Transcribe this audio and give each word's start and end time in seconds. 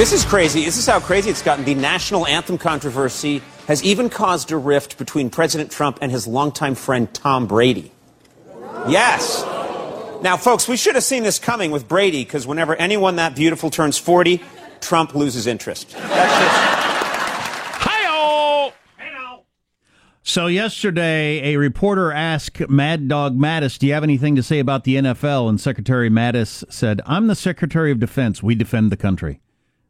This 0.00 0.14
is 0.14 0.24
crazy. 0.24 0.64
This 0.64 0.78
is 0.78 0.86
how 0.86 0.98
crazy 0.98 1.28
it's 1.28 1.42
gotten. 1.42 1.62
The 1.66 1.74
national 1.74 2.26
anthem 2.26 2.56
controversy 2.56 3.42
has 3.66 3.84
even 3.84 4.08
caused 4.08 4.50
a 4.50 4.56
rift 4.56 4.96
between 4.96 5.28
President 5.28 5.70
Trump 5.70 5.98
and 6.00 6.10
his 6.10 6.26
longtime 6.26 6.74
friend 6.74 7.12
Tom 7.12 7.46
Brady. 7.46 7.92
Yes. 8.88 9.44
Now, 10.22 10.38
folks, 10.38 10.66
we 10.66 10.78
should 10.78 10.94
have 10.94 11.04
seen 11.04 11.22
this 11.22 11.38
coming 11.38 11.70
with 11.70 11.86
Brady 11.86 12.24
because 12.24 12.46
whenever 12.46 12.74
anyone 12.76 13.16
that 13.16 13.36
beautiful 13.36 13.68
turns 13.68 13.98
40, 13.98 14.42
Trump 14.80 15.14
loses 15.14 15.46
interest. 15.46 15.94
So 20.22 20.46
yesterday, 20.46 21.52
a 21.52 21.58
reporter 21.58 22.10
asked 22.10 22.70
Mad 22.70 23.06
Dog 23.06 23.36
Mattis, 23.36 23.78
"Do 23.78 23.86
you 23.86 23.92
have 23.92 24.02
anything 24.02 24.34
to 24.36 24.42
say 24.42 24.60
about 24.60 24.84
the 24.84 24.96
NFL?" 24.96 25.46
And 25.46 25.60
Secretary 25.60 26.08
Mattis 26.08 26.64
said, 26.70 27.02
"I'm 27.04 27.26
the 27.26 27.34
Secretary 27.34 27.92
of 27.92 28.00
Defense. 28.00 28.42
We 28.42 28.54
defend 28.54 28.90
the 28.90 28.96
country," 28.96 29.40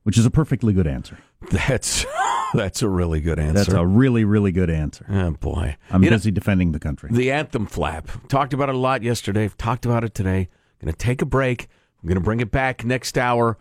which 0.02 0.16
is 0.18 0.24
a 0.26 0.30
perfectly 0.30 0.72
good 0.72 0.86
answer. 0.86 1.18
That's 1.50 2.04
that's 2.54 2.82
a 2.82 2.88
really 2.88 3.20
good 3.20 3.38
answer. 3.38 3.52
That's 3.54 3.68
a 3.68 3.86
really, 3.86 4.24
really 4.24 4.52
good 4.52 4.70
answer. 4.70 5.04
Oh 5.08 5.32
boy, 5.32 5.76
I'm 5.90 6.02
You 6.02 6.10
know, 6.10 6.16
busy 6.16 6.30
defending 6.30 6.72
the 6.72 6.80
country. 6.80 7.10
the 7.12 7.30
anthem 7.30 7.66
flap. 7.66 8.08
Talked 8.28 8.52
about 8.52 8.68
it 8.68 8.74
a 8.74 8.78
lot 8.78 9.02
yesterday. 9.02 9.48
Talked 9.58 9.84
about 9.86 10.04
it 10.04 10.14
today. 10.14 10.48
Going 10.82 10.92
to 10.92 10.98
take 10.98 11.20
a 11.22 11.26
break. 11.26 11.68
I'm 12.02 12.08
going 12.08 12.16
to 12.18 12.24
bring 12.24 12.40
it 12.40 12.50
back 12.50 12.84
next 12.84 13.18
hour. 13.18 13.58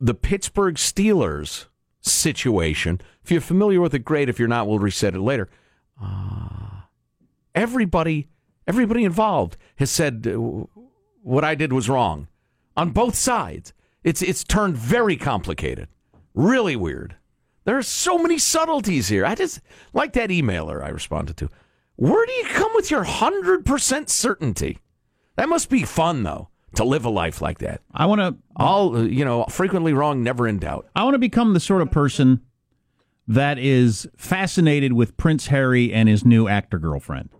The 0.00 0.12
Pittsburgh 0.14 0.74
Steelers 0.74 1.66
situation. 2.02 3.00
If 3.22 3.30
you're 3.30 3.40
familiar 3.40 3.80
with 3.80 3.94
it, 3.94 4.00
great. 4.00 4.28
If 4.28 4.38
you're 4.38 4.48
not, 4.48 4.68
we'll 4.68 4.78
reset 4.78 5.14
it 5.14 5.20
later. 5.20 5.48
Uh, 6.02 6.82
everybody, 7.54 8.28
everybody 8.66 9.04
involved 9.04 9.56
has 9.76 9.90
said 9.90 10.26
uh, 10.26 10.32
what 11.22 11.44
I 11.44 11.54
did 11.54 11.72
was 11.72 11.88
wrong 11.88 12.28
on 12.76 12.90
both 12.90 13.14
sides. 13.14 13.72
It's 14.04 14.22
it's 14.22 14.44
turned 14.44 14.76
very 14.76 15.16
complicated, 15.16 15.88
really 16.34 16.76
weird. 16.76 17.16
There 17.64 17.78
are 17.78 17.82
so 17.82 18.18
many 18.18 18.38
subtleties 18.38 19.08
here. 19.08 19.24
I 19.24 19.34
just 19.34 19.60
like 19.94 20.12
that 20.12 20.30
emailer 20.30 20.84
I 20.84 20.90
responded 20.90 21.38
to. 21.38 21.48
Where 21.96 22.26
do 22.26 22.32
you 22.32 22.44
come 22.46 22.72
with 22.74 22.90
your 22.90 23.04
hundred 23.04 23.64
percent 23.64 24.10
certainty? 24.10 24.78
That 25.36 25.48
must 25.48 25.70
be 25.70 25.84
fun 25.84 26.22
though 26.22 26.50
to 26.76 26.84
live 26.84 27.04
a 27.04 27.10
life 27.10 27.40
like 27.40 27.58
that. 27.58 27.80
I 27.92 28.06
want 28.06 28.20
to 28.20 28.36
All 28.56 29.06
you 29.06 29.24
know, 29.24 29.44
frequently 29.44 29.92
wrong, 29.92 30.22
never 30.22 30.46
in 30.46 30.58
doubt. 30.58 30.88
I 30.94 31.04
want 31.04 31.14
to 31.14 31.18
become 31.18 31.54
the 31.54 31.60
sort 31.60 31.82
of 31.82 31.90
person 31.90 32.42
that 33.26 33.58
is 33.58 34.06
fascinated 34.16 34.92
with 34.92 35.16
Prince 35.16 35.46
Harry 35.46 35.92
and 35.92 36.08
his 36.08 36.24
new 36.24 36.46
actor 36.46 36.78
girlfriend. 36.78 37.30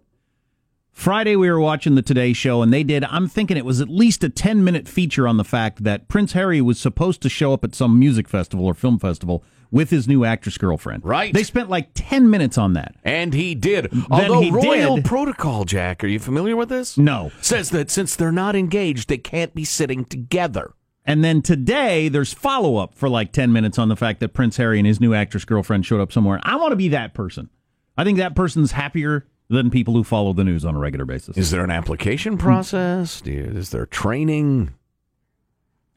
Friday, 0.95 1.35
we 1.35 1.51
were 1.51 1.59
watching 1.61 1.97
the 1.97 2.03
Today 2.03 2.33
Show, 2.33 2.63
and 2.63 2.73
they 2.73 2.85
did, 2.85 3.03
I'm 3.05 3.29
thinking 3.29 3.57
it 3.57 3.65
was 3.65 3.81
at 3.81 3.89
least 3.89 4.23
a 4.23 4.29
10 4.29 4.63
minute 4.63 4.87
feature 4.89 5.27
on 5.27 5.37
the 5.37 5.45
fact 5.45 5.83
that 5.83 6.07
Prince 6.09 6.33
Harry 6.33 6.61
was 6.61 6.79
supposed 6.79 7.21
to 7.23 7.29
show 7.29 7.53
up 7.53 7.65
at 7.65 7.75
some 7.75 7.99
music 7.99 8.29
festival 8.29 8.65
or 8.65 8.75
film 8.75 9.01
festival 9.01 9.43
with 9.73 9.91
his 9.91 10.07
new 10.07 10.25
actress 10.25 10.57
girlfriend. 10.57 11.05
Right. 11.05 11.35
They 11.35 11.43
spent 11.43 11.69
like 11.69 11.89
10 11.95 12.31
minutes 12.31 12.57
on 12.57 12.75
that. 12.75 12.95
And 13.03 13.35
he 13.35 13.57
did. 13.57 13.93
Although 14.09 14.41
he 14.41 14.53
Royal 14.53 14.95
did- 14.97 15.05
Protocol, 15.05 15.65
Jack, 15.65 16.05
are 16.05 16.07
you 16.07 16.21
familiar 16.21 16.55
with 16.57 16.69
this? 16.69 16.97
No. 16.97 17.33
Says 17.41 17.71
that 17.71 17.91
since 17.91 18.15
they're 18.15 18.31
not 18.31 18.55
engaged, 18.55 19.09
they 19.09 19.19
can't 19.19 19.53
be 19.53 19.65
sitting 19.65 20.05
together. 20.05 20.75
And 21.05 21.25
then 21.25 21.43
today, 21.43 22.09
there's 22.09 22.33
follow 22.33 22.77
up 22.77 22.95
for 22.95 23.09
like 23.09 23.33
10 23.33 23.53
minutes 23.53 23.81
on 23.81 23.89
the 23.89 23.97
fact 23.97 24.21
that 24.21 24.29
Prince 24.33 24.57
Harry 24.59 24.79
and 24.79 24.87
his 24.87 25.01
new 25.01 25.13
actress 25.13 25.45
girlfriend 25.45 25.85
showed 25.85 26.01
up 26.01 26.13
somewhere. 26.13 26.39
I 26.45 26.55
want 26.55 26.71
to 26.71 26.77
be 26.77 26.89
that 26.91 27.15
person. 27.15 27.51
I 27.99 28.05
think 28.05 28.19
that 28.19 28.37
person's 28.37 28.73
happier 28.73 29.27
than 29.49 29.71
people 29.71 29.95
who 29.95 30.05
follow 30.05 30.33
the 30.33 30.45
news 30.45 30.65
on 30.65 30.75
a 30.75 30.79
regular 30.79 31.05
basis. 31.05 31.37
Is 31.37 31.51
there 31.51 31.63
an 31.65 31.71
application 31.71 32.39
process? 32.39 33.21
Do 33.21 33.31
you, 33.33 33.45
is 33.45 33.71
there 33.71 33.87
training? 33.87 34.75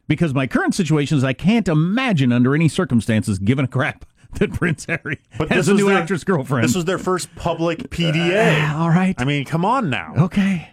because 0.07 0.33
my 0.33 0.47
current 0.47 0.73
situation 0.73 1.17
is 1.17 1.23
I 1.23 1.33
can't 1.33 1.67
imagine 1.67 2.31
under 2.31 2.55
any 2.55 2.69
circumstances 2.69 3.39
giving 3.39 3.65
a 3.65 3.67
crap 3.67 4.05
that 4.39 4.53
Prince 4.53 4.85
Harry 4.85 5.19
But 5.37 5.49
has 5.49 5.67
a 5.69 5.73
new 5.73 5.87
their- 5.89 5.97
actress 5.97 6.23
girlfriend. 6.23 6.63
This 6.63 6.75
was 6.75 6.85
their 6.85 6.97
first 6.97 7.33
public 7.35 7.79
uh, 7.81 7.83
PDA. 7.87 8.69
Uh, 8.73 8.77
all 8.81 8.89
right. 8.89 9.15
I 9.17 9.25
mean, 9.25 9.45
come 9.45 9.65
on 9.65 9.89
now. 9.89 10.13
okay. 10.17 10.71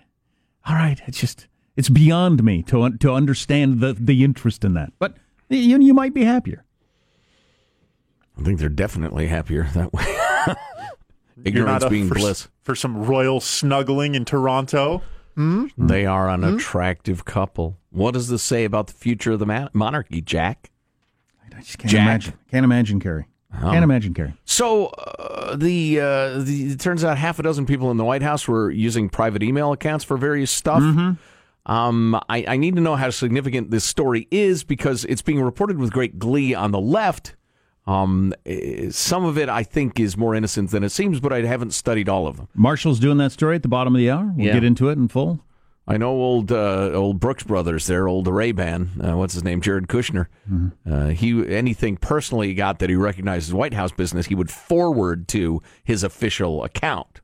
All 0.66 0.74
right. 0.76 1.00
It's 1.06 1.18
just 1.18 1.48
it's 1.76 1.88
beyond 1.88 2.42
me 2.44 2.62
to 2.64 2.90
to 2.98 3.12
understand 3.12 3.80
the 3.80 3.92
the 3.92 4.22
interest 4.24 4.64
in 4.64 4.74
that. 4.74 4.92
But 4.98 5.16
you 5.48 5.78
you 5.80 5.94
might 5.94 6.14
be 6.14 6.24
happier. 6.24 6.64
I 8.38 8.42
think 8.42 8.58
they're 8.58 8.68
definitely 8.68 9.26
happier 9.28 9.68
that 9.74 9.92
way. 9.92 10.04
Ignorance 11.44 11.84
being 11.86 12.08
for, 12.08 12.14
bliss. 12.14 12.48
For 12.64 12.74
some 12.74 13.04
royal 13.04 13.40
snuggling 13.40 14.14
in 14.16 14.24
Toronto. 14.24 15.02
They 15.36 16.06
are 16.06 16.28
an 16.28 16.42
attractive 16.44 17.24
couple. 17.24 17.76
What 17.90 18.14
does 18.14 18.28
this 18.28 18.42
say 18.42 18.64
about 18.64 18.86
the 18.88 18.92
future 18.92 19.32
of 19.32 19.38
the 19.38 19.46
ma- 19.46 19.68
monarchy, 19.72 20.20
Jack? 20.20 20.70
I 21.56 21.60
just 21.60 21.78
can't 21.78 21.90
Jack. 21.90 22.00
imagine. 22.02 22.34
Can't 22.50 22.64
imagine 22.64 23.00
Carrie. 23.00 23.26
Can't 23.60 23.84
imagine 23.84 24.14
Carrie. 24.14 24.34
So 24.44 24.86
uh, 24.86 25.54
the, 25.54 26.00
uh, 26.00 26.38
the 26.40 26.72
it 26.72 26.80
turns 26.80 27.04
out 27.04 27.18
half 27.18 27.38
a 27.38 27.42
dozen 27.44 27.66
people 27.66 27.90
in 27.92 27.96
the 27.96 28.04
White 28.04 28.22
House 28.22 28.48
were 28.48 28.68
using 28.70 29.08
private 29.08 29.42
email 29.44 29.70
accounts 29.72 30.02
for 30.04 30.16
various 30.16 30.50
stuff. 30.50 30.82
Um, 31.66 32.14
I, 32.28 32.44
I 32.48 32.56
need 32.56 32.74
to 32.74 32.80
know 32.82 32.96
how 32.96 33.10
significant 33.10 33.70
this 33.70 33.84
story 33.84 34.26
is 34.30 34.64
because 34.64 35.04
it's 35.06 35.22
being 35.22 35.40
reported 35.40 35.78
with 35.78 35.92
great 35.92 36.18
glee 36.18 36.52
on 36.54 36.72
the 36.72 36.80
left. 36.80 37.36
Um, 37.86 38.32
eh, 38.46 38.88
some 38.90 39.24
of 39.24 39.36
it 39.36 39.48
I 39.48 39.62
think 39.62 40.00
is 40.00 40.16
more 40.16 40.34
innocent 40.34 40.70
than 40.70 40.82
it 40.84 40.90
seems, 40.90 41.20
but 41.20 41.32
I 41.32 41.42
haven't 41.42 41.72
studied 41.74 42.08
all 42.08 42.26
of 42.26 42.36
them. 42.38 42.48
Marshall's 42.54 42.98
doing 42.98 43.18
that 43.18 43.32
story 43.32 43.56
at 43.56 43.62
the 43.62 43.68
bottom 43.68 43.94
of 43.94 43.98
the 43.98 44.10
hour. 44.10 44.32
We'll 44.36 44.46
Yeah. 44.46 44.54
get 44.54 44.64
into 44.64 44.88
it 44.88 44.92
in 44.98 45.08
full. 45.08 45.40
I 45.86 45.98
know 45.98 46.12
old 46.12 46.50
uh, 46.50 46.92
old 46.94 47.20
Brooks 47.20 47.42
Brothers 47.42 47.86
there, 47.86 48.08
old 48.08 48.26
Ray 48.26 48.52
Ban. 48.52 48.88
Uh, 48.98 49.18
what's 49.18 49.34
his 49.34 49.44
name? 49.44 49.60
Jared 49.60 49.86
Kushner. 49.86 50.28
Uh, 50.90 51.08
he 51.08 51.46
anything 51.54 51.98
personally 51.98 52.48
he 52.48 52.54
got 52.54 52.78
that 52.78 52.88
he 52.88 52.96
recognized 52.96 53.48
as 53.50 53.54
White 53.54 53.74
House 53.74 53.92
business, 53.92 54.24
he 54.26 54.34
would 54.34 54.50
forward 54.50 55.28
to 55.28 55.60
his 55.84 56.02
official 56.02 56.64
account. 56.64 57.20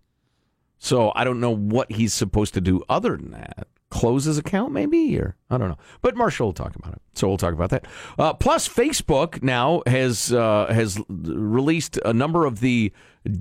So 0.78 1.10
I 1.14 1.24
don't 1.24 1.40
know 1.40 1.54
what 1.56 1.92
he's 1.92 2.12
supposed 2.12 2.52
to 2.52 2.60
do 2.60 2.82
other 2.86 3.16
than 3.16 3.30
that. 3.30 3.66
Close 3.90 4.24
his 4.24 4.38
account, 4.38 4.72
maybe, 4.72 5.18
or 5.18 5.34
I 5.50 5.58
don't 5.58 5.68
know. 5.68 5.78
But 6.00 6.16
Marshall 6.16 6.46
will 6.46 6.52
talk 6.52 6.76
about 6.76 6.92
it, 6.92 7.02
so 7.14 7.26
we'll 7.26 7.36
talk 7.36 7.52
about 7.52 7.70
that. 7.70 7.86
Uh, 8.16 8.32
plus, 8.32 8.68
Facebook 8.68 9.42
now 9.42 9.82
has 9.84 10.32
uh, 10.32 10.72
has 10.72 11.00
released 11.08 11.98
a 12.04 12.12
number 12.12 12.46
of 12.46 12.60
the 12.60 12.92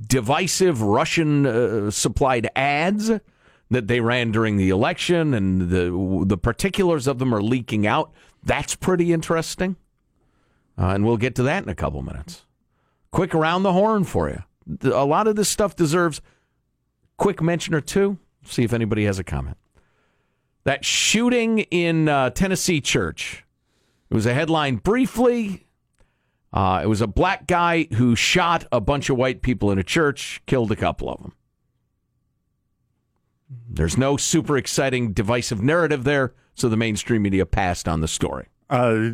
divisive 0.08 0.82
Russian 0.82 1.46
uh, 1.46 1.92
supplied 1.92 2.50
ads 2.56 3.12
that 3.70 3.88
they 3.88 4.00
ran 4.00 4.32
during 4.32 4.58
the 4.58 4.70
election, 4.70 5.36
and 5.36 5.70
the 5.70 6.26
the 6.26 6.38
particulars 6.38 7.06
of 7.06 7.20
them 7.20 7.34
are 7.34 7.44
leaking 7.44 7.86
out. 7.86 8.12
That's 8.44 8.76
pretty 8.76 9.14
interesting, 9.14 9.76
uh, 10.80 10.88
and 10.88 11.06
we'll 11.06 11.18
get 11.18 11.36
to 11.36 11.44
that 11.44 11.62
in 11.62 11.70
a 11.70 11.76
couple 11.76 12.02
minutes. 12.02 12.48
Quick 13.12 13.36
around 13.36 13.62
the 13.62 13.74
horn 13.74 14.04
for 14.04 14.30
you. 14.30 14.44
A 14.92 15.06
lot 15.06 15.28
of 15.28 15.36
this 15.36 15.50
stuff 15.50 15.76
deserves 15.76 16.22
quick 17.18 17.40
mention 17.40 17.76
or 17.76 17.82
two. 17.82 18.18
See 18.46 18.64
if 18.64 18.74
anybody 18.74 19.06
has 19.06 19.20
a 19.20 19.24
comment. 19.24 19.58
That 20.64 20.86
shooting 20.86 21.60
in 21.60 22.10
uh, 22.10 22.32
Tennessee 22.32 22.82
church. 22.82 23.46
It 24.10 24.14
was 24.14 24.26
a 24.26 24.34
headline 24.34 24.78
briefly. 24.78 25.68
Uh, 26.52 26.82
it 26.84 26.88
was 26.88 27.02
a 27.02 27.08
black 27.08 27.48
guy 27.48 27.88
who 27.94 28.16
shot 28.16 28.66
a 28.72 28.82
bunch 28.82 29.10
of 29.10 29.18
white 29.18 29.42
people 29.42 29.72
in 29.72 29.78
a 29.78 29.84
church, 29.84 30.42
killed 30.48 30.72
a 30.72 30.76
couple 30.76 31.10
of 31.10 31.22
them. 31.22 31.34
There's 33.70 33.98
no 33.98 34.18
super 34.18 34.58
exciting 34.58 35.14
divisive 35.14 35.62
narrative 35.62 36.04
there, 36.04 36.34
so 36.56 36.70
the 36.70 36.78
mainstream 36.78 37.22
media 37.22 37.46
passed 37.46 37.88
on 37.88 38.02
the 38.02 38.08
story. 38.08 38.48
Uh, 38.70 39.12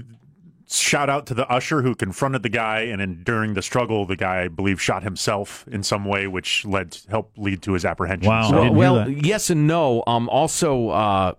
shout 0.68 1.10
out 1.10 1.26
to 1.28 1.34
the 1.34 1.48
usher 1.50 1.82
who 1.82 1.96
confronted 1.96 2.44
the 2.44 2.50
guy, 2.50 2.82
and 2.82 3.00
then 3.02 3.22
during 3.24 3.54
the 3.54 3.62
struggle, 3.62 4.06
the 4.06 4.16
guy, 4.16 4.44
I 4.44 4.48
believe, 4.48 4.82
shot 4.82 5.04
himself 5.04 5.66
in 5.68 5.84
some 5.84 6.06
way, 6.06 6.28
which 6.28 6.66
led 6.66 6.98
helped 7.10 7.38
lead 7.38 7.62
to 7.64 7.74
his 7.74 7.86
apprehension. 7.86 8.30
Wow. 8.30 8.50
So- 8.50 8.58
I 8.58 8.64
didn't 8.64 8.78
well, 8.78 8.96
that. 8.96 9.26
yes 9.26 9.50
and 9.50 9.68
no. 9.68 10.04
Um, 10.08 10.28
also, 10.30 10.90
uh, 10.90 11.34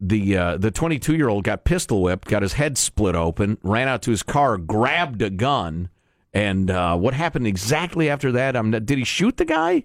the 0.00 0.36
uh, 0.36 0.56
the 0.58 0.70
22 0.70 1.14
year 1.16 1.28
old 1.28 1.44
got 1.44 1.64
pistol 1.64 2.02
whipped, 2.02 2.28
got 2.28 2.42
his 2.42 2.54
head 2.54 2.76
split 2.76 3.14
open, 3.14 3.56
ran 3.62 3.88
out 3.88 4.02
to 4.02 4.10
his 4.10 4.22
car, 4.22 4.58
grabbed 4.58 5.22
a 5.22 5.30
gun, 5.30 5.88
and 6.34 6.70
uh, 6.70 6.96
what 6.96 7.14
happened 7.14 7.46
exactly 7.46 8.10
after 8.10 8.30
that? 8.32 8.56
Um, 8.56 8.70
did 8.72 8.90
he 8.90 9.04
shoot 9.04 9.36
the 9.38 9.44
guy? 9.46 9.84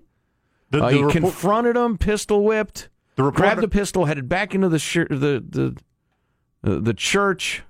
the, 0.70 0.84
Uh, 0.84 0.90
the 0.90 0.96
he 0.96 1.04
report- 1.04 1.14
confronted 1.14 1.78
him, 1.78 1.98
pistol 1.98 2.44
whipped, 2.44 2.90
the 3.16 3.24
report- 3.24 3.38
grabbed 3.38 3.62
the 3.62 3.68
pistol, 3.70 4.06
headed 4.06 4.28
back 4.28 4.54
into 4.54 4.68
the 4.70 4.80
shir- 4.80 5.08
the 5.10 5.44
the 5.48 5.78
uh, 6.64 6.80
the 6.82 6.94
church. 6.94 7.64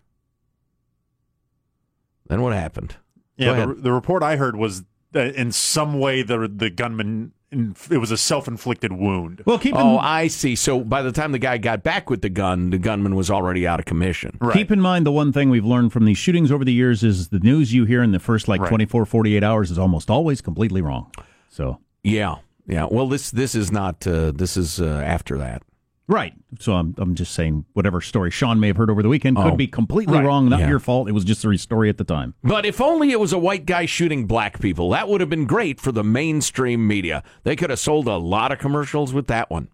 Then 2.32 2.42
what 2.42 2.54
happened? 2.54 2.96
Yeah, 3.36 3.66
the, 3.66 3.74
the 3.74 3.92
report 3.92 4.24
I 4.24 4.38
heard 4.38 4.56
was 4.56 4.84
that 5.12 5.36
in 5.36 5.52
some 5.52 6.00
way 6.00 6.24
the 6.24 6.48
the 6.48 6.70
gunman 6.70 7.34
it 7.52 7.98
was 7.98 8.10
a 8.10 8.16
self 8.16 8.48
inflicted 8.48 8.94
wound. 8.94 9.42
Well, 9.46 9.60
keep 9.60 9.76
in, 9.76 9.82
Oh, 9.82 9.98
I 9.98 10.28
see. 10.28 10.56
So 10.56 10.80
by 10.80 11.02
the 11.02 11.12
time 11.12 11.34
the 11.34 11.40
guy 11.40 11.58
got 11.58 11.84
back 11.84 12.10
with 12.10 12.22
the 12.22 12.30
gun, 12.30 12.70
the 12.70 12.78
gunman 12.78 13.16
was 13.16 13.30
already 13.30 13.68
out 13.68 13.80
of 13.80 13.86
commission. 13.86 14.38
Right. 14.40 14.54
Keep 14.56 14.72
in 14.72 14.80
mind 14.80 15.06
the 15.06 15.12
one 15.12 15.34
thing 15.34 15.50
we've 15.50 15.66
learned 15.66 15.92
from 15.92 16.06
these 16.06 16.18
shootings 16.18 16.54
over 16.54 16.64
the 16.64 16.72
years 16.72 17.04
is 17.04 17.28
the 17.28 17.40
news 17.40 17.74
you 17.74 17.84
hear 17.84 18.02
in 18.02 18.14
the 18.14 18.20
first 18.20 18.48
like 18.48 18.62
Right. 18.62 18.70
24, 18.70 19.06
48 19.06 19.44
hours 19.44 19.70
is 19.70 19.78
almost 19.78 20.10
always 20.10 20.40
completely 20.40 20.82
wrong. 20.82 21.12
So, 21.50 21.80
Yeah, 22.04 22.36
yeah. 22.66 22.88
Well, 22.90 23.10
this 23.10 23.30
this 23.32 23.56
is 23.56 23.74
not. 23.74 24.08
Uh, 24.08 24.32
this 24.32 24.56
is 24.56 24.80
uh, 24.80 24.86
after 25.06 25.38
that. 25.40 25.64
Right. 26.12 26.34
So 26.60 26.74
I'm, 26.74 26.94
I'm 26.98 27.16
just 27.16 27.34
saying 27.34 27.64
whatever 27.72 28.02
story 28.02 28.32
Sean 28.32 28.60
may 28.60 28.68
have 28.68 28.76
heard 28.76 28.90
over 28.90 29.02
the 29.02 29.08
weekend 29.08 29.38
could 29.38 29.54
Oh, 29.54 29.56
be 29.56 29.66
completely 29.66 30.18
right. 30.18 30.26
wrong, 30.26 30.50
not 30.50 30.60
Yeah. 30.60 30.68
your 30.68 30.80
fault. 30.80 31.08
It 31.08 31.14
was 31.14 31.24
just 31.24 31.46
a 31.46 31.58
story 31.58 31.88
at 31.88 31.98
the 31.98 32.04
time. 32.04 32.34
But 32.44 32.66
if 32.66 32.82
only 32.82 33.12
it 33.12 33.20
was 33.22 33.32
a 33.32 33.38
white 33.38 33.66
guy 33.66 33.86
shooting 33.86 34.28
black 34.28 34.60
people, 34.60 34.90
that 34.90 35.08
would 35.08 35.22
have 35.22 35.30
been 35.30 35.46
great 35.46 35.80
for 35.80 35.94
the 35.94 36.04
mainstream 36.04 36.86
media. 36.86 37.24
They 37.44 37.56
could 37.56 37.70
have 37.70 37.80
sold 37.80 38.08
a 38.08 38.18
lot 38.18 38.52
of 38.52 38.60
commercials 38.60 39.14
with 39.14 39.28
that 39.28 39.50
one. 39.50 39.70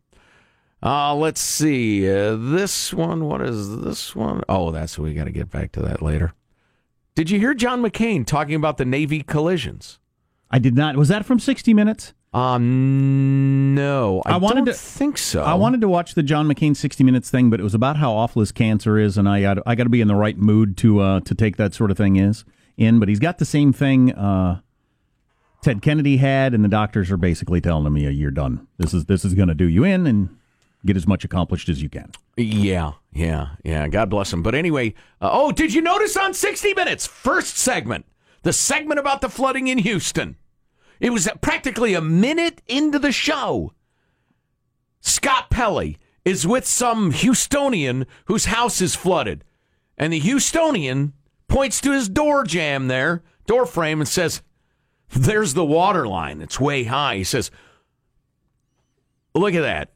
Uh, 0.84 1.16
let's 1.16 1.42
see. 1.42 2.07
Uh, 2.07 2.36
this 2.36 2.94
one, 2.94 3.25
what 3.25 3.42
is 3.42 3.78
this 3.81 4.16
one? 4.16 4.44
Oh, 4.48 4.69
that's 4.69 5.00
we 5.00 5.16
got 5.16 5.24
to 5.24 5.31
get 5.31 5.50
back 5.50 5.72
to 5.72 5.81
that 5.81 6.04
later. 6.04 6.33
Did 7.16 7.31
you 7.31 7.40
hear 7.40 7.56
John 7.56 7.81
McCain 7.81 8.28
talking 8.28 8.54
about 8.54 8.78
the 8.78 8.86
Navy 8.86 9.24
collisions? 9.24 9.98
I 10.51 10.60
did 10.60 10.75
not. 10.75 10.95
Was 10.98 11.07
that 11.07 11.25
from 11.25 11.40
60 11.40 11.74
Minutes? 11.74 12.13
Um, 12.33 13.74
no, 13.74 14.21
I, 14.25 14.33
I 14.33 14.38
wanted 14.38 14.65
don't 14.65 14.65
to- 14.65 14.74
think 14.74 15.18
so. 15.18 15.44
I 15.44 15.53
wanted 15.53 15.81
to 15.81 15.88
watch 15.88 16.13
the 16.13 16.24
John 16.24 16.47
McCain 16.47 16.75
60 16.75 17.03
Minutes 17.03 17.29
thing, 17.29 17.50
but 17.50 17.59
it 17.59 17.63
was 17.63 17.74
about 17.74 17.97
how 17.97 18.13
awful 18.13 18.41
his 18.41 18.51
cancer 18.51 18.97
is, 18.97 19.18
and 19.18 19.27
I 19.27 19.41
got 19.41 19.57
I 19.65 19.75
got 19.75 19.85
to 19.85 19.89
be 19.89 20.01
in 20.01 20.07
the 20.07 20.15
right 20.15 20.38
mood 20.38 20.77
to 20.77 21.00
uh, 21.00 21.19
to 21.21 21.33
take 21.35 21.57
that 21.57 21.74
sort 21.74 21.89
of 21.91 21.97
thing 21.97 22.18
is 22.18 22.44
in. 22.77 23.00
But 23.00 23.09
he's 23.09 23.19
got 23.19 23.38
the 23.38 23.45
same 23.45 23.74
thing 23.74 24.13
uh, 24.13 24.62
Ted 25.62 25.81
Kennedy 25.81 26.18
had, 26.18 26.53
and 26.53 26.63
the 26.63 26.69
doctors 26.69 27.09
are 27.12 27.18
basically 27.18 27.62
telling 27.62 27.85
him, 27.85 27.97
"Yeah, 27.97 28.09
you're 28.09 28.31
done. 28.31 28.68
This 28.77 28.94
is 28.94 29.06
this 29.06 29.23
is 29.25 29.33
going 29.33 29.47
to 29.47 29.56
do 29.56 29.68
you 29.68 29.83
in, 29.83 30.06
and 30.06 30.30
get 30.85 30.97
as 30.97 31.07
much 31.07 31.23
accomplished 31.23 31.69
as 31.69 31.81
you 31.81 31.89
can." 31.89 32.12
Yeah, 32.35 32.91
yeah, 33.13 33.50
yeah. 33.63 33.88
God 33.88 34.09
bless 34.09 34.31
him. 34.31 34.44
But 34.44 34.53
anyway, 34.53 34.94
uh, 35.21 35.30
oh, 35.31 35.51
did 35.51 35.73
you 35.73 35.81
notice 35.81 36.15
on 36.18 36.33
60 36.35 36.73
Minutes, 36.75 37.07
first 37.07 37.57
segment, 37.57 38.06
the 38.44 38.53
segment 38.53 39.00
about 39.00 39.21
the 39.21 39.30
flooding 39.30 39.68
in 39.69 39.80
Houston? 39.80 40.35
It 40.99 41.11
was 41.11 41.29
practically 41.41 41.94
a 41.94 42.01
minute 42.01 42.61
into 42.67 42.99
the 42.99 43.11
show. 43.11 43.73
Scott 45.01 45.49
Pelley 45.49 45.97
is 46.25 46.45
with 46.45 46.65
some 46.65 47.13
Houstonian 47.13 48.05
whose 48.25 48.45
house 48.45 48.81
is 48.81 48.95
flooded. 48.95 49.44
And 49.97 50.11
the 50.11 50.21
Houstonian 50.21 51.13
points 51.47 51.79
to 51.81 51.91
his 51.91 52.09
door 52.09 52.44
jamb 52.44 52.88
there, 52.88 53.23
door 53.45 53.65
frame, 53.65 54.01
and 54.01 54.07
says, 54.07 54.41
There's 55.09 55.53
the 55.53 55.65
water 55.65 56.07
line. 56.07 56.41
It's 56.41 56.59
way 56.59 56.83
high. 56.83 57.17
He 57.17 57.23
says, 57.23 57.49
Look 59.33 59.53
at 59.53 59.61
that. 59.61 59.94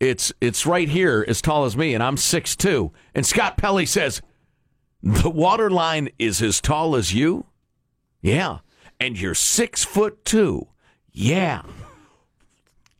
It's 0.00 0.32
it's 0.40 0.64
right 0.64 0.88
here 0.88 1.24
as 1.26 1.42
tall 1.42 1.64
as 1.64 1.76
me, 1.76 1.92
and 1.92 2.02
I'm 2.02 2.16
six 2.16 2.54
two. 2.54 2.92
And 3.14 3.26
Scott 3.26 3.56
Pelley 3.56 3.86
says, 3.86 4.22
The 5.02 5.30
water 5.30 5.70
line 5.70 6.08
is 6.18 6.40
as 6.40 6.60
tall 6.60 6.94
as 6.94 7.12
you? 7.12 7.46
Yeah. 8.22 8.58
And 9.00 9.18
you're 9.20 9.34
six 9.34 9.84
foot 9.84 10.24
two. 10.24 10.68
Yeah. 11.12 11.62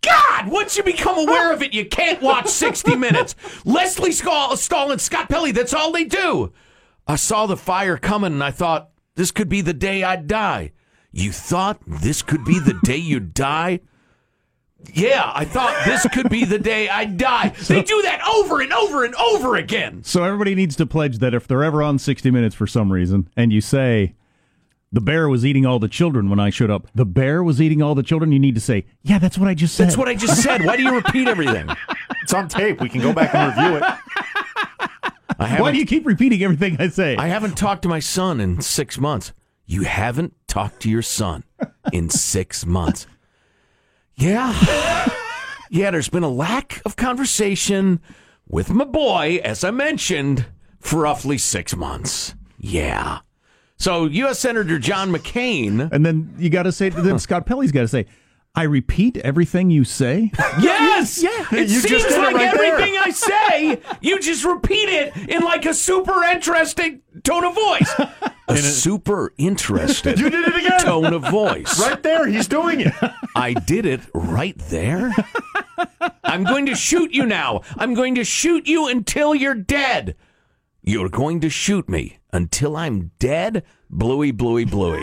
God, 0.00 0.48
once 0.48 0.76
you 0.76 0.82
become 0.82 1.18
aware 1.18 1.52
of 1.52 1.62
it, 1.62 1.74
you 1.74 1.84
can't 1.84 2.22
watch 2.22 2.46
60 2.48 2.96
Minutes. 2.96 3.34
Lesley 3.64 4.12
Stahl, 4.12 4.56
Stahl 4.56 4.92
and 4.92 5.00
Scott 5.00 5.28
Pelley, 5.28 5.52
that's 5.52 5.74
all 5.74 5.92
they 5.92 6.04
do. 6.04 6.52
I 7.06 7.16
saw 7.16 7.46
the 7.46 7.56
fire 7.56 7.96
coming 7.96 8.32
and 8.32 8.44
I 8.44 8.50
thought, 8.50 8.90
this 9.16 9.30
could 9.32 9.48
be 9.48 9.60
the 9.60 9.74
day 9.74 10.04
I'd 10.04 10.28
die. 10.28 10.72
You 11.10 11.32
thought 11.32 11.80
this 11.86 12.22
could 12.22 12.44
be 12.44 12.60
the 12.60 12.78
day 12.84 12.96
you'd 12.98 13.34
die? 13.34 13.80
Yeah, 14.92 15.32
I 15.34 15.44
thought 15.44 15.84
this 15.84 16.06
could 16.12 16.28
be 16.30 16.44
the 16.44 16.58
day 16.58 16.88
I'd 16.88 17.16
die. 17.16 17.52
They 17.66 17.82
do 17.82 18.00
that 18.02 18.20
over 18.26 18.60
and 18.60 18.72
over 18.72 19.04
and 19.04 19.14
over 19.16 19.56
again. 19.56 20.04
So 20.04 20.22
everybody 20.22 20.54
needs 20.54 20.76
to 20.76 20.86
pledge 20.86 21.18
that 21.18 21.34
if 21.34 21.48
they're 21.48 21.64
ever 21.64 21.82
on 21.82 21.98
60 21.98 22.30
Minutes 22.30 22.54
for 22.54 22.66
some 22.68 22.92
reason, 22.92 23.28
and 23.36 23.52
you 23.52 23.60
say, 23.60 24.14
the 24.92 25.00
bear 25.00 25.28
was 25.28 25.44
eating 25.44 25.66
all 25.66 25.78
the 25.78 25.88
children 25.88 26.30
when 26.30 26.40
I 26.40 26.50
showed 26.50 26.70
up. 26.70 26.88
The 26.94 27.04
bear 27.04 27.42
was 27.42 27.60
eating 27.60 27.82
all 27.82 27.94
the 27.94 28.02
children. 28.02 28.32
You 28.32 28.38
need 28.38 28.54
to 28.54 28.60
say, 28.60 28.86
yeah, 29.02 29.18
that's 29.18 29.36
what 29.38 29.48
I 29.48 29.54
just 29.54 29.74
said. 29.74 29.86
That's 29.86 29.96
what 29.96 30.08
I 30.08 30.14
just 30.14 30.42
said. 30.42 30.64
Why 30.64 30.76
do 30.76 30.82
you 30.82 30.94
repeat 30.94 31.28
everything? 31.34 31.68
It's 32.22 32.32
on 32.32 32.48
tape. 32.48 32.80
We 32.80 32.88
can 32.88 33.00
go 33.00 33.12
back 33.12 33.34
and 33.34 33.54
review 33.56 33.76
it. 33.76 33.82
I 35.40 35.60
Why 35.60 35.70
do 35.72 35.78
you 35.78 35.86
keep 35.86 36.04
repeating 36.06 36.42
everything 36.42 36.76
I 36.80 36.88
say? 36.88 37.16
I 37.16 37.28
haven't 37.28 37.56
talked 37.56 37.82
to 37.82 37.88
my 37.88 38.00
son 38.00 38.40
in 38.40 38.60
six 38.60 38.98
months. 38.98 39.32
You 39.66 39.82
haven't 39.82 40.34
talked 40.48 40.80
to 40.80 40.90
your 40.90 41.02
son 41.02 41.44
in 41.92 42.08
six 42.10 42.66
months. 42.66 43.06
Yeah. 44.16 44.52
Yeah, 45.70 45.90
there's 45.90 46.08
been 46.08 46.22
a 46.22 46.28
lack 46.28 46.80
of 46.84 46.96
conversation 46.96 48.00
with 48.48 48.70
my 48.70 48.84
boy, 48.84 49.40
as 49.44 49.62
I 49.62 49.70
mentioned, 49.70 50.46
for 50.80 51.00
roughly 51.02 51.38
six 51.38 51.76
months. 51.76 52.34
Yeah. 52.58 53.18
So, 53.78 54.06
U.S. 54.06 54.38
Senator 54.40 54.78
John 54.78 55.10
McCain. 55.12 55.90
and 55.92 56.04
then 56.04 56.34
you 56.38 56.50
got 56.50 56.64
to 56.64 56.72
say, 56.72 56.88
then 56.88 57.18
Scott 57.18 57.46
Pelley's 57.46 57.70
got 57.72 57.82
to 57.82 57.88
say, 57.88 58.06
I 58.54 58.64
repeat 58.64 59.16
everything 59.18 59.70
you 59.70 59.84
say. 59.84 60.32
Yes. 60.60 61.22
Yeah. 61.22 61.46
It 61.52 61.68
You 61.68 61.78
seems 61.78 62.02
just 62.02 62.10
like 62.18 62.34
right 62.34 62.52
there. 62.56 62.72
everything 62.74 62.96
I 62.98 63.10
say, 63.10 63.80
you 64.00 64.18
just 64.18 64.44
repeat 64.44 64.88
it 64.88 65.16
in 65.28 65.42
like 65.42 65.64
a 65.64 65.72
super 65.72 66.24
interesting 66.24 67.02
tone 67.22 67.44
of 67.44 67.54
voice. 67.54 67.94
A 68.48 68.56
super 68.56 69.34
interested 69.36 70.18
You 70.18 70.30
did 70.30 70.48
it 70.48 70.56
again. 70.56 70.80
tone 70.80 71.12
of 71.12 71.22
voice. 71.30 71.78
Right 71.86 72.02
there. 72.02 72.26
He's 72.26 72.48
doing 72.48 72.80
it. 72.80 72.94
I 73.36 73.52
did 73.52 73.84
it 73.86 74.00
right 74.14 74.56
there. 74.58 75.12
I'm 76.24 76.44
going 76.44 76.64
to 76.66 76.74
shoot 76.74 77.12
you 77.12 77.26
now. 77.26 77.60
I'm 77.76 77.92
going 77.94 78.14
to 78.16 78.24
shoot 78.24 78.66
you 78.66 78.88
until 78.88 79.34
you're 79.34 79.54
dead. 79.54 80.16
You're 80.88 81.10
going 81.10 81.40
to 81.40 81.50
shoot 81.50 81.86
me 81.86 82.16
until 82.32 82.74
I'm 82.74 83.10
dead? 83.18 83.62
Bluey, 83.90 84.30
bluey, 84.30 84.64
bluey. 84.64 85.02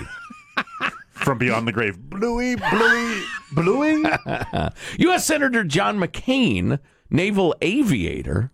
From 1.12 1.38
beyond 1.38 1.68
the 1.68 1.72
grave. 1.72 2.00
Bluey, 2.00 2.56
bluey, 2.56 3.22
bluey. 3.52 4.04
U.S. 4.98 5.28
Senator 5.28 5.64
John 5.64 6.00
McCain, 6.00 6.80
naval 7.12 7.56
aviator, 7.62 8.52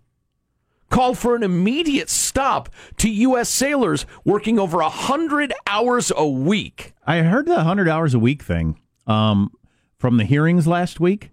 called 0.90 1.16
for 1.16 1.34
an 1.34 1.42
immediate 1.42 2.10
stop 2.10 2.68
to 2.98 3.08
U.S. 3.08 3.48
sailors 3.48 4.04
working 4.26 4.58
over 4.58 4.76
100 4.76 5.54
hours 5.66 6.12
a 6.14 6.28
week. 6.28 6.92
I 7.06 7.20
heard 7.20 7.46
the 7.46 7.54
100 7.54 7.88
hours 7.88 8.12
a 8.12 8.18
week 8.18 8.42
thing 8.42 8.78
um, 9.06 9.50
from 9.96 10.18
the 10.18 10.26
hearings 10.26 10.66
last 10.66 11.00
week. 11.00 11.30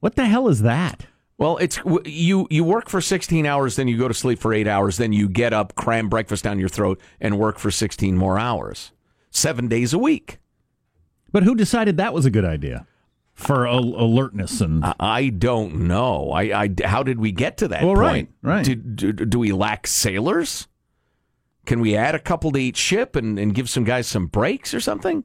What 0.00 0.14
the 0.16 0.24
hell 0.24 0.48
is 0.48 0.62
that? 0.62 1.04
Well, 1.36 1.56
it's 1.58 1.78
you. 2.04 2.46
You 2.50 2.62
work 2.64 2.88
for 2.88 3.00
16 3.00 3.44
hours, 3.44 3.76
then 3.76 3.88
you 3.88 3.98
go 3.98 4.06
to 4.08 4.14
sleep 4.14 4.38
for 4.38 4.52
eight 4.54 4.68
hours, 4.68 4.96
then 4.98 5.12
you 5.12 5.28
get 5.28 5.52
up, 5.52 5.74
cram 5.74 6.08
breakfast 6.08 6.44
down 6.44 6.60
your 6.60 6.68
throat, 6.68 7.00
and 7.20 7.38
work 7.38 7.58
for 7.58 7.70
16 7.72 8.16
more 8.16 8.38
hours, 8.38 8.92
seven 9.30 9.66
days 9.66 9.92
a 9.92 9.98
week. 9.98 10.38
But 11.32 11.42
who 11.42 11.56
decided 11.56 11.96
that 11.96 12.14
was 12.14 12.24
a 12.24 12.30
good 12.30 12.44
idea 12.44 12.86
for 13.32 13.66
al- 13.66 14.00
alertness 14.00 14.60
and 14.60 14.84
I- 15.00 15.28
don't 15.30 15.74
know. 15.88 16.30
I, 16.30 16.42
I 16.64 16.70
how 16.84 17.02
did 17.02 17.18
we 17.18 17.32
get 17.32 17.56
to 17.58 17.68
that 17.68 17.82
Well, 17.82 17.96
point? 17.96 18.30
right, 18.42 18.54
right. 18.56 18.64
Do, 18.64 18.76
do, 18.76 19.12
do 19.12 19.38
we 19.40 19.50
lack 19.50 19.88
sailors? 19.88 20.68
Can 21.66 21.80
we 21.80 21.96
add 21.96 22.14
a 22.14 22.20
couple 22.20 22.52
to 22.52 22.58
each 22.60 22.76
ship 22.76 23.16
and, 23.16 23.36
and 23.40 23.52
give 23.52 23.68
some 23.68 23.82
guys 23.82 24.06
some 24.06 24.26
breaks 24.26 24.72
or 24.72 24.78
something? 24.78 25.24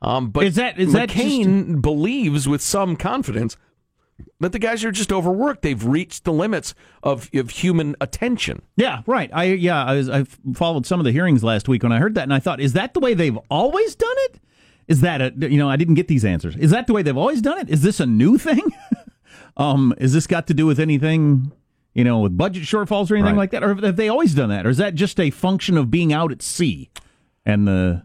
Um, 0.00 0.30
but 0.30 0.44
Is 0.44 0.54
that- 0.54 0.78
is 0.78 0.92
that 0.92 1.08
McCain 1.08 1.82
believes 1.82 2.46
with 2.46 2.60
some 2.62 2.94
confidence 2.94 3.56
that 4.40 4.52
the 4.52 4.58
guys 4.58 4.84
are 4.84 4.90
just 4.92 5.12
overworked. 5.12 5.62
They've 5.62 5.84
reached 5.84 6.24
the 6.24 6.32
limits 6.32 6.74
of, 7.02 7.28
of 7.34 7.50
human 7.50 7.96
attention. 8.00 8.62
Yeah, 8.76 9.02
right. 9.06 9.30
I 9.32 9.44
yeah, 9.44 9.84
I 9.84 9.94
was 9.94 10.08
I 10.08 10.24
followed 10.54 10.86
some 10.86 11.00
of 11.00 11.04
the 11.04 11.12
hearings 11.12 11.42
last 11.44 11.68
week 11.68 11.82
when 11.82 11.92
I 11.92 11.98
heard 11.98 12.14
that, 12.14 12.22
and 12.24 12.34
I 12.34 12.38
thought, 12.38 12.60
is 12.60 12.72
that 12.74 12.94
the 12.94 13.00
way 13.00 13.14
they've 13.14 13.38
always 13.50 13.94
done 13.94 14.14
it? 14.16 14.40
Is 14.88 15.00
that 15.02 15.20
a 15.20 15.32
you 15.50 15.58
know 15.58 15.68
I 15.70 15.76
didn't 15.76 15.94
get 15.94 16.08
these 16.08 16.24
answers. 16.24 16.56
Is 16.56 16.70
that 16.72 16.86
the 16.86 16.92
way 16.92 17.02
they've 17.02 17.16
always 17.16 17.40
done 17.40 17.58
it? 17.58 17.68
Is 17.70 17.82
this 17.82 18.00
a 18.00 18.06
new 18.06 18.36
thing? 18.38 18.62
um, 19.56 19.94
is 19.98 20.12
this 20.12 20.26
got 20.26 20.46
to 20.48 20.54
do 20.54 20.66
with 20.66 20.80
anything? 20.80 21.52
You 21.94 22.04
know, 22.04 22.20
with 22.20 22.38
budget 22.38 22.62
shortfalls 22.62 23.10
or 23.10 23.16
anything 23.16 23.34
Right. 23.36 23.42
like 23.42 23.50
that, 23.50 23.62
or 23.62 23.74
have 23.74 23.96
they 23.96 24.08
always 24.08 24.34
done 24.34 24.48
that, 24.48 24.64
or 24.66 24.70
is 24.70 24.78
that 24.78 24.94
just 24.94 25.20
a 25.20 25.28
function 25.30 25.76
of 25.76 25.90
being 25.90 26.10
out 26.12 26.32
at 26.32 26.40
sea? 26.40 26.90
And 27.44 27.68
the 27.68 28.04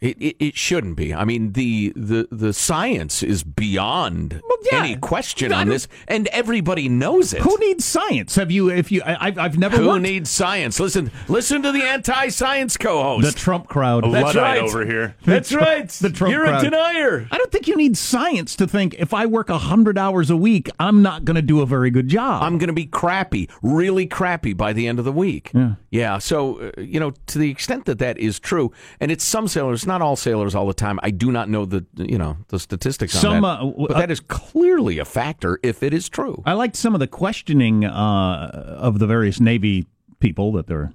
It, 0.00 0.16
it, 0.20 0.36
it 0.38 0.56
shouldn't 0.56 0.96
be. 0.96 1.12
I 1.14 1.24
mean, 1.24 1.52
the, 1.52 1.92
the, 1.94 2.28
the 2.30 2.52
science 2.52 3.22
is 3.22 3.42
beyond 3.42 4.40
Well, 4.48 4.58
yeah. 4.72 4.78
any 4.78 4.96
question 4.96 5.52
I 5.52 5.60
on 5.60 5.68
this, 5.68 5.86
and 6.08 6.28
everybody 6.28 6.88
knows 6.88 7.34
it. 7.34 7.42
who 7.42 7.56
needs 7.58 7.84
science? 7.84 8.34
Have 8.36 8.50
you? 8.50 8.70
If 8.70 8.90
you, 8.90 9.02
I, 9.04 9.26
I've 9.26 9.38
I've 9.38 9.58
never 9.58 9.76
Who 9.76 9.88
worked 9.88 10.02
needs 10.02 10.30
science? 10.30 10.80
Listen, 10.80 11.10
listen 11.28 11.62
to 11.62 11.72
the 11.72 11.82
anti-science 11.82 12.76
co-host. 12.78 13.26
the 13.34 13.38
Trump 13.38 13.68
crowd. 13.68 14.04
A 14.06 14.10
That's 14.10 14.24
Luddite 14.34 14.42
right. 14.42 14.62
over 14.62 14.86
here. 14.86 15.14
That's 15.24 15.52
right. 15.52 15.88
the 15.88 16.10
Trump 16.10 16.32
You're 16.32 16.44
crowd. 16.46 16.62
a 16.66 16.70
denier. 16.70 17.28
I 17.30 17.36
don't 17.38 17.52
think 17.52 17.68
you 17.68 17.76
need 17.76 17.96
science 17.96 18.56
to 18.56 18.66
think 18.66 18.94
if 18.98 19.12
I 19.12 19.26
work 19.26 19.48
100 19.50 19.98
hours 19.98 20.30
a 20.30 20.36
week, 20.36 20.70
I'm 20.80 21.02
not 21.02 21.24
going 21.24 21.34
to 21.36 21.42
do 21.42 21.60
a 21.60 21.66
very 21.66 21.90
good 21.90 22.08
job. 22.08 22.42
I'm 22.42 22.58
going 22.58 22.68
to 22.68 22.72
be 22.74 22.86
crappy, 22.86 23.48
really 23.62 24.06
crappy 24.06 24.52
by 24.54 24.72
the 24.72 24.88
end 24.88 24.98
of 24.98 25.04
the 25.04 25.12
week. 25.12 25.50
Yeah. 25.54 25.74
Yeah. 25.90 26.18
So, 26.18 26.72
uh, 26.76 26.80
you 26.80 26.98
know, 26.98 27.12
to 27.26 27.38
the 27.38 27.50
extent 27.50 27.84
that 27.84 27.98
that 27.98 28.18
is 28.18 28.40
true, 28.40 28.72
and 29.00 29.10
it's 29.12 29.24
some 29.24 29.48
sailors, 29.66 29.86
not 29.86 30.02
all 30.02 30.16
sailors 30.16 30.54
all 30.54 30.66
the 30.66 30.74
time. 30.74 30.98
I 31.02 31.10
do 31.10 31.32
not 31.32 31.48
know 31.48 31.64
the, 31.64 31.84
you 31.96 32.18
know, 32.18 32.36
the 32.48 32.58
statistics 32.58 33.14
on 33.16 33.20
Some, 33.20 33.42
that. 33.42 33.60
uh, 33.60 33.86
but 33.88 33.98
that 33.98 34.10
is 34.10 34.20
clearly 34.20 34.98
a 34.98 35.04
factor 35.04 35.58
if 35.62 35.82
it 35.82 35.92
is 35.92 36.08
true. 36.08 36.42
I 36.46 36.52
liked 36.52 36.76
some 36.76 36.94
of 36.94 37.00
the 37.00 37.06
questioning 37.06 37.84
uh, 37.84 38.76
of 38.78 38.98
the 38.98 39.06
various 39.06 39.40
Navy 39.40 39.86
people 40.20 40.52
that 40.52 40.66
they're, 40.66 40.92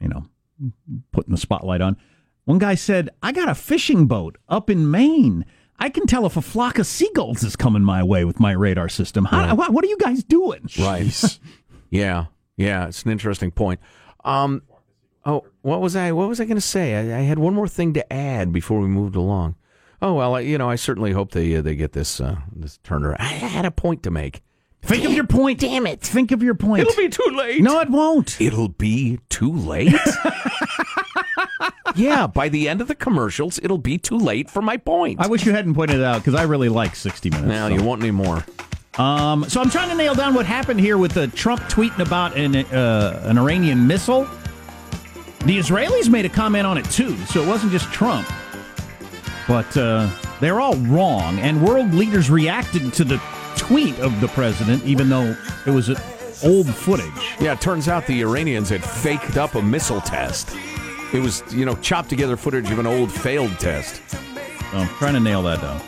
you 0.00 0.08
know, 0.08 0.26
putting 1.12 1.32
the 1.32 1.40
spotlight 1.40 1.80
on. 1.80 1.96
One 2.44 2.58
guy 2.58 2.76
said, 2.76 3.10
I 3.22 3.32
got 3.32 3.48
a 3.48 3.54
fishing 3.54 4.06
boat 4.06 4.38
up 4.48 4.70
in 4.70 4.90
Maine. 4.90 5.44
I 5.78 5.88
can 5.90 6.06
tell 6.06 6.24
if 6.24 6.36
a 6.36 6.42
flock 6.42 6.78
of 6.78 6.86
seagulls 6.86 7.42
is 7.42 7.56
coming 7.56 7.82
my 7.82 8.02
way 8.02 8.24
with 8.24 8.40
my 8.40 8.52
radar 8.52 8.88
system. 8.88 9.26
How, 9.26 9.54
what, 9.54 9.72
what 9.72 9.84
are 9.84 9.88
you 9.88 9.98
guys 9.98 10.22
doing? 10.22 10.68
Right. 10.78 11.38
yeah. 11.90 12.26
Yeah. 12.56 12.86
It's 12.86 13.02
an 13.02 13.10
interesting 13.10 13.50
point. 13.50 13.80
Um, 14.24 14.62
oh, 15.26 15.44
what 15.62 15.80
was 15.80 15.96
I? 15.96 16.12
What 16.12 16.28
was 16.28 16.40
I 16.40 16.44
going 16.44 16.56
to 16.56 16.60
say? 16.60 16.94
I, 16.94 17.18
I, 17.18 17.22
had 17.22 17.38
one 17.38 17.52
more 17.52 17.68
thing 17.68 17.92
to 17.94 18.12
add 18.12 18.52
before 18.52 18.80
we 18.80 18.86
moved 18.86 19.16
along. 19.16 19.56
Oh 20.00 20.14
well, 20.14 20.36
I, 20.36 20.40
you 20.40 20.56
know, 20.56 20.70
I 20.70 20.76
certainly 20.76 21.12
hope 21.12 21.32
they 21.32 21.56
uh, 21.56 21.62
they 21.62 21.74
get 21.74 21.92
this 21.92 22.20
uh, 22.20 22.36
this 22.54 22.78
turned 22.78 23.04
around. 23.04 23.20
I 23.20 23.24
had 23.24 23.64
a 23.64 23.70
point 23.70 24.02
to 24.04 24.10
make. 24.10 24.42
Think 24.82 25.02
damn, 25.02 25.10
of 25.10 25.16
your 25.16 25.26
point. 25.26 25.58
Damn 25.58 25.86
it. 25.86 26.00
Think 26.00 26.30
of 26.30 26.42
your 26.42 26.54
point. 26.54 26.82
It'll 26.82 27.02
be 27.02 27.08
too 27.08 27.34
late. 27.34 27.60
No, 27.60 27.80
it 27.80 27.90
won't. 27.90 28.40
It'll 28.40 28.68
be 28.68 29.18
too 29.28 29.52
late. 29.52 29.92
yeah, 31.96 32.28
by 32.28 32.48
the 32.48 32.68
end 32.68 32.80
of 32.80 32.86
the 32.86 32.94
commercials, 32.94 33.58
it'll 33.62 33.78
be 33.78 33.98
too 33.98 34.16
late 34.16 34.48
for 34.48 34.62
my 34.62 34.76
point. 34.76 35.20
I 35.20 35.26
wish 35.26 35.44
you 35.44 35.50
hadn't 35.50 35.74
pointed 35.74 35.96
it 35.96 36.04
out 36.04 36.18
because 36.18 36.34
I 36.34 36.44
really 36.44 36.68
like 36.68 36.94
60 36.94 37.30
Minutes. 37.30 37.48
Now, 37.48 37.68
so. 37.68 37.74
you 37.74 37.82
won't 37.82 38.00
need 38.00 38.12
more. 38.12 38.44
Um, 38.96 39.48
so 39.48 39.60
I'm 39.60 39.70
trying 39.70 39.88
to 39.88 39.96
nail 39.96 40.14
down 40.14 40.34
what 40.34 40.46
happened 40.46 40.78
here 40.78 40.98
with 40.98 41.12
the 41.12 41.26
Trump 41.28 41.62
tweeting 41.62 41.98
about 41.98 42.36
an, 42.36 42.54
uh, 42.54 43.22
an 43.24 43.38
Iranian 43.38 43.88
missile. 43.88 44.28
The 45.46 45.58
Israelis 45.58 46.10
made 46.10 46.24
a 46.24 46.28
comment 46.28 46.66
on 46.66 46.76
it 46.76 46.84
too, 46.86 47.16
so 47.26 47.40
it 47.40 47.46
wasn't 47.46 47.70
just 47.70 47.92
Trump. 47.92 48.28
But 49.46 49.76
uh, 49.76 50.10
they're 50.40 50.58
all 50.58 50.74
wrong, 50.74 51.38
and 51.38 51.64
world 51.64 51.94
leaders 51.94 52.28
reacted 52.30 52.92
to 52.94 53.04
the 53.04 53.22
tweet 53.56 53.96
of 54.00 54.20
the 54.20 54.26
president, 54.26 54.82
even 54.84 55.08
though 55.08 55.36
it 55.64 55.70
was 55.70 55.88
old 56.42 56.74
footage. 56.74 57.36
Yeah, 57.38 57.52
it 57.52 57.60
turns 57.60 57.86
out 57.86 58.08
the 58.08 58.22
Iranians 58.22 58.70
had 58.70 58.82
faked 58.82 59.36
up 59.36 59.54
a 59.54 59.62
missile 59.62 60.00
test. 60.00 60.50
It 61.12 61.20
was, 61.20 61.44
you 61.54 61.64
know, 61.64 61.76
chopped 61.76 62.10
together 62.10 62.36
footage 62.36 62.68
of 62.72 62.80
an 62.80 62.86
old 62.86 63.12
failed 63.12 63.56
test. 63.60 64.02
I'm 64.72 64.88
trying 64.96 65.14
to 65.14 65.20
nail 65.20 65.42
that 65.42 65.60
down. 65.60 65.80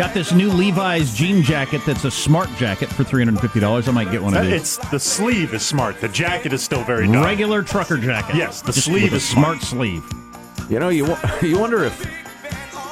Got 0.00 0.14
this 0.14 0.32
new 0.32 0.50
Levi's 0.50 1.14
jean 1.14 1.42
jacket 1.42 1.82
that's 1.84 2.04
a 2.04 2.10
smart 2.10 2.48
jacket 2.56 2.88
for 2.88 3.04
$350. 3.04 3.86
I 3.86 3.90
might 3.90 4.10
get 4.10 4.22
one 4.22 4.32
of 4.32 4.40
uh, 4.40 4.44
these. 4.44 4.54
It's 4.54 4.76
the 4.90 4.98
sleeve 4.98 5.52
is 5.52 5.62
smart. 5.62 6.00
The 6.00 6.08
jacket 6.08 6.54
is 6.54 6.62
still 6.62 6.82
very 6.84 7.06
dumb. 7.06 7.22
Regular 7.22 7.62
trucker 7.62 7.98
jacket. 7.98 8.34
Yes, 8.34 8.62
the 8.62 8.72
sleeve 8.72 9.12
is 9.12 9.22
smart. 9.22 9.60
smart 9.60 9.62
sleeve. 9.62 10.10
You 10.70 10.78
know, 10.78 10.88
you 10.88 11.06
you 11.42 11.58
wonder 11.58 11.84
if 11.84 12.00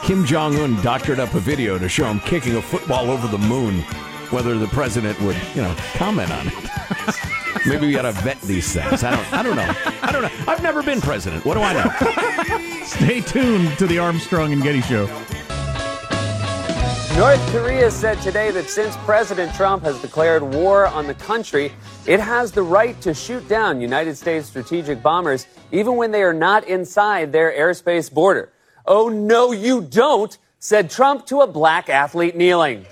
Kim 0.03 0.27
Jong 0.27 0.59
Un 0.59 0.83
doctored 0.83 1.19
up 1.19 1.33
a 1.33 1.41
video 1.41 1.79
to 1.79 1.89
show 1.89 2.05
him 2.05 2.21
kicking 2.21 2.57
a 2.57 2.61
football 2.61 3.11
over 3.11 3.27
the 3.27 3.39
moon, 3.39 3.81
whether 4.29 4.59
the 4.59 4.69
president 4.69 5.19
would, 5.23 5.37
you 5.55 5.63
know, 5.63 5.75
comment 5.95 6.31
on 6.31 6.49
it. 6.49 6.55
Maybe 7.67 7.87
we 7.87 7.93
got 7.93 8.03
to 8.03 8.13
vet 8.21 8.39
these 8.43 8.71
things. 8.75 9.03
I 9.03 9.17
don't. 9.17 9.33
I 9.33 9.43
don't 9.43 9.57
know. 9.57 9.75
I 10.03 10.13
don't 10.13 10.21
know. 10.25 10.45
I've 10.47 10.63
never 10.63 10.83
been 10.83 11.01
president. 11.01 11.47
What 11.47 11.55
do 11.55 11.61
I 11.63 11.73
know? 11.73 12.83
Stay 12.85 13.23
tuned 13.23 13.79
to 13.79 13.87
the 13.87 13.99
Armstrong 13.99 14.53
and 14.53 14.63
Getty 14.63 14.83
Show. 14.83 15.07
North 17.19 17.51
Korea 17.51 17.91
said 17.91 18.23
today 18.23 18.53
that 18.53 18.71
since 18.71 18.97
President 18.99 19.53
Trump 19.53 19.83
has 19.83 20.01
declared 20.01 20.41
war 20.41 20.87
on 20.87 21.09
the 21.09 21.15
country, 21.15 21.73
it 22.07 22.21
has 22.21 22.53
the 22.53 22.63
right 22.63 23.01
to 23.01 23.13
shoot 23.13 23.49
down 23.49 23.81
United 23.81 24.17
States 24.17 24.47
strategic 24.47 25.03
bombers 25.03 25.49
even 25.73 25.97
when 25.97 26.13
they 26.13 26.23
are 26.23 26.33
not 26.33 26.63
inside 26.69 27.33
their 27.33 27.51
airspace 27.51 28.09
border. 28.09 28.53
Oh, 28.87 29.09
no, 29.09 29.51
you 29.51 29.81
don't, 29.81 30.39
said 30.61 30.91
Trump 30.91 31.27
to 31.27 31.41
a 31.41 31.49
black 31.49 31.89
athlete 31.89 32.37
kneeling. 32.37 32.87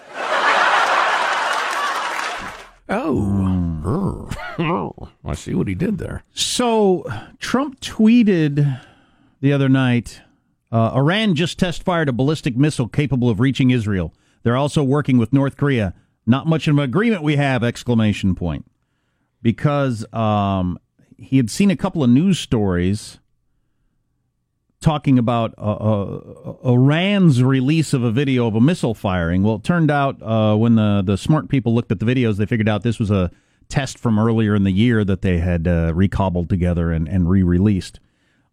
Oh. 2.89 4.29
I 5.25 5.35
see 5.35 5.55
what 5.55 5.69
he 5.69 5.77
did 5.77 5.99
there. 5.99 6.25
So 6.35 7.05
Trump 7.39 7.79
tweeted 7.79 8.83
the 9.41 9.53
other 9.53 9.69
night 9.69 10.21
uh, 10.73 10.93
Iran 10.95 11.35
just 11.35 11.59
test 11.59 11.83
fired 11.83 12.09
a 12.09 12.13
ballistic 12.13 12.57
missile 12.57 12.89
capable 12.89 13.29
of 13.29 13.41
reaching 13.41 13.71
Israel. 13.71 14.13
They're 14.43 14.57
also 14.57 14.83
working 14.83 15.19
with 15.19 15.33
North 15.33 15.57
Korea. 15.57 15.95
Not 16.27 16.47
much 16.47 16.67
of 16.67 16.77
an 16.77 16.83
agreement 16.83 17.23
we 17.23 17.37
have! 17.37 17.63
Exclamation 17.63 18.35
point. 18.35 18.67
Because 19.43 20.05
um, 20.13 20.79
he 21.17 21.37
had 21.37 21.51
seen 21.51 21.71
a 21.71 21.77
couple 21.77 22.03
of 22.03 22.11
news 22.11 22.39
stories 22.39 23.19
talking 24.81 25.19
about 25.19 25.55
uh, 25.59 25.73
uh, 25.73 26.55
Iran's 26.65 27.43
release 27.43 27.93
of 27.93 28.03
a 28.03 28.11
video 28.11 28.47
of 28.47 28.55
a 28.55 28.61
missile 28.61 28.95
firing. 28.95 29.43
Well, 29.43 29.57
it 29.57 29.65
turned 29.65 29.91
out 29.91 30.23
uh, 30.23 30.55
when 30.57 30.75
the, 30.75 31.03
the 31.05 31.17
smart 31.17 31.49
people 31.49 31.75
looked 31.75 31.91
at 31.91 31.99
the 31.99 32.07
videos, 32.07 32.37
they 32.37 32.47
figured 32.47 32.69
out 32.69 32.83
this 32.83 32.99
was 32.99 33.11
a 33.11 33.31
test 33.69 33.99
from 33.99 34.19
earlier 34.19 34.55
in 34.55 34.65
the 34.65 34.71
year 34.71 35.05
that 35.05 35.23
they 35.23 35.39
had 35.39 35.67
uh, 35.67 35.93
recobbled 35.95 36.49
together 36.49 36.93
and, 36.93 37.09
and 37.09 37.29
re 37.29 37.43
released. 37.43 37.99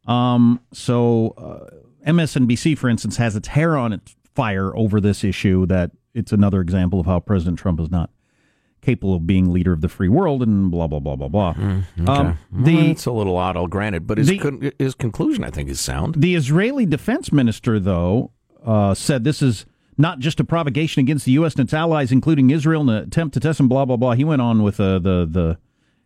Um, 0.08 0.60
so 0.72 1.34
uh, 1.38 1.83
MSNBC, 2.06 2.78
for 2.78 2.90
instance, 2.90 3.18
has 3.18 3.36
its 3.36 3.50
hair 3.50 3.78
on 3.78 3.94
its 3.94 4.16
fire 4.36 4.76
over 4.76 5.00
this 5.00 5.24
issue 5.24 5.66
that 5.68 5.92
it's 6.14 6.32
another 6.32 6.62
example 6.62 7.00
of 7.00 7.06
how 7.06 7.20
President 7.20 7.60
Trump 7.60 7.80
is 7.80 7.90
not 7.90 8.10
capable 8.82 9.16
of 9.16 9.26
being 9.26 9.52
leader 9.52 9.72
of 9.72 9.82
the 9.82 9.88
free 9.88 10.10
world 10.10 10.44
and 10.44 10.70
blah 10.70 10.88
blah 10.88 11.00
blah 11.00 11.16
blah 11.16 11.28
blah. 11.28 11.54
Mm, 11.54 11.84
okay. 12.02 12.12
um, 12.12 12.38
the, 12.52 12.76
well, 12.76 12.86
it's 12.88 13.06
a 13.06 13.12
little 13.12 13.38
odd, 13.38 13.56
all 13.56 13.68
granted, 13.68 14.06
but 14.06 14.18
his 14.18 14.28
the, 14.28 14.38
con- 14.38 14.72
his 14.78 14.94
conclusion, 14.94 15.44
I 15.44 15.50
think, 15.50 15.70
is 15.70 15.80
sound. 15.80 16.16
The 16.16 16.36
Israeli 16.36 16.86
defense 16.86 17.32
minister, 17.32 17.80
though, 17.80 18.32
uh, 18.66 18.94
said 18.94 19.24
this 19.24 19.42
is 19.42 19.66
not 19.98 20.20
just 20.20 20.40
a 20.40 20.44
provocation 20.44 21.00
against 21.00 21.26
the 21.26 21.32
U.S. 21.34 21.56
and 21.56 21.64
its 21.64 21.74
allies, 21.74 22.12
including 22.12 22.50
Israel, 22.50 22.82
in 22.82 22.90
an 22.90 23.04
attempt 23.04 23.34
to 23.36 23.40
test 23.40 23.58
them. 23.58 23.68
Blah 23.70 23.86
blah 23.86 23.98
blah. 23.98 24.14
He 24.14 24.24
went 24.24 24.42
on 24.42 24.62
with 24.64 24.80
uh, 24.80 25.00
the 25.00 25.28
the 25.30 25.58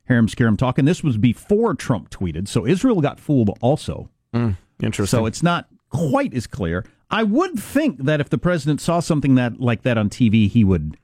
harem 0.07 0.29
scarum 0.29 0.55
talk, 0.55 0.77
and 0.77 0.87
this 0.87 1.03
was 1.03 1.17
before 1.17 1.73
Trump 1.73 2.09
tweeted, 2.09 2.47
so 2.47 2.65
Israel 2.65 3.01
got 3.01 3.19
fooled 3.19 3.57
also. 3.61 4.09
Mm, 4.33 4.55
interesting. 4.81 5.17
So 5.17 5.25
it's 5.25 5.43
not 5.43 5.67
quite 5.97 6.33
as 6.33 6.47
clear. 6.47 6.85
I 7.09 7.23
would 7.23 7.57
think 7.59 8.03
that 8.03 8.19
if 8.19 8.29
the 8.29 8.37
president 8.37 8.81
saw 8.81 8.99
something 8.99 9.35
that 9.35 9.59
like 9.59 9.83
that 9.83 9.97
on 9.97 10.09
TV, 10.09 10.49
he 10.49 10.63
would 10.63 10.97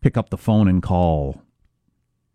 pick 0.00 0.16
up 0.16 0.30
the 0.30 0.38
phone 0.38 0.66
and 0.68 0.82
call 0.82 1.42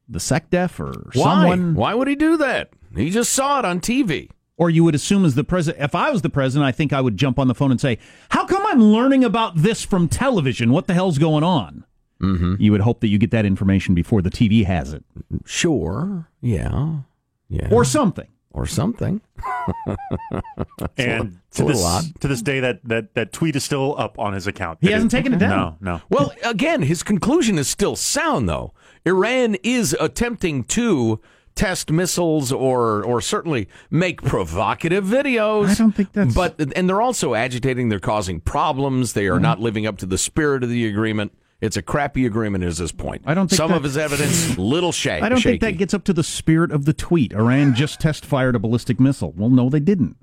the 0.07 0.19
SecDef 0.19 0.79
or 0.79 1.09
Why? 1.13 1.23
someone. 1.23 1.75
Why 1.75 1.93
would 1.93 2.07
he 2.07 2.15
do 2.15 2.37
that? 2.37 2.69
He 2.95 3.09
just 3.09 3.33
saw 3.33 3.59
it 3.59 3.65
on 3.65 3.79
TV. 3.79 4.29
Or 4.59 4.71
you 4.71 4.83
would 4.83 4.95
assume 4.95 5.23
as 5.23 5.35
the 5.35 5.43
president, 5.43 5.83
if 5.83 5.93
I 5.93 6.09
was 6.09 6.23
the 6.23 6.31
president, 6.31 6.65
I 6.65 6.71
think 6.71 6.91
I 6.91 6.99
would 6.99 7.15
jump 7.15 7.37
on 7.37 7.47
the 7.47 7.53
phone 7.53 7.69
and 7.69 7.79
say, 7.79 7.99
How 8.29 8.45
come 8.45 8.65
I'm 8.65 8.81
learning 8.81 9.23
about 9.23 9.55
this 9.55 9.85
from 9.85 10.07
television? 10.07 10.71
What 10.71 10.87
the 10.87 10.95
hell's 10.95 11.19
going 11.19 11.43
on? 11.43 11.85
Mm-hmm. 12.21 12.55
You 12.59 12.71
would 12.71 12.81
hope 12.81 13.01
that 13.01 13.09
you 13.09 13.19
get 13.19 13.29
that 13.31 13.45
information 13.45 13.93
before 13.93 14.23
the 14.23 14.31
TV 14.31 14.65
has 14.65 14.93
it. 14.93 15.03
Sure. 15.45 16.27
Yeah. 16.41 17.01
Yeah. 17.49 17.69
Or 17.71 17.85
something 17.85 18.27
or 18.51 18.65
something. 18.65 19.21
and 20.97 21.39
to 21.51 21.63
this, 21.63 22.11
to 22.19 22.27
this 22.27 22.41
day, 22.41 22.59
that, 22.59 22.79
that, 22.83 23.13
that 23.13 23.31
tweet 23.31 23.55
is 23.55 23.63
still 23.63 23.95
up 23.97 24.17
on 24.19 24.33
his 24.33 24.47
account. 24.47 24.79
He 24.81 24.91
hasn't 24.91 25.11
taken 25.11 25.33
it 25.33 25.39
down. 25.39 25.77
No, 25.79 25.93
no. 25.93 26.01
Well, 26.09 26.33
again, 26.43 26.81
his 26.81 27.03
conclusion 27.03 27.57
is 27.57 27.67
still 27.67 27.95
sound, 27.95 28.49
though. 28.49 28.73
Iran 29.05 29.55
is 29.63 29.95
attempting 29.99 30.63
to 30.65 31.21
test 31.57 31.91
missiles 31.91 32.51
or 32.51 33.03
or 33.03 33.19
certainly 33.19 33.67
make 33.89 34.21
provocative 34.21 35.03
videos. 35.03 35.69
I 35.69 35.73
don't 35.73 35.91
think 35.91 36.13
that's. 36.13 36.33
But 36.33 36.55
and 36.75 36.87
they're 36.87 37.01
also 37.01 37.33
agitating. 37.33 37.89
They're 37.89 37.99
causing 37.99 38.39
problems. 38.39 39.13
They 39.13 39.27
are 39.27 39.33
mm-hmm. 39.33 39.43
not 39.43 39.59
living 39.59 39.85
up 39.87 39.97
to 39.97 40.05
the 40.05 40.17
spirit 40.17 40.63
of 40.63 40.69
the 40.69 40.87
agreement. 40.87 41.33
It's 41.59 41.75
a 41.75 41.81
crappy 41.81 42.27
agreement, 42.27 42.63
is 42.63 42.77
his 42.77 42.91
point. 42.91 43.23
I 43.25 43.33
don't 43.33 43.47
think 43.49 43.57
some 43.57 43.71
that, 43.71 43.77
of 43.77 43.83
his 43.83 43.97
evidence 43.97 44.57
little 44.59 44.91
shake. 44.91 45.23
I 45.23 45.29
don't 45.29 45.39
shaky. 45.39 45.57
think 45.57 45.61
that 45.61 45.77
gets 45.79 45.93
up 45.93 46.03
to 46.03 46.13
the 46.13 46.23
spirit 46.23 46.71
of 46.71 46.85
the 46.85 46.93
tweet. 46.93 47.33
Iran 47.33 47.73
just 47.73 47.99
test 47.99 48.25
fired 48.25 48.55
a 48.55 48.59
ballistic 48.59 48.99
missile. 48.99 49.33
Well, 49.35 49.49
no, 49.49 49.69
they 49.69 49.79
didn't. 49.79 50.17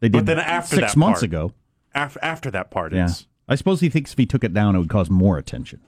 They 0.00 0.08
did. 0.08 0.18
But 0.18 0.26
then 0.26 0.40
after 0.40 0.76
six 0.76 0.94
that 0.94 0.98
months 0.98 1.20
part, 1.20 1.24
ago. 1.24 1.52
After, 1.94 2.18
after 2.22 2.50
that 2.50 2.72
part, 2.72 2.92
yeah. 2.92 3.08
I 3.48 3.54
suppose 3.54 3.80
he 3.80 3.88
thinks 3.88 4.12
if 4.12 4.18
he 4.18 4.26
took 4.26 4.42
it 4.42 4.52
down, 4.52 4.74
it 4.74 4.78
would 4.80 4.88
cause 4.88 5.10
more 5.10 5.38
attention. 5.38 5.80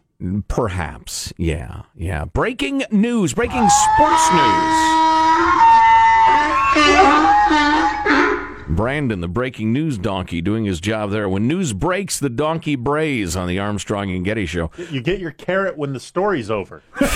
Perhaps, 0.47 1.33
yeah, 1.37 1.83
yeah. 1.97 2.25
Breaking 2.27 2.85
news, 2.93 3.35
breaking 3.35 3.69
sports 3.69 4.33
news. 4.33 4.49
Brandon, 8.69 9.21
the 9.21 9.29
breaking 9.29 9.73
news 9.73 9.99
donkey, 9.99 10.41
doing 10.41 10.65
his 10.65 10.81
job 10.81 11.11
there. 11.11 11.29
When 11.29 11.47
news 11.49 11.73
breaks, 11.73 12.19
the 12.19 12.31
donkey 12.31 12.77
brays 12.77 13.37
on 13.37 13.49
the 13.49 13.59
Armstrong 13.59 14.11
and 14.11 14.25
Getty 14.25 14.47
show. 14.47 14.71
You 14.91 15.03
get 15.03 15.21
your 15.21 15.33
carrot 15.33 15.77
when 15.77 15.93
the 15.93 16.01
story's 16.01 16.51
over. 16.51 16.83
you 17.01 17.07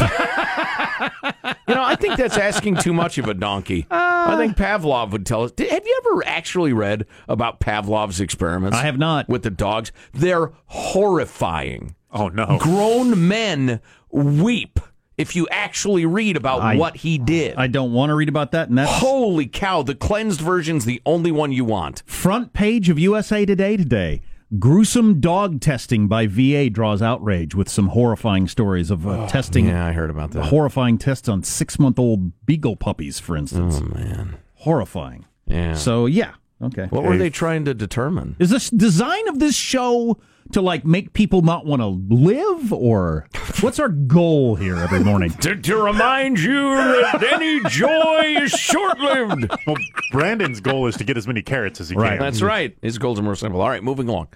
know, 1.74 1.84
I 1.84 1.96
think 1.98 2.16
that's 2.16 2.36
asking 2.36 2.76
too 2.76 2.92
much 2.92 3.18
of 3.18 3.28
a 3.28 3.34
donkey. 3.34 3.86
Uh, 3.90 4.26
I 4.28 4.36
think 4.36 4.56
Pavlov 4.56 5.10
would 5.12 5.24
tell 5.24 5.44
us. 5.44 5.52
Have 5.56 5.86
you 5.86 6.02
ever 6.04 6.26
actually 6.26 6.72
read 6.72 7.06
about 7.28 7.60
Pavlov's 7.60 8.20
experiments? 8.20 8.76
I 8.76 8.82
have 8.82 8.98
not. 8.98 9.28
With 9.28 9.42
the 9.42 9.50
dogs? 9.50 9.92
They're 10.12 10.52
horrifying. 10.66 11.94
Oh, 12.12 12.28
no. 12.28 12.58
Grown 12.58 13.28
men 13.28 13.80
weep 14.10 14.80
if 15.18 15.34
you 15.34 15.48
actually 15.50 16.06
read 16.06 16.36
about 16.36 16.60
I, 16.60 16.76
what 16.76 16.96
he 16.96 17.18
did. 17.18 17.56
I 17.56 17.66
don't 17.66 17.92
want 17.92 18.10
to 18.10 18.14
read 18.14 18.28
about 18.28 18.52
that. 18.52 18.68
And 18.68 18.78
that's 18.78 18.90
holy 19.00 19.46
cow! 19.46 19.82
The 19.82 19.94
cleansed 19.94 20.40
version's 20.40 20.84
the 20.84 21.00
only 21.06 21.32
one 21.32 21.52
you 21.52 21.64
want. 21.64 22.02
Front 22.06 22.52
page 22.52 22.88
of 22.88 22.98
USA 22.98 23.44
Today 23.44 23.76
today. 23.76 24.22
Gruesome 24.60 25.20
dog 25.20 25.60
testing 25.60 26.06
by 26.06 26.28
VA 26.28 26.70
draws 26.70 27.02
outrage 27.02 27.54
with 27.54 27.68
some 27.68 27.88
horrifying 27.88 28.46
stories 28.46 28.92
of 28.92 29.06
uh, 29.06 29.24
oh, 29.24 29.28
testing. 29.28 29.66
Yeah, 29.66 29.84
I 29.84 29.92
heard 29.92 30.08
about 30.08 30.30
that. 30.32 30.44
Horrifying 30.44 30.98
tests 30.98 31.28
on 31.28 31.42
six 31.42 31.78
month 31.78 31.98
old 31.98 32.46
beagle 32.46 32.76
puppies, 32.76 33.18
for 33.18 33.36
instance. 33.36 33.80
Oh 33.82 33.94
man, 33.94 34.38
horrifying. 34.54 35.26
Yeah. 35.46 35.74
So 35.74 36.06
yeah, 36.06 36.34
Okay. 36.62 36.86
What 36.88 37.04
were 37.04 37.16
they 37.16 37.30
trying 37.30 37.64
to 37.66 37.74
determine? 37.74 38.36
Is 38.38 38.50
this 38.50 38.70
design 38.70 39.28
of 39.28 39.38
this 39.38 39.54
show 39.54 40.18
to 40.52 40.60
like 40.60 40.84
make 40.84 41.12
people 41.12 41.42
not 41.42 41.66
want 41.66 41.82
to 41.82 41.86
live, 41.86 42.72
or 42.72 43.26
what's 43.60 43.78
our 43.78 43.88
goal 43.88 44.54
here 44.56 44.76
every 44.76 45.02
morning? 45.02 45.30
to, 45.40 45.56
to 45.56 45.76
remind 45.76 46.38
you 46.38 46.74
that 46.76 47.22
any 47.32 47.60
joy 47.68 48.42
is 48.42 48.50
short 48.52 48.98
lived. 48.98 49.48
Well, 49.66 49.76
Brandon's 50.12 50.60
goal 50.60 50.86
is 50.86 50.96
to 50.96 51.04
get 51.04 51.16
as 51.16 51.26
many 51.26 51.42
carrots 51.42 51.80
as 51.80 51.88
he 51.90 51.96
Right. 51.96 52.10
can. 52.10 52.18
That's 52.20 52.42
right. 52.42 52.76
His 52.82 52.98
goals 52.98 53.18
are 53.18 53.22
more 53.22 53.34
simple. 53.36 53.60
All 53.60 53.68
right, 53.68 53.82
moving 53.82 54.08
along. 54.08 54.28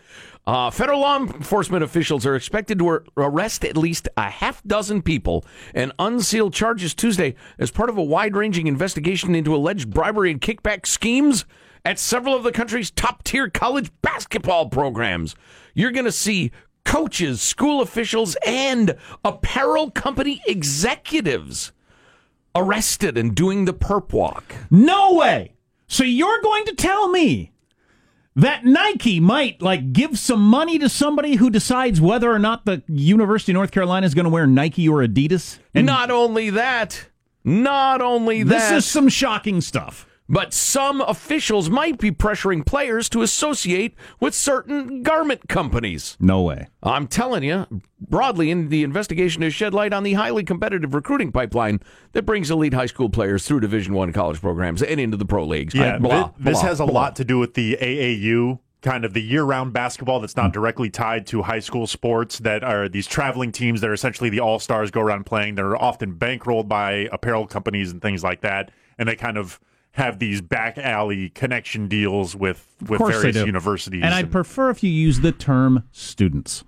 Uh, 0.47 0.71
federal 0.71 1.01
law 1.01 1.19
enforcement 1.19 1.85
officials 1.85 2.25
are 2.27 2.35
expected 2.35 2.79
to 2.79 3.01
arrest 3.17 3.65
at 3.65 3.77
least 3.77 4.09
a 4.17 4.31
half 4.31 4.63
dozen 4.65 5.03
people 5.03 5.45
and 5.75 5.93
unseal 5.99 6.51
charges 6.51 6.95
Tuesday 6.95 7.35
as 7.59 7.71
part 7.71 7.91
of 7.91 7.99
a 7.99 8.03
wide 8.03 8.35
ranging 8.35 8.67
investigation 8.67 9.35
into 9.35 9.55
alleged 9.55 9.91
bribery 9.91 10.31
and 10.31 10.41
kickback 10.41 10.87
schemes 10.87 11.45
at 11.85 11.99
several 11.99 12.35
of 12.35 12.43
the 12.43 12.53
country's 12.53 12.91
top 12.91 13.23
tier 13.25 13.49
college 13.49 13.91
basketball 14.03 14.69
programs. 14.69 15.35
You're 15.75 15.93
going 15.93 16.05
to 16.05 16.13
see 16.13 16.53
coaches, 16.85 17.41
school 17.41 17.81
officials, 17.81 18.37
and 18.47 18.97
apparel 19.25 19.91
company 19.91 20.43
executives 20.47 21.73
arrested 22.55 23.17
and 23.17 23.35
doing 23.35 23.65
the 23.65 23.75
perp 23.75 24.13
walk. 24.13 24.55
No 24.71 25.15
way. 25.15 25.55
So 25.87 26.05
you're 26.05 26.41
going 26.43 26.65
to 26.67 26.75
tell 26.75 27.09
me 27.09 27.53
that 28.37 28.65
Nike 28.65 29.21
might 29.21 29.61
like 29.61 29.93
give 29.93 30.19
some 30.19 30.41
money 30.41 30.79
to 30.79 30.89
somebody 30.89 31.37
who 31.37 31.51
decides 31.51 32.01
whether 32.01 32.31
or 32.31 32.39
not 32.39 32.65
the 32.65 32.83
University 32.89 33.53
of 33.53 33.55
North 33.55 33.71
Carolina 33.71 34.07
is 34.07 34.15
going 34.15 34.25
to 34.25 34.31
wear 34.31 34.47
Nike 34.47 34.89
or 34.89 34.99
Adidas? 34.99 35.59
And 35.75 35.87
not 35.87 36.11
only 36.11 36.51
that, 36.51 37.09
not 37.45 38.01
only 38.01 38.43
that. 38.43 38.51
this 38.51 38.71
is 38.71 38.91
some 38.91 39.09
shocking 39.09 39.61
stuff. 39.61 40.07
But 40.31 40.55
some 40.55 41.01
officials 41.01 41.69
might 41.69 41.99
be 41.99 42.13
pressuring 42.13 42.65
players 42.65 43.09
to 43.09 43.21
associate 43.21 43.97
with 44.21 44.33
certain 44.33 45.03
garment 45.03 45.49
companies. 45.49 46.17
No 46.21 46.43
way. 46.43 46.69
I'm 46.85 47.09
telling 47.09 47.43
you, 47.43 47.67
broadly, 48.01 48.49
in 48.51 48.69
the 48.69 48.85
investigation 48.85 49.43
has 49.43 49.53
shed 49.53 49.75
light 49.75 49.93
on 49.93 50.05
the 50.05 50.13
highly 50.13 50.45
competitive 50.45 50.95
recruiting 50.95 51.33
pipeline 51.33 51.81
that 52.13 52.23
brings 52.23 52.49
elite 52.49 52.73
high 52.73 52.87
school 52.87 53.11
players 53.11 53.45
through 53.45 53.59
Division 53.59 53.93
One 53.93 54.13
college 54.13 54.41
programs 54.41 54.83
and 54.83 55.01
into 55.01 55.17
the 55.17 55.25
pro 55.25 55.45
leagues. 55.45 55.75
Yeah, 55.75 55.99
blah, 55.99 56.29
thi- 56.29 56.45
this 56.45 56.61
blah, 56.61 56.69
has 56.69 56.79
a 56.79 56.87
blah. 56.87 56.95
lot 56.95 57.17
to 57.17 57.25
do 57.25 57.41
with 57.41 57.55
the 57.55 57.77
AAU, 57.81 58.61
kind 58.83 59.05
of 59.05 59.15
the 59.15 59.23
year-round 59.23 59.73
basketball 59.73 60.21
that's 60.21 60.37
not 60.37 60.47
hmm. 60.47 60.53
directly 60.53 60.91
tied 60.91 61.27
to 61.27 61.43
high 61.43 61.59
school 61.59 61.89
sports. 61.89 62.39
That 62.39 62.63
are 62.63 62.89
these 62.89 63.09
traveling 63.09 63.51
teams 63.51 63.81
that 63.81 63.91
are 63.91 63.95
essentially 63.95 64.31
the 64.31 64.39
all 64.39 64.61
stars 64.61 64.93
go 64.93 65.01
around 65.01 65.27
playing. 65.27 65.57
They're 65.57 65.77
often 65.77 66.15
bankrolled 66.15 66.69
by 66.69 67.09
apparel 67.11 67.49
companies 67.49 67.91
and 67.91 68.01
things 68.01 68.23
like 68.23 68.43
that, 68.43 68.71
and 68.97 69.09
they 69.09 69.17
kind 69.17 69.37
of 69.37 69.59
have 69.93 70.19
these 70.19 70.41
back 70.41 70.79
alley 70.79 71.31
connection 71.31 71.89
deals 71.89 72.37
with 72.37 72.67
with 72.89 73.01
various 73.01 73.37
universities. 73.37 74.03
And 74.05 74.15
I'd 74.15 74.31
prefer 74.31 74.71
if 74.71 74.83
you 74.83 74.91
use 74.91 75.21
the 75.21 75.33
term 75.33 75.85
students 75.93 76.65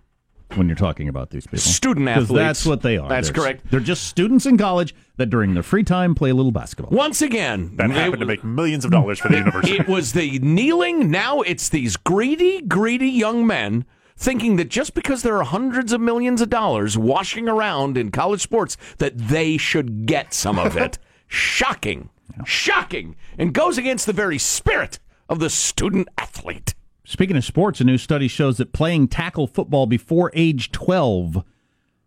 when 0.56 0.66
you're 0.68 0.76
talking 0.76 1.08
about 1.08 1.30
these 1.30 1.44
people. 1.46 1.60
Student 1.60 2.08
athletes. 2.08 2.32
That's 2.32 2.66
what 2.66 2.82
they 2.82 2.98
are. 2.98 3.08
That's 3.08 3.28
They're- 3.30 3.42
correct. 3.42 3.70
They're 3.70 3.80
just 3.80 4.04
students 4.08 4.44
in 4.44 4.58
college 4.58 4.94
that 5.16 5.26
during 5.30 5.54
their 5.54 5.62
free 5.62 5.84
time 5.84 6.14
play 6.14 6.30
a 6.30 6.34
little 6.34 6.52
basketball. 6.52 6.94
Once 6.96 7.22
again, 7.22 7.74
that 7.76 7.90
happened 7.90 8.20
to 8.20 8.26
make 8.26 8.44
millions 8.44 8.84
of 8.84 8.90
dollars 8.90 9.18
for 9.18 9.28
the 9.28 9.36
university. 9.38 9.78
It 9.78 9.88
was 9.88 10.12
the 10.12 10.38
kneeling. 10.40 11.10
Now 11.10 11.40
it's 11.40 11.68
these 11.70 11.96
greedy, 11.96 12.60
greedy 12.60 13.08
young 13.08 13.46
men 13.46 13.84
thinking 14.14 14.56
that 14.56 14.68
just 14.68 14.92
because 14.94 15.22
there 15.22 15.36
are 15.38 15.44
hundreds 15.44 15.92
of 15.92 16.00
millions 16.00 16.40
of 16.42 16.50
dollars 16.50 16.98
washing 16.98 17.48
around 17.48 17.96
in 17.96 18.10
college 18.10 18.42
sports, 18.42 18.76
that 18.98 19.16
they 19.16 19.56
should 19.56 20.04
get 20.06 20.34
some 20.34 20.58
of 20.58 20.76
it. 20.76 20.98
Shocking. 21.28 22.10
Shocking. 22.44 23.16
And 23.38 23.54
goes 23.54 23.78
against 23.78 24.06
the 24.06 24.12
very 24.12 24.38
spirit 24.38 24.98
of 25.28 25.38
the 25.38 25.50
student 25.50 26.08
athlete. 26.18 26.74
Speaking 27.04 27.36
of 27.36 27.44
sports, 27.44 27.80
a 27.80 27.84
new 27.84 27.98
study 27.98 28.28
shows 28.28 28.58
that 28.58 28.72
playing 28.72 29.08
tackle 29.08 29.46
football 29.46 29.86
before 29.86 30.30
age 30.34 30.70
12 30.72 31.44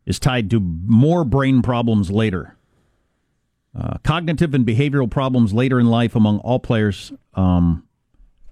is 0.05 0.19
tied 0.19 0.49
to 0.51 0.59
more 0.59 1.25
brain 1.25 1.61
problems 1.61 2.11
later. 2.11 2.55
Uh, 3.77 3.97
cognitive 4.03 4.53
and 4.53 4.65
behavioral 4.65 5.09
problems 5.09 5.53
later 5.53 5.79
in 5.79 5.87
life 5.87 6.15
among 6.15 6.39
all 6.39 6.59
players, 6.59 7.11
um, 7.33 7.83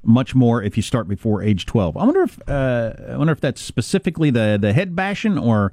much 0.03 0.35
more 0.35 0.61
if 0.61 0.75
you 0.75 0.83
start 0.83 1.07
before 1.07 1.41
age 1.41 1.65
12. 1.65 1.95
I 1.95 2.03
wonder 2.03 2.23
if 2.23 2.39
uh, 2.49 2.91
I 3.09 3.17
wonder 3.17 3.31
if 3.31 3.39
that's 3.39 3.61
specifically 3.61 4.31
the 4.31 4.57
the 4.59 4.73
head 4.73 4.97
bashing 4.97 5.37
or 5.37 5.71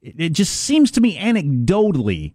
it, 0.00 0.14
it 0.18 0.28
just 0.30 0.52
seems 0.60 0.90
to 0.92 1.00
me 1.00 1.16
anecdotally 1.16 2.32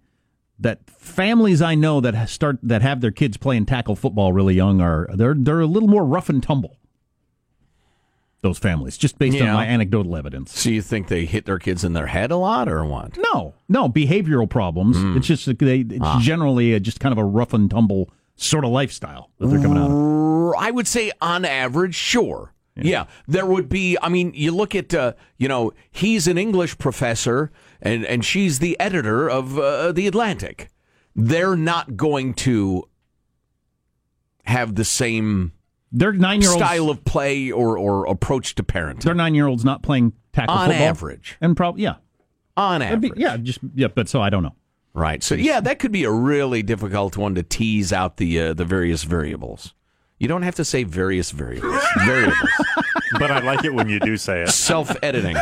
that 0.60 0.80
families 0.90 1.62
I 1.62 1.76
know 1.76 2.02
that 2.02 2.30
start 2.30 2.58
that 2.64 2.82
have 2.82 3.02
their 3.02 3.12
kids 3.12 3.38
playing 3.38 3.66
tackle 3.66 3.96
football 3.96 4.34
really 4.34 4.56
young 4.56 4.82
are 4.82 5.08
they're 5.14 5.36
they're 5.36 5.62
a 5.62 5.66
little 5.68 5.90
more 5.90 6.06
rough 6.06 6.30
and 6.30 6.42
tumble. 6.42 6.78
Those 8.42 8.60
families, 8.60 8.98
just 8.98 9.18
based 9.18 9.42
on 9.42 9.48
my 9.52 9.66
anecdotal 9.66 10.16
evidence. 10.16 10.58
So 10.58 10.70
you 10.70 10.82
think 10.84 11.08
they 11.08 11.26
hit 11.26 11.46
their 11.46 11.58
kids 11.58 11.84
in 11.84 11.94
their 11.94 12.06
head 12.06 12.30
a 12.32 12.38
lot 12.38 12.70
or 12.70 12.86
what? 12.86 13.18
No, 13.34 13.56
no 13.68 13.90
behavioral 13.90 14.48
problems. 14.48 14.96
It's 15.18 15.26
just 15.28 15.58
they 15.58 15.80
it's 15.80 16.24
generally 16.24 16.74
a, 16.74 16.80
just 16.80 17.00
kind 17.00 17.12
of 17.12 17.18
a 17.18 17.24
rough 17.26 17.54
and 17.54 17.70
tumble 17.70 18.12
sort 18.36 18.64
of 18.64 18.70
lifestyle 18.70 19.32
that 19.40 19.48
they're 19.48 19.62
coming 19.62 19.80
out 19.80 19.90
of. 19.90 20.54
I 20.58 20.72
would 20.72 20.88
say 20.88 21.12
on 21.20 21.46
average, 21.46 21.96
sure. 21.96 22.54
Yeah. 22.76 23.06
there 23.28 23.46
would 23.46 23.70
be. 23.70 23.98
I 24.02 24.10
mean, 24.10 24.32
you 24.36 24.56
look 24.56 24.76
at, 24.76 24.94
uh, 24.94 25.14
you 25.38 25.48
know, 25.48 25.74
he's 25.90 26.28
an 26.28 26.38
English 26.38 26.78
professor 26.78 27.52
and, 27.82 28.06
and 28.06 28.24
she's 28.26 28.60
the 28.60 28.80
editor 28.80 29.30
of 29.30 29.58
uh, 29.58 29.92
The 29.92 30.08
Atlantic. 30.08 30.70
They're 31.16 31.56
not 31.56 31.96
going 31.98 32.34
to 32.36 32.84
have 34.46 34.76
the 34.76 34.86
same 34.86 35.52
Their 35.92 36.14
nine 36.14 36.42
year 36.42 36.52
olds 36.52 36.64
style 36.64 36.90
of 36.90 37.04
play 37.06 37.52
or, 37.52 37.78
or 37.78 38.06
approach 38.08 38.56
to 38.56 38.64
parenting. 38.64 39.02
their 39.04 39.14
nine 39.16 39.36
year 39.36 39.48
olds 39.48 39.66
not 39.66 39.82
playing 39.84 40.14
tackle 40.34 40.54
On 40.56 40.70
football 40.70 40.88
average. 40.88 41.38
and 41.42 41.56
probably 41.58 41.84
yeah, 41.84 41.96
on 42.56 42.82
It'd 42.82 43.02
be- 43.02 43.08
average. 43.10 43.20
yeah, 43.22 43.38
just 43.38 43.60
yeah. 43.76 43.88
But 43.88 44.08
so 44.10 44.22
I 44.22 44.30
don't 44.30 44.44
know. 44.44 44.56
Right. 44.94 45.22
So 45.22 45.36
yeah, 45.36 45.60
that 45.60 45.80
could 45.80 45.92
be 45.92 46.06
a 46.06 46.12
really 46.12 46.64
difficult 46.64 47.18
one 47.18 47.36
to 47.36 47.44
tease 47.44 47.92
out 47.94 48.18
the 48.18 48.40
uh, 48.42 48.54
the 48.54 48.66
various 48.66 49.04
variables. 49.04 49.74
You 50.20 50.28
don't 50.28 50.42
have 50.42 50.56
to 50.56 50.66
say 50.66 50.84
various 50.84 51.30
variables. 51.32 51.84
variables. 52.06 52.38
but 53.20 53.30
I 53.30 53.40
like 53.40 53.64
it 53.64 53.74
when 53.74 53.90
you 53.90 54.00
do 54.00 54.18
say 54.18 54.42
it. 54.42 54.50
Self 54.50 54.96
editing. 55.04 55.36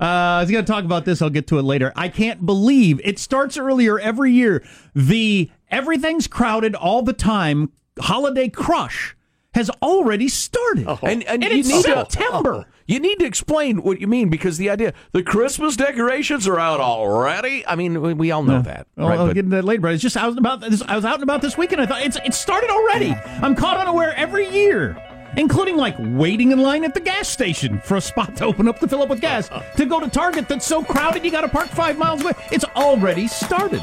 Uh, 0.00 0.04
I 0.04 0.40
was 0.40 0.50
going 0.50 0.64
to 0.64 0.72
talk 0.72 0.84
about 0.84 1.04
this. 1.04 1.20
I'll 1.20 1.28
get 1.30 1.46
to 1.48 1.58
it 1.58 1.62
later. 1.62 1.92
I 1.94 2.08
can't 2.08 2.46
believe 2.46 3.00
it 3.04 3.18
starts 3.18 3.58
earlier 3.58 3.98
every 3.98 4.32
year. 4.32 4.64
The 4.94 5.50
everything's 5.70 6.26
crowded 6.26 6.74
all 6.74 7.02
the 7.02 7.12
time. 7.12 7.72
Holiday 7.98 8.48
crush 8.48 9.14
has 9.52 9.68
already 9.82 10.28
started, 10.28 10.86
And, 11.02 11.24
and, 11.24 11.42
you 11.42 11.50
it's 11.50 11.68
need 11.68 11.82
September. 11.82 12.62
To, 12.62 12.66
you 12.86 13.00
need 13.00 13.18
to 13.18 13.24
explain 13.24 13.82
what 13.82 14.00
you 14.00 14.06
mean 14.06 14.30
because 14.30 14.58
the 14.58 14.70
idea 14.70 14.94
the 15.12 15.24
Christmas 15.24 15.76
decorations 15.76 16.46
are 16.46 16.58
out 16.58 16.78
already. 16.80 17.66
I 17.66 17.74
mean, 17.74 18.00
we, 18.00 18.14
we 18.14 18.30
all 18.30 18.44
know 18.44 18.62
that, 18.62 18.86
Well, 18.96 19.08
right? 19.08 19.18
I'll 19.18 19.26
But 19.26 19.34
get 19.34 19.44
into 19.44 19.56
that 19.56 19.64
later. 19.64 19.82
But 19.82 19.94
it's 19.94 20.02
just 20.02 20.16
I 20.16 20.26
was 20.28 20.36
about 20.36 20.60
this, 20.60 20.82
I 20.82 20.94
was 20.94 21.04
out 21.04 21.14
and 21.14 21.24
about 21.24 21.42
this 21.42 21.58
weekend. 21.58 21.80
I 21.82 21.86
thought 21.86 22.02
it's 22.02 22.16
it 22.24 22.32
started 22.32 22.70
already. 22.70 23.12
I'm 23.12 23.56
caught 23.56 23.76
unaware 23.76 24.14
every 24.16 24.48
year, 24.48 24.92
including 25.36 25.76
like 25.76 25.94
waiting 25.98 26.52
in 26.52 26.58
line 26.58 26.84
at 26.84 26.94
the 26.94 27.00
gas 27.00 27.28
station 27.28 27.80
for 27.80 27.96
a 27.96 28.00
spot 28.00 28.36
to 28.36 28.44
open 28.44 28.68
up 28.68 28.78
to 28.80 28.88
fill 28.88 29.02
up 29.02 29.08
with 29.08 29.20
gas. 29.20 29.50
Uh-huh. 29.50 29.62
to 29.76 29.86
go 29.86 30.00
to 30.00 30.08
Target 30.08 30.48
that's 30.48 30.66
so 30.66 30.82
crowded 30.82 31.24
you 31.24 31.30
got 31.30 31.42
to 31.42 31.48
park 31.48 31.68
five 31.68 31.98
miles 31.98 32.22
away. 32.22 32.32
It's 32.50 32.64
already 32.76 33.26
started. 33.28 33.82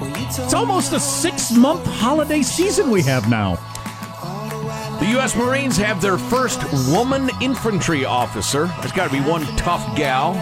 It's 0.00 0.54
almost 0.54 0.92
a 0.92 1.00
six 1.00 1.52
month 1.52 1.84
holiday 1.86 2.42
season 2.42 2.90
we 2.90 3.02
have 3.02 3.28
now. 3.28 3.56
the 5.00 5.06
U.S. 5.10 5.34
Marines 5.36 5.76
have 5.76 6.00
their 6.00 6.18
first 6.18 6.60
woman 6.92 7.30
infantry 7.40 8.04
officer. 8.04 8.66
There's 8.80 8.92
got 8.92 9.10
to 9.10 9.12
be 9.12 9.20
one 9.28 9.42
tough 9.56 9.96
gal. 9.96 10.34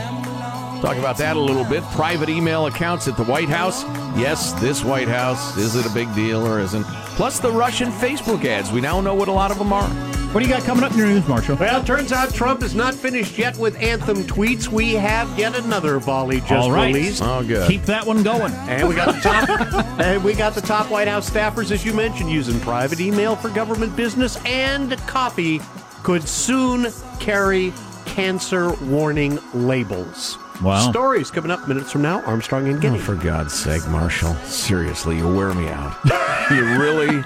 Talk 0.83 0.99
about 0.99 1.17
that 1.17 1.37
a 1.37 1.41
little 1.41 1.65
bit. 1.65 1.83
Private 1.93 2.29
email 2.29 2.67
accounts 2.67 3.09
at 3.09 3.17
the 3.17 3.25
White 3.25 3.49
House. 3.49 3.83
Yes, 4.19 4.53
this 4.61 4.85
White 4.85 5.09
House. 5.09 5.57
Is 5.57 5.75
it 5.75 5.87
a 5.87 5.91
big 5.95 6.15
deal 6.15 6.47
or 6.47 6.61
isn't? 6.61 6.85
Plus 7.17 7.39
the 7.41 7.51
Russian 7.51 7.91
Facebook 7.91 8.45
ads. 8.45 8.71
We 8.71 8.83
now 8.83 9.01
know 9.01 9.15
what 9.15 9.29
a 9.29 9.33
lot 9.33 9.51
of 9.51 9.59
them 9.59 9.73
are. 9.73 9.89
What 10.37 10.43
do 10.43 10.51
you 10.51 10.55
got 10.55 10.65
coming 10.65 10.85
up 10.85 10.93
in 10.93 10.99
your 10.99 11.07
news, 11.07 11.27
Marshall? 11.27 11.57
Well, 11.57 11.83
turns 11.83 12.13
out 12.13 12.35
Trump 12.35 12.63
is 12.63 12.75
not 12.75 12.93
finished 12.93 13.39
yet 13.39 13.57
with 13.57 13.75
anthem 13.81 14.19
tweets. 14.25 14.69
We 14.69 14.93
have 14.93 15.39
yet 15.39 15.57
another 15.57 15.99
volley 15.99 16.41
just 16.41 16.53
All 16.53 16.71
right. 16.71 16.95
released. 16.95 17.23
Oh, 17.23 17.43
good. 17.43 17.67
Keep 17.67 17.85
that 17.85 18.05
one 18.05 18.23
going. 18.23 18.53
And 18.53 18.87
we 18.87 18.95
got 18.95 19.15
the 19.15 19.21
top 19.23 19.99
and 19.99 20.23
we 20.23 20.35
got 20.35 20.55
the 20.55 20.61
top 20.61 20.91
White 20.91 21.09
House 21.09 21.31
staffers, 21.31 21.71
as 21.71 21.87
you 21.87 21.95
mentioned, 21.95 22.31
using 22.31 22.61
private 22.61 23.01
email 23.01 23.35
for 23.35 23.49
government 23.49 23.97
business 23.97 24.37
and 24.45 24.95
coffee 25.07 25.59
could 26.03 26.29
soon 26.29 26.89
carry 27.19 27.73
cancer 28.05 28.75
warning 28.85 29.39
labels. 29.55 30.37
Wow. 30.63 30.91
Stories 30.91 31.31
coming 31.31 31.51
up 31.51 31.69
minutes 31.69 31.93
from 31.93 32.03
now. 32.03 32.23
Armstrong 32.23 32.69
and 32.69 32.81
Getty. 32.81 32.97
Oh, 32.97 33.01
for 33.01 33.15
God's 33.15 33.53
sake, 33.53 33.87
Marshall. 33.89 34.35
Seriously, 34.45 35.17
you 35.19 35.29
wear 35.29 35.53
me 35.55 35.69
out. 35.69 35.95
you 36.51 36.65
really. 36.81 37.23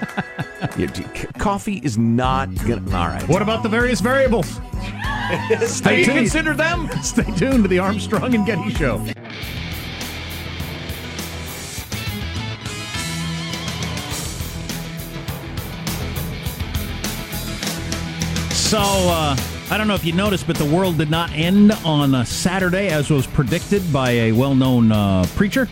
You, 0.76 0.88
c- 0.88 1.04
coffee 1.38 1.80
is 1.84 1.96
not 1.96 2.52
gonna. 2.66 2.82
All 2.96 3.06
right. 3.08 3.26
What 3.28 3.40
about 3.42 3.62
the 3.62 3.68
various 3.68 4.00
variables? 4.00 4.58
Have 4.58 5.62
Stay 5.68 6.00
you 6.00 6.04
tuned. 6.06 6.18
considered 6.18 6.56
them? 6.56 6.90
Stay 7.02 7.22
tuned 7.36 7.62
to 7.62 7.68
the 7.68 7.78
Armstrong 7.78 8.34
and 8.34 8.44
Getty 8.44 8.70
Show. 8.74 9.04
So, 18.52 18.78
uh, 18.78 19.36
I 19.70 19.78
don't 19.78 19.86
know 19.86 19.94
if 19.94 20.04
you 20.04 20.12
noticed, 20.12 20.48
but 20.48 20.56
the 20.56 20.64
world 20.64 20.98
did 20.98 21.10
not 21.10 21.30
end 21.30 21.70
on 21.84 22.26
Saturday 22.26 22.88
as 22.88 23.08
was 23.08 23.24
predicted 23.24 23.92
by 23.92 24.10
a 24.10 24.32
well 24.32 24.56
known 24.56 24.90
uh, 24.90 25.24
preacher. 25.36 25.68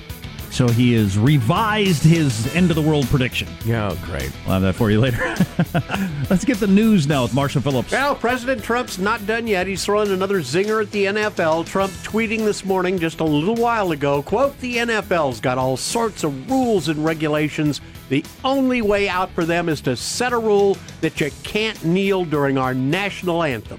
So 0.51 0.67
he 0.69 0.95
has 0.95 1.19
revised 1.19 2.03
his 2.03 2.53
end 2.55 2.71
of 2.71 2.77
the 2.77 2.83
world 2.83 3.07
prediction. 3.07 3.49
Yeah, 3.65 3.91
oh, 3.93 4.07
great. 4.07 4.33
We'll 4.45 4.55
have 4.55 4.63
that 4.63 4.75
for 4.75 4.91
you 4.91 5.01
later. 5.01 5.19
Let's 6.31 6.45
get 6.45 6.59
the 6.59 6.67
news 6.67 7.07
now 7.07 7.23
with 7.23 7.35
Marshall 7.35 7.63
Phillips. 7.63 7.93
Well, 7.93 8.15
President 8.15 8.63
Trump's 8.63 8.99
not 8.99 9.25
done 9.27 9.47
yet. 9.47 9.67
He's 9.67 9.85
throwing 9.85 10.11
another 10.11 10.41
zinger 10.41 10.83
at 10.83 10.91
the 10.91 11.05
NFL. 11.05 11.67
Trump 11.67 11.93
tweeting 12.03 12.39
this 12.39 12.65
morning, 12.65 12.99
just 12.99 13.21
a 13.21 13.25
little 13.25 13.55
while 13.55 13.93
ago, 13.93 14.23
quote, 14.23 14.59
the 14.61 14.77
NFL's 14.77 15.41
got 15.41 15.59
all 15.59 15.77
sorts 15.77 16.25
of 16.25 16.51
rules 16.51 16.89
and 16.89 17.05
regulations. 17.05 17.81
The 18.09 18.25
only 18.45 18.83
way 18.83 19.09
out 19.09 19.31
for 19.31 19.45
them 19.45 19.69
is 19.69 19.81
to 19.83 19.97
set 19.97 20.33
a 20.33 20.39
rule 20.39 20.77
that 21.03 21.21
you 21.21 21.31
can't 21.43 21.85
kneel 21.85 22.25
during 22.25 22.59
our 22.59 22.75
national 22.75 23.43
anthem. 23.43 23.79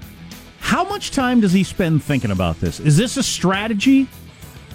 How 0.60 0.84
much 0.84 1.10
time 1.10 1.40
does 1.40 1.52
he 1.52 1.64
spend 1.64 2.04
thinking 2.04 2.30
about 2.30 2.60
this? 2.60 2.78
Is 2.78 2.96
this 2.96 3.16
a 3.16 3.24
strategy 3.24 4.06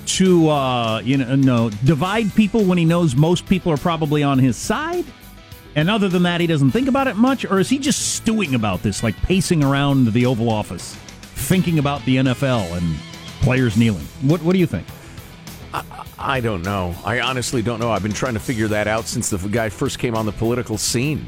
to 0.07 0.49
uh, 0.49 0.99
you 0.99 1.17
know 1.17 1.35
no 1.35 1.69
divide 1.69 2.33
people 2.35 2.63
when 2.65 2.77
he 2.77 2.85
knows 2.85 3.15
most 3.15 3.45
people 3.47 3.71
are 3.71 3.77
probably 3.77 4.23
on 4.23 4.39
his 4.39 4.57
side? 4.57 5.05
And 5.75 5.89
other 5.89 6.07
than 6.07 6.23
that, 6.23 6.39
he 6.39 6.47
doesn't 6.47 6.71
think 6.71 6.87
about 6.87 7.07
it 7.07 7.17
much, 7.17 7.43
or 7.43 7.59
is 7.59 7.67
he 7.67 7.79
just 7.79 8.15
stewing 8.15 8.55
about 8.55 8.81
this, 8.81 9.03
like 9.03 9.15
pacing 9.17 9.61
around 9.61 10.13
the 10.13 10.25
Oval 10.25 10.49
Office, 10.49 10.95
thinking 10.95 11.79
about 11.79 12.03
the 12.05 12.15
NFL 12.17 12.77
and 12.77 12.95
players 13.41 13.75
kneeling? 13.75 14.05
What 14.21 14.41
What 14.41 14.53
do 14.53 14.59
you 14.59 14.67
think? 14.67 14.87
I 16.17 16.39
don't 16.39 16.61
know. 16.61 16.95
I 17.03 17.19
honestly 17.19 17.61
don't 17.61 17.79
know. 17.79 17.91
I've 17.91 18.01
been 18.01 18.13
trying 18.13 18.35
to 18.35 18.39
figure 18.39 18.67
that 18.69 18.87
out 18.87 19.05
since 19.05 19.29
the 19.29 19.37
guy 19.37 19.69
first 19.69 19.99
came 19.99 20.15
on 20.15 20.25
the 20.25 20.31
political 20.31 20.77
scene. 20.77 21.27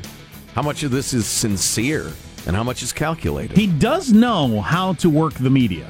How 0.55 0.61
much 0.61 0.83
of 0.83 0.91
this 0.91 1.13
is 1.13 1.27
sincere 1.27 2.11
and 2.47 2.55
how 2.55 2.63
much 2.63 2.81
is 2.81 2.93
calculated? 2.93 3.57
He 3.57 3.67
does 3.67 4.11
know 4.11 4.61
how 4.61 4.93
to 4.93 5.09
work 5.09 5.33
the 5.33 5.49
media. 5.49 5.87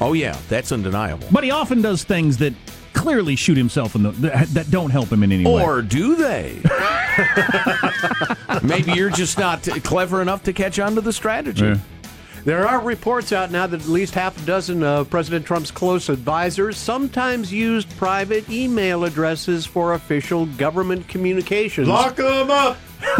Oh 0.00 0.12
yeah, 0.12 0.36
that's 0.48 0.72
undeniable. 0.72 1.28
But 1.30 1.44
he 1.44 1.50
often 1.50 1.82
does 1.82 2.04
things 2.04 2.38
that 2.38 2.54
clearly 2.92 3.36
shoot 3.36 3.56
himself 3.56 3.94
in 3.94 4.04
the 4.04 4.10
that 4.52 4.70
don't 4.70 4.90
help 4.90 5.10
him 5.10 5.22
in 5.22 5.32
any 5.32 5.44
way. 5.44 5.62
Or 5.62 5.82
do 5.82 6.16
they? 6.16 6.60
Maybe 8.62 8.92
you're 8.92 9.10
just 9.10 9.38
not 9.38 9.62
clever 9.82 10.22
enough 10.22 10.44
to 10.44 10.52
catch 10.52 10.78
on 10.78 10.94
to 10.94 11.00
the 11.00 11.12
strategy. 11.12 11.66
Yeah. 11.66 11.78
There 12.44 12.68
are 12.68 12.80
reports 12.80 13.32
out 13.32 13.50
now 13.50 13.66
that 13.66 13.80
at 13.80 13.88
least 13.88 14.14
half 14.14 14.40
a 14.42 14.46
dozen 14.46 14.82
of 14.82 15.08
President 15.08 15.46
Trump's 15.46 15.70
close 15.70 16.10
advisors 16.10 16.76
sometimes 16.76 17.50
used 17.50 17.88
private 17.96 18.48
email 18.50 19.04
addresses 19.04 19.64
for 19.64 19.94
official 19.94 20.44
government 20.44 21.08
communications. 21.08 21.88
Lock 21.88 22.16
them 22.16 22.50
up! 22.50 22.76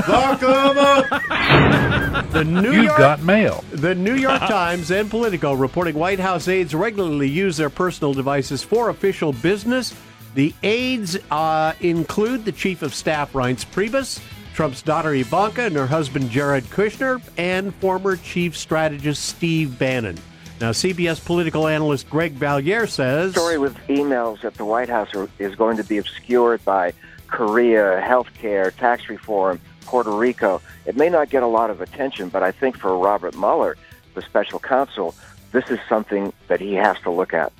Lock 0.09 0.41
them 0.41 0.79
up! 0.79 2.31
The 2.33 2.45
New 2.45 2.73
You've 2.73 2.85
York 2.85 2.99
got 2.99 3.23
mail. 3.23 3.65
The 3.71 3.95
New 3.95 4.17
York 4.17 4.41
Times 4.41 4.91
and 4.91 5.11
Politico 5.11 5.53
reporting 5.53 5.95
White 5.95 6.19
House 6.19 6.49
aides 6.49 6.75
regularly 6.75 7.29
use 7.29 7.57
their 7.57 7.71
personal 7.71 8.13
devices 8.13 8.63
for 8.63 8.89
official 8.89 9.33
business. 9.33 9.95
The 10.35 10.53
aides 10.63 11.17
uh, 11.31 11.75
include 11.81 12.45
the 12.45 12.53
Chief 12.53 12.83
of 12.83 12.93
Staff 12.95 13.33
Reince 13.35 13.65
Priebus, 13.65 14.21
Trump's 14.55 14.83
daughter 14.83 15.15
Ivanka 15.15 15.63
and 15.63 15.77
her 15.77 15.87
husband 15.87 16.31
Jared 16.31 16.65
Kushner, 16.65 17.23
and 17.37 17.75
former 17.77 18.17
Chief 18.17 18.57
Strategist 18.57 19.25
Steve 19.25 19.79
Bannon. 19.79 20.19
Now, 20.61 20.71
CBS 20.71 21.25
political 21.25 21.67
analyst 21.69 22.09
Greg 22.09 22.33
Valliere 22.33 22.87
says 22.87 23.33
story 23.33 23.59
with 23.59 23.77
emails 23.89 24.45
at 24.45 24.55
the 24.55 24.65
White 24.65 24.89
House 24.89 25.15
are, 25.15 25.29
is 25.39 25.55
going 25.57 25.77
to 25.77 25.85
be 25.85 25.99
obscured 25.99 26.65
by 26.65 26.93
Korea, 27.27 28.01
healthcare, 28.01 28.75
tax 28.77 29.09
reform, 29.09 29.61
Puerto 29.85 30.11
Rico. 30.11 30.61
It 30.87 30.97
may 30.97 31.09
not 31.09 31.31
get 31.31 31.43
a 31.43 31.47
lot 31.47 31.71
of 31.71 31.81
attention, 31.81 32.29
but 32.29 32.43
I 32.43 32.53
think 32.53 32.77
for 32.77 32.97
Robert 32.97 33.37
Mueller, 33.37 33.77
the 34.15 34.23
special 34.23 34.59
counsel, 34.59 35.15
this 35.53 35.71
is 35.71 35.79
something 35.89 36.33
that 36.49 36.61
he 36.61 36.75
has 36.75 36.99
to 37.01 37.11
look 37.11 37.33
at. 37.35 37.53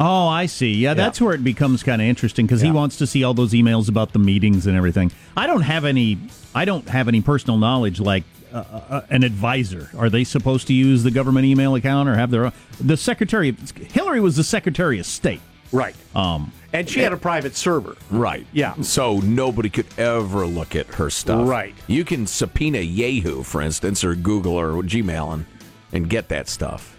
Oh, 0.00 0.28
I 0.28 0.46
see. 0.46 0.74
Yeah, 0.74 0.94
that's 0.94 1.20
where 1.20 1.34
it 1.34 1.42
becomes 1.42 1.82
kind 1.82 2.00
of 2.00 2.06
interesting 2.06 2.46
because 2.46 2.60
he 2.60 2.70
wants 2.70 2.98
to 2.98 3.06
see 3.06 3.24
all 3.24 3.34
those 3.34 3.52
emails 3.52 3.88
about 3.88 4.12
the 4.12 4.20
meetings 4.20 4.66
and 4.66 4.76
everything. 4.76 5.10
I 5.36 5.48
don't 5.48 5.62
have 5.62 5.84
any. 5.84 6.18
I 6.54 6.64
don't 6.64 6.88
have 6.88 7.08
any 7.08 7.20
personal 7.20 7.58
knowledge 7.58 7.98
like 7.98 8.22
uh, 8.52 8.58
uh, 8.88 9.00
an 9.10 9.24
advisor. 9.24 9.90
Are 9.98 10.08
they 10.08 10.22
supposed 10.22 10.68
to 10.68 10.72
use 10.72 11.02
the 11.02 11.10
government 11.10 11.46
email 11.46 11.74
account 11.74 12.08
or 12.08 12.14
have 12.14 12.30
their 12.30 12.46
own? 12.46 12.52
The 12.80 12.96
secretary. 12.96 13.56
Hillary 13.92 14.20
was 14.20 14.36
the 14.36 14.44
secretary 14.44 15.00
of 15.00 15.06
state. 15.06 15.40
Right, 15.72 15.94
Um, 16.14 16.52
and 16.72 16.88
she 16.88 17.00
had 17.00 17.12
a 17.12 17.16
private 17.16 17.56
server. 17.56 17.96
Right. 18.10 18.46
Yeah. 18.52 18.74
So 18.82 19.18
nobody 19.20 19.70
could 19.70 19.86
ever 19.98 20.46
look 20.46 20.76
at 20.76 20.86
her 20.94 21.08
stuff. 21.08 21.48
Right. 21.48 21.74
You 21.86 22.04
can 22.04 22.26
subpoena 22.26 22.80
Yahoo, 22.80 23.42
for 23.42 23.62
instance, 23.62 24.04
or 24.04 24.14
Google 24.14 24.52
or 24.54 24.72
Gmail 24.82 25.32
and, 25.32 25.46
and 25.92 26.10
get 26.10 26.28
that 26.28 26.48
stuff. 26.48 26.94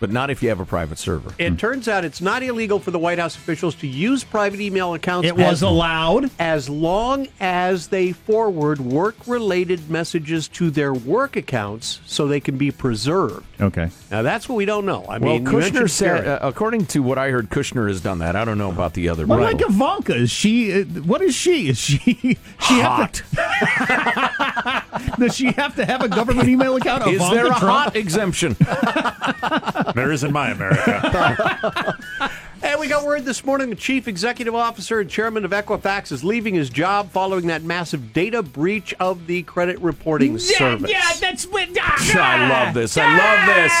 But 0.00 0.10
not 0.10 0.28
if 0.28 0.42
you 0.42 0.48
have 0.50 0.60
a 0.60 0.64
private 0.66 0.98
server. 0.98 1.32
It 1.38 1.56
turns 1.58 1.88
out 1.88 2.04
it's 2.04 2.20
not 2.20 2.42
illegal 2.42 2.78
for 2.80 2.90
the 2.90 2.98
White 2.98 3.18
House 3.18 3.36
officials 3.36 3.74
to 3.76 3.86
use 3.86 4.22
private 4.24 4.60
email 4.60 4.92
accounts. 4.92 5.26
it 5.28 5.36
was 5.36 5.46
as- 5.46 5.62
allowed. 5.62 6.30
as 6.38 6.68
long 6.68 7.28
as 7.40 7.86
they 7.88 8.12
forward 8.12 8.80
work 8.80 9.14
related 9.26 9.88
messages 9.88 10.48
to 10.48 10.70
their 10.70 10.92
work 10.92 11.36
accounts 11.36 12.00
so 12.06 12.26
they 12.26 12.40
can 12.40 12.58
be 12.58 12.70
preserved. 12.70 13.46
Okay. 13.60 13.88
Now, 14.10 14.22
that's 14.22 14.48
what 14.48 14.56
we 14.56 14.64
don't 14.64 14.84
know. 14.84 15.04
I 15.08 15.18
Well, 15.18 15.34
mean, 15.34 15.46
Kushner 15.46 15.88
said, 15.88 16.26
uh, 16.26 16.38
according 16.42 16.86
to 16.86 16.98
what 17.02 17.16
I 17.16 17.30
heard, 17.30 17.48
Kushner 17.48 17.86
has 17.88 18.00
done 18.00 18.18
that. 18.18 18.34
I 18.36 18.44
don't 18.44 18.58
know 18.58 18.70
about 18.70 18.94
the 18.94 19.08
other. 19.08 19.24
Well, 19.26 19.38
but- 19.38 19.44
like 19.54 19.62
Ivanka, 19.62 20.16
is 20.16 20.30
she? 20.30 20.72
Uh, 20.82 20.84
what 21.04 21.22
is 21.22 21.34
she? 21.36 21.68
Is 21.68 21.78
she? 21.78 21.98
she 22.60 22.80
Hot. 22.82 23.22
Have 23.36 25.06
to, 25.16 25.16
does 25.20 25.34
she 25.36 25.52
have 25.52 25.76
to 25.76 25.84
have 25.86 26.02
a 26.02 26.08
government 26.08 26.48
email 26.48 26.76
account? 26.76 27.06
Is 27.06 27.14
Ivanka 27.16 27.34
there 27.34 27.44
a 27.46 27.48
Trump? 27.50 27.62
hot 27.62 27.96
exemption? 27.96 28.56
there 29.94 30.12
is 30.12 30.24
in 30.24 30.32
my 30.32 30.50
America. 30.50 31.98
and 32.62 32.80
we 32.80 32.88
got 32.88 33.04
word 33.04 33.24
this 33.24 33.44
morning 33.44 33.70
the 33.70 33.76
chief 33.76 34.08
executive 34.08 34.54
officer 34.54 35.00
and 35.00 35.10
chairman 35.10 35.44
of 35.44 35.50
Equifax 35.50 36.12
is 36.12 36.24
leaving 36.24 36.54
his 36.54 36.70
job 36.70 37.10
following 37.10 37.46
that 37.48 37.62
massive 37.62 38.12
data 38.12 38.42
breach 38.42 38.94
of 39.00 39.26
the 39.26 39.42
credit 39.42 39.78
reporting 39.80 40.38
service. 40.38 40.90
Yeah, 40.90 41.12
that's 41.20 41.46
what. 41.46 41.68
I 41.80 42.48
love 42.48 42.74
this. 42.74 42.96
I 42.96 43.16
love 43.16 43.54
this. 43.54 43.72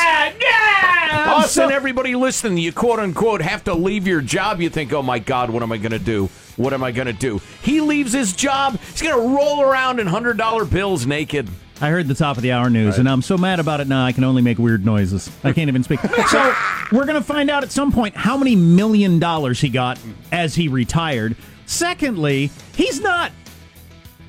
Yeah, 0.42 1.34
Us 1.36 1.56
and 1.56 1.72
everybody 1.72 2.14
listening, 2.14 2.58
you 2.58 2.72
quote 2.72 2.98
unquote 2.98 3.40
have 3.40 3.64
to 3.64 3.74
leave 3.74 4.06
your 4.06 4.20
job. 4.20 4.60
You 4.60 4.70
think, 4.70 4.92
oh 4.92 5.02
my 5.02 5.18
God, 5.18 5.50
what 5.50 5.62
am 5.62 5.72
I 5.72 5.78
going 5.78 5.92
to 5.92 5.98
do? 5.98 6.28
What 6.56 6.72
am 6.72 6.84
I 6.84 6.92
going 6.92 7.06
to 7.06 7.12
do? 7.12 7.40
He 7.62 7.80
leaves 7.80 8.12
his 8.12 8.32
job. 8.32 8.78
He's 8.78 9.02
going 9.02 9.16
to 9.16 9.36
roll 9.36 9.62
around 9.62 9.98
in 10.00 10.06
hundred 10.06 10.36
dollar 10.36 10.64
bills 10.64 11.06
naked. 11.06 11.48
I 11.84 11.90
heard 11.90 12.08
the 12.08 12.14
top 12.14 12.38
of 12.38 12.42
the 12.42 12.52
hour 12.52 12.70
news, 12.70 12.96
and 12.96 13.06
I'm 13.06 13.20
so 13.20 13.36
mad 13.36 13.60
about 13.60 13.80
it 13.82 13.88
now. 13.88 14.06
I 14.06 14.12
can 14.12 14.24
only 14.24 14.40
make 14.40 14.56
weird 14.56 14.86
noises. 14.86 15.30
I 15.44 15.52
can't 15.52 15.68
even 15.68 15.82
speak. 15.82 16.00
so 16.30 16.54
we're 16.90 17.04
going 17.04 17.20
to 17.20 17.22
find 17.22 17.50
out 17.50 17.62
at 17.62 17.70
some 17.70 17.92
point 17.92 18.16
how 18.16 18.38
many 18.38 18.56
million 18.56 19.18
dollars 19.18 19.60
he 19.60 19.68
got 19.68 19.98
as 20.32 20.54
he 20.54 20.68
retired. 20.68 21.36
Secondly, 21.66 22.50
he's 22.74 23.02
not 23.02 23.32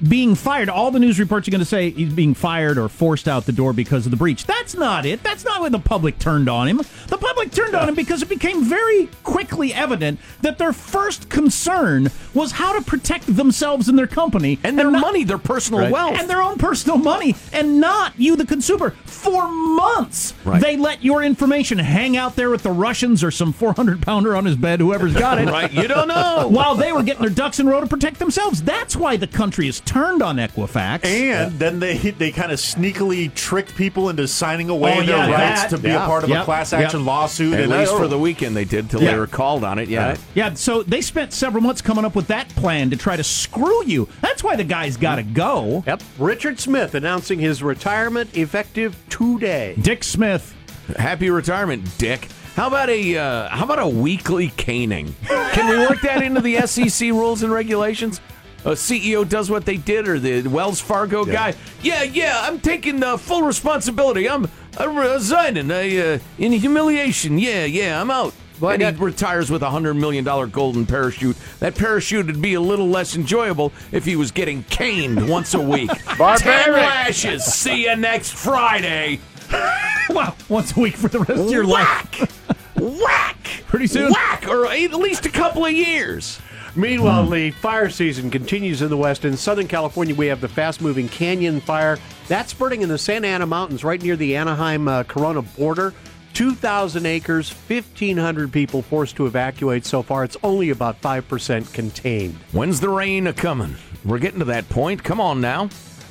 being 0.07 0.35
fired. 0.35 0.69
All 0.69 0.91
the 0.91 0.99
news 0.99 1.19
reports 1.19 1.47
are 1.47 1.51
going 1.51 1.59
to 1.59 1.65
say 1.65 1.89
he's 1.91 2.13
being 2.13 2.33
fired 2.33 2.77
or 2.77 2.89
forced 2.89 3.27
out 3.27 3.45
the 3.45 3.51
door 3.51 3.73
because 3.73 4.05
of 4.05 4.11
the 4.11 4.17
breach. 4.17 4.45
That's 4.45 4.75
not 4.75 5.05
it. 5.05 5.23
That's 5.23 5.45
not 5.45 5.61
when 5.61 5.71
the 5.71 5.79
public 5.79 6.19
turned 6.19 6.49
on 6.49 6.67
him. 6.67 6.77
The 7.07 7.17
public 7.17 7.51
turned 7.51 7.75
on 7.75 7.87
him 7.89 7.95
because 7.95 8.21
it 8.21 8.29
became 8.29 8.63
very 8.63 9.07
quickly 9.23 9.73
evident 9.73 10.19
that 10.41 10.57
their 10.57 10.73
first 10.73 11.29
concern 11.29 12.09
was 12.33 12.53
how 12.53 12.73
to 12.77 12.81
protect 12.83 13.33
themselves 13.35 13.87
and 13.89 13.97
their 13.97 14.07
company 14.07 14.59
And 14.63 14.77
their 14.77 14.91
not- 14.91 15.01
money, 15.01 15.23
their 15.23 15.37
personal 15.37 15.89
wealth. 15.91 16.17
and 16.19 16.29
their 16.29 16.41
own 16.41 16.57
personal 16.57 16.97
money 16.97 17.35
and 17.53 17.79
not 17.79 18.13
you 18.17 18.35
the 18.35 18.45
consumer 18.45 18.91
for 19.05 19.47
months 19.49 20.33
Right. 20.43 20.61
they 20.61 20.77
let 20.77 21.03
your 21.03 21.23
information 21.23 21.77
hang 21.79 22.17
out 22.17 22.35
there 22.35 22.49
with 22.49 22.63
the 22.63 22.71
russians 22.71 23.23
or 23.23 23.31
some 23.31 23.53
400 23.53 24.01
pounder 24.01 24.35
on 24.35 24.45
his 24.45 24.55
bed 24.55 24.79
whoever's 24.79 25.13
got 25.13 25.37
it 25.39 25.47
right? 25.49 25.71
You 25.71 25.87
don't 25.87 26.07
know. 26.07 26.47
while 26.49 26.75
they 26.75 26.91
were 26.91 27.03
getting 27.03 27.21
their 27.21 27.29
ducks 27.31 27.59
in 27.59 27.67
a 27.67 27.71
row 27.71 27.81
to 27.81 27.87
protect 27.87 28.19
themselves 28.19 28.61
that's 28.61 28.95
why 28.95 29.15
the 29.17 29.27
country 29.27 29.67
is 29.67 29.79
turned 29.85 30.21
on 30.21 30.37
equifax 30.37 31.05
And 31.05 31.57
then 31.59 31.79
they 31.79 31.95
they 31.97 32.31
kind 32.31 32.51
of 32.51 32.59
sneakily 32.59 33.33
tricked 33.33 33.75
people 33.75 34.09
into 34.09 34.27
signing 34.27 34.69
away 34.69 34.93
Oh, 34.97 35.05
their 35.05 35.17
yeah, 35.17 35.31
rights 35.31 35.61
that. 35.63 35.69
to 35.69 35.77
be 35.77 35.89
Yeah. 35.89 36.03
a 36.03 36.07
part 36.07 36.23
of 36.23 36.29
Yep. 36.29 36.41
a 36.41 36.45
class 36.45 36.71
Yep. 36.71 36.81
action 36.81 37.05
lawsuit. 37.05 37.53
At 37.53 37.59
and 37.61 37.71
least 37.71 37.91
oh, 37.93 37.97
for 37.97 38.07
the 38.07 38.17
weekend 38.19 38.55
they 38.55 38.65
did 38.65 38.89
till 38.89 39.01
Yeah. 39.01 39.11
they 39.11 39.17
were 39.17 39.27
called 39.27 39.63
on 39.63 39.79
it. 39.79 39.87
Yeah. 39.89 40.15
yeah 40.33 40.53
so 40.55 40.83
they 40.83 41.01
spent 41.01 41.31
several 41.33 41.61
months 41.63 41.81
coming 41.81 42.03
up 42.05 42.15
with 42.15 42.27
that 42.27 42.49
plan 42.55 42.89
to 42.89 42.97
try 42.97 43.15
to 43.15 43.23
screw 43.23 43.85
you 43.85 44.07
that's 44.21 44.43
why 44.43 44.55
the 44.55 44.63
guy's 44.63 44.97
got 44.97 45.15
to 45.15 45.23
go 45.23 45.83
Yep. 45.87 46.01
Richard 46.19 46.59
Smith 46.59 46.95
announcing 46.95 47.39
his 47.39 47.61
retirement 47.63 48.35
effective 48.35 48.95
today. 49.09 49.75
dick 49.81 50.03
smith 50.03 50.53
Happy 50.99 51.31
retirement, 51.31 51.83
Dick. 51.97 52.27
How 52.55 52.67
about 52.67 52.89
a 52.91 53.17
uh, 53.17 53.49
how 53.49 53.65
about 53.65 53.79
a 53.79 53.87
weekly 53.87 54.49
caning? 54.55 55.15
Can 55.27 55.67
we 55.67 55.79
work 55.79 55.99
that 56.01 56.21
into 56.21 56.41
the 56.41 56.57
SEC 56.67 57.09
rules 57.09 57.41
and 57.41 57.51
regulations? 57.51 58.21
A 58.65 58.69
CEO 58.69 59.27
does 59.29 59.51
what 59.51 59.63
they 59.63 59.77
did, 59.77 60.07
or 60.07 60.17
the 60.17 60.41
Wells 60.47 60.81
Fargo 60.81 61.23
guy. 61.23 61.53
Yeah, 61.83 62.01
yeah, 62.01 62.39
I'm 62.41 62.59
taking 62.59 62.99
the 62.99 63.15
full 63.15 63.43
responsibility. 63.43 64.27
I'm, 64.27 64.49
I'm 64.79 64.97
resigning. 64.97 65.69
I, 65.69 65.97
uh, 65.97 66.19
in 66.39 66.51
humiliation. 66.51 67.37
Yeah, 67.37 67.65
yeah, 67.65 68.01
I'm 68.01 68.09
out. 68.09 68.33
and 68.63 68.81
he 68.81 68.89
retires 68.89 69.51
with 69.51 69.61
a 69.61 69.69
hundred 69.69 69.93
million 69.93 70.23
dollar 70.23 70.47
golden 70.47 70.87
parachute. 70.87 71.37
That 71.59 71.75
parachute 71.75 72.25
would 72.25 72.41
be 72.41 72.55
a 72.55 72.61
little 72.61 72.87
less 72.87 73.15
enjoyable 73.15 73.71
if 73.91 74.03
he 74.03 74.15
was 74.15 74.31
getting 74.31 74.63
caned 74.63 75.29
once 75.29 75.53
a 75.53 75.61
week. 75.61 75.91
Ten 76.17 76.71
lashes. 76.71 77.45
See 77.45 77.85
you 77.85 77.95
next 77.95 78.33
Friday. 78.33 79.19
wow, 80.09 80.35
once 80.49 80.75
a 80.75 80.79
week 80.79 80.95
for 80.95 81.07
the 81.07 81.19
rest 81.19 81.39
of 81.39 81.51
your 81.51 81.65
life. 81.65 82.41
Whack! 82.75 83.37
Pretty 83.67 83.87
soon. 83.87 84.11
Whack! 84.11 84.47
Or 84.47 84.65
at 84.65 84.93
least 84.93 85.27
a 85.27 85.29
couple 85.29 85.65
of 85.65 85.71
years. 85.71 86.41
Meanwhile, 86.75 87.29
the 87.29 87.51
fire 87.51 87.89
season 87.89 88.29
continues 88.29 88.81
in 88.81 88.89
the 88.89 88.97
West. 88.97 89.23
In 89.23 89.37
Southern 89.37 89.67
California, 89.67 90.13
we 90.13 90.27
have 90.27 90.41
the 90.41 90.49
fast 90.49 90.81
moving 90.81 91.07
Canyon 91.07 91.61
Fire. 91.61 91.97
That's 92.27 92.53
burning 92.53 92.81
in 92.81 92.89
the 92.89 92.97
Santa 92.97 93.27
Ana 93.27 93.45
Mountains 93.45 93.85
right 93.85 94.01
near 94.01 94.17
the 94.17 94.35
Anaheim 94.35 94.87
uh, 94.87 95.03
Corona 95.03 95.41
border. 95.41 95.93
2,000 96.33 97.05
acres, 97.05 97.49
1,500 97.49 98.51
people 98.51 98.81
forced 98.81 99.15
to 99.15 99.25
evacuate 99.25 99.85
so 99.85 100.03
far. 100.03 100.25
It's 100.25 100.35
only 100.43 100.69
about 100.69 101.01
5% 101.01 101.73
contained. 101.73 102.35
When's 102.51 102.81
the 102.81 102.89
rain 102.89 103.27
a 103.27 103.33
coming? 103.33 103.77
We're 104.03 104.19
getting 104.19 104.39
to 104.39 104.45
that 104.45 104.67
point. 104.67 105.01
Come 105.01 105.21
on 105.21 105.39
now. 105.39 105.69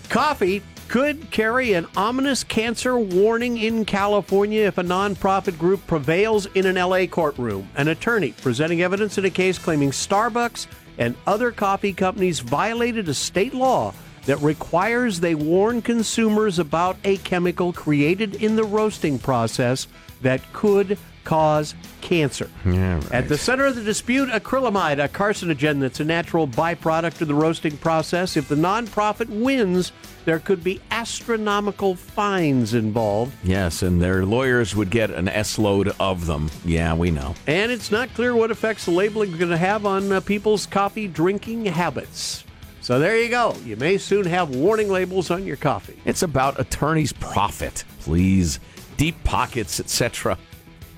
Coffee 0.08 0.62
could 0.88 1.30
carry 1.30 1.72
an 1.72 1.86
ominous 1.96 2.44
cancer 2.44 2.98
warning 2.98 3.58
in 3.58 3.84
California 3.84 4.62
if 4.62 4.78
a 4.78 4.82
nonprofit 4.82 5.58
group 5.58 5.86
prevails 5.86 6.46
in 6.54 6.66
an 6.66 6.76
LA 6.76 7.06
courtroom. 7.06 7.68
An 7.76 7.88
attorney 7.88 8.32
presenting 8.42 8.82
evidence 8.82 9.18
in 9.18 9.24
a 9.24 9.30
case 9.30 9.58
claiming 9.58 9.90
Starbucks 9.90 10.66
and 10.98 11.14
other 11.26 11.50
coffee 11.50 11.92
companies 11.92 12.40
violated 12.40 13.08
a 13.08 13.14
state 13.14 13.54
law 13.54 13.92
that 14.26 14.36
requires 14.38 15.20
they 15.20 15.34
warn 15.34 15.82
consumers 15.82 16.58
about 16.58 16.96
a 17.04 17.16
chemical 17.18 17.72
created 17.72 18.36
in 18.36 18.56
the 18.56 18.64
roasting 18.64 19.18
process 19.18 19.86
that 20.22 20.40
could 20.52 20.96
cause 21.24 21.74
cancer. 22.00 22.50
Yeah, 22.64 22.96
right. 22.96 23.12
At 23.12 23.28
the 23.28 23.38
center 23.38 23.64
of 23.64 23.74
the 23.74 23.82
dispute, 23.82 24.28
acrylamide, 24.28 25.02
a 25.02 25.08
carcinogen 25.08 25.80
that's 25.80 26.00
a 26.00 26.04
natural 26.04 26.46
byproduct 26.46 27.20
of 27.20 27.28
the 27.28 27.34
roasting 27.34 27.76
process. 27.78 28.36
If 28.36 28.48
the 28.48 28.54
nonprofit 28.54 29.28
wins, 29.28 29.92
there 30.24 30.38
could 30.38 30.62
be 30.62 30.80
astronomical 30.90 31.94
fines 31.94 32.74
involved. 32.74 33.34
Yes, 33.42 33.82
and 33.82 34.00
their 34.00 34.24
lawyers 34.24 34.76
would 34.76 34.90
get 34.90 35.10
an 35.10 35.28
S 35.28 35.58
load 35.58 35.92
of 35.98 36.26
them. 36.26 36.50
Yeah, 36.64 36.94
we 36.94 37.10
know. 37.10 37.34
And 37.46 37.72
it's 37.72 37.90
not 37.90 38.12
clear 38.14 38.34
what 38.34 38.50
effects 38.50 38.84
the 38.84 38.90
labeling 38.90 39.32
is 39.32 39.38
going 39.38 39.50
to 39.50 39.56
have 39.56 39.86
on 39.86 40.12
uh, 40.12 40.20
people's 40.20 40.66
coffee 40.66 41.08
drinking 41.08 41.66
habits. 41.66 42.44
So 42.80 42.98
there 42.98 43.18
you 43.18 43.30
go. 43.30 43.56
You 43.64 43.76
may 43.76 43.96
soon 43.96 44.26
have 44.26 44.54
warning 44.54 44.90
labels 44.90 45.30
on 45.30 45.46
your 45.46 45.56
coffee. 45.56 45.98
It's 46.04 46.22
about 46.22 46.60
attorneys' 46.60 47.14
profit, 47.14 47.82
please. 48.00 48.60
Deep 48.98 49.24
pockets, 49.24 49.80
etc. 49.80 50.36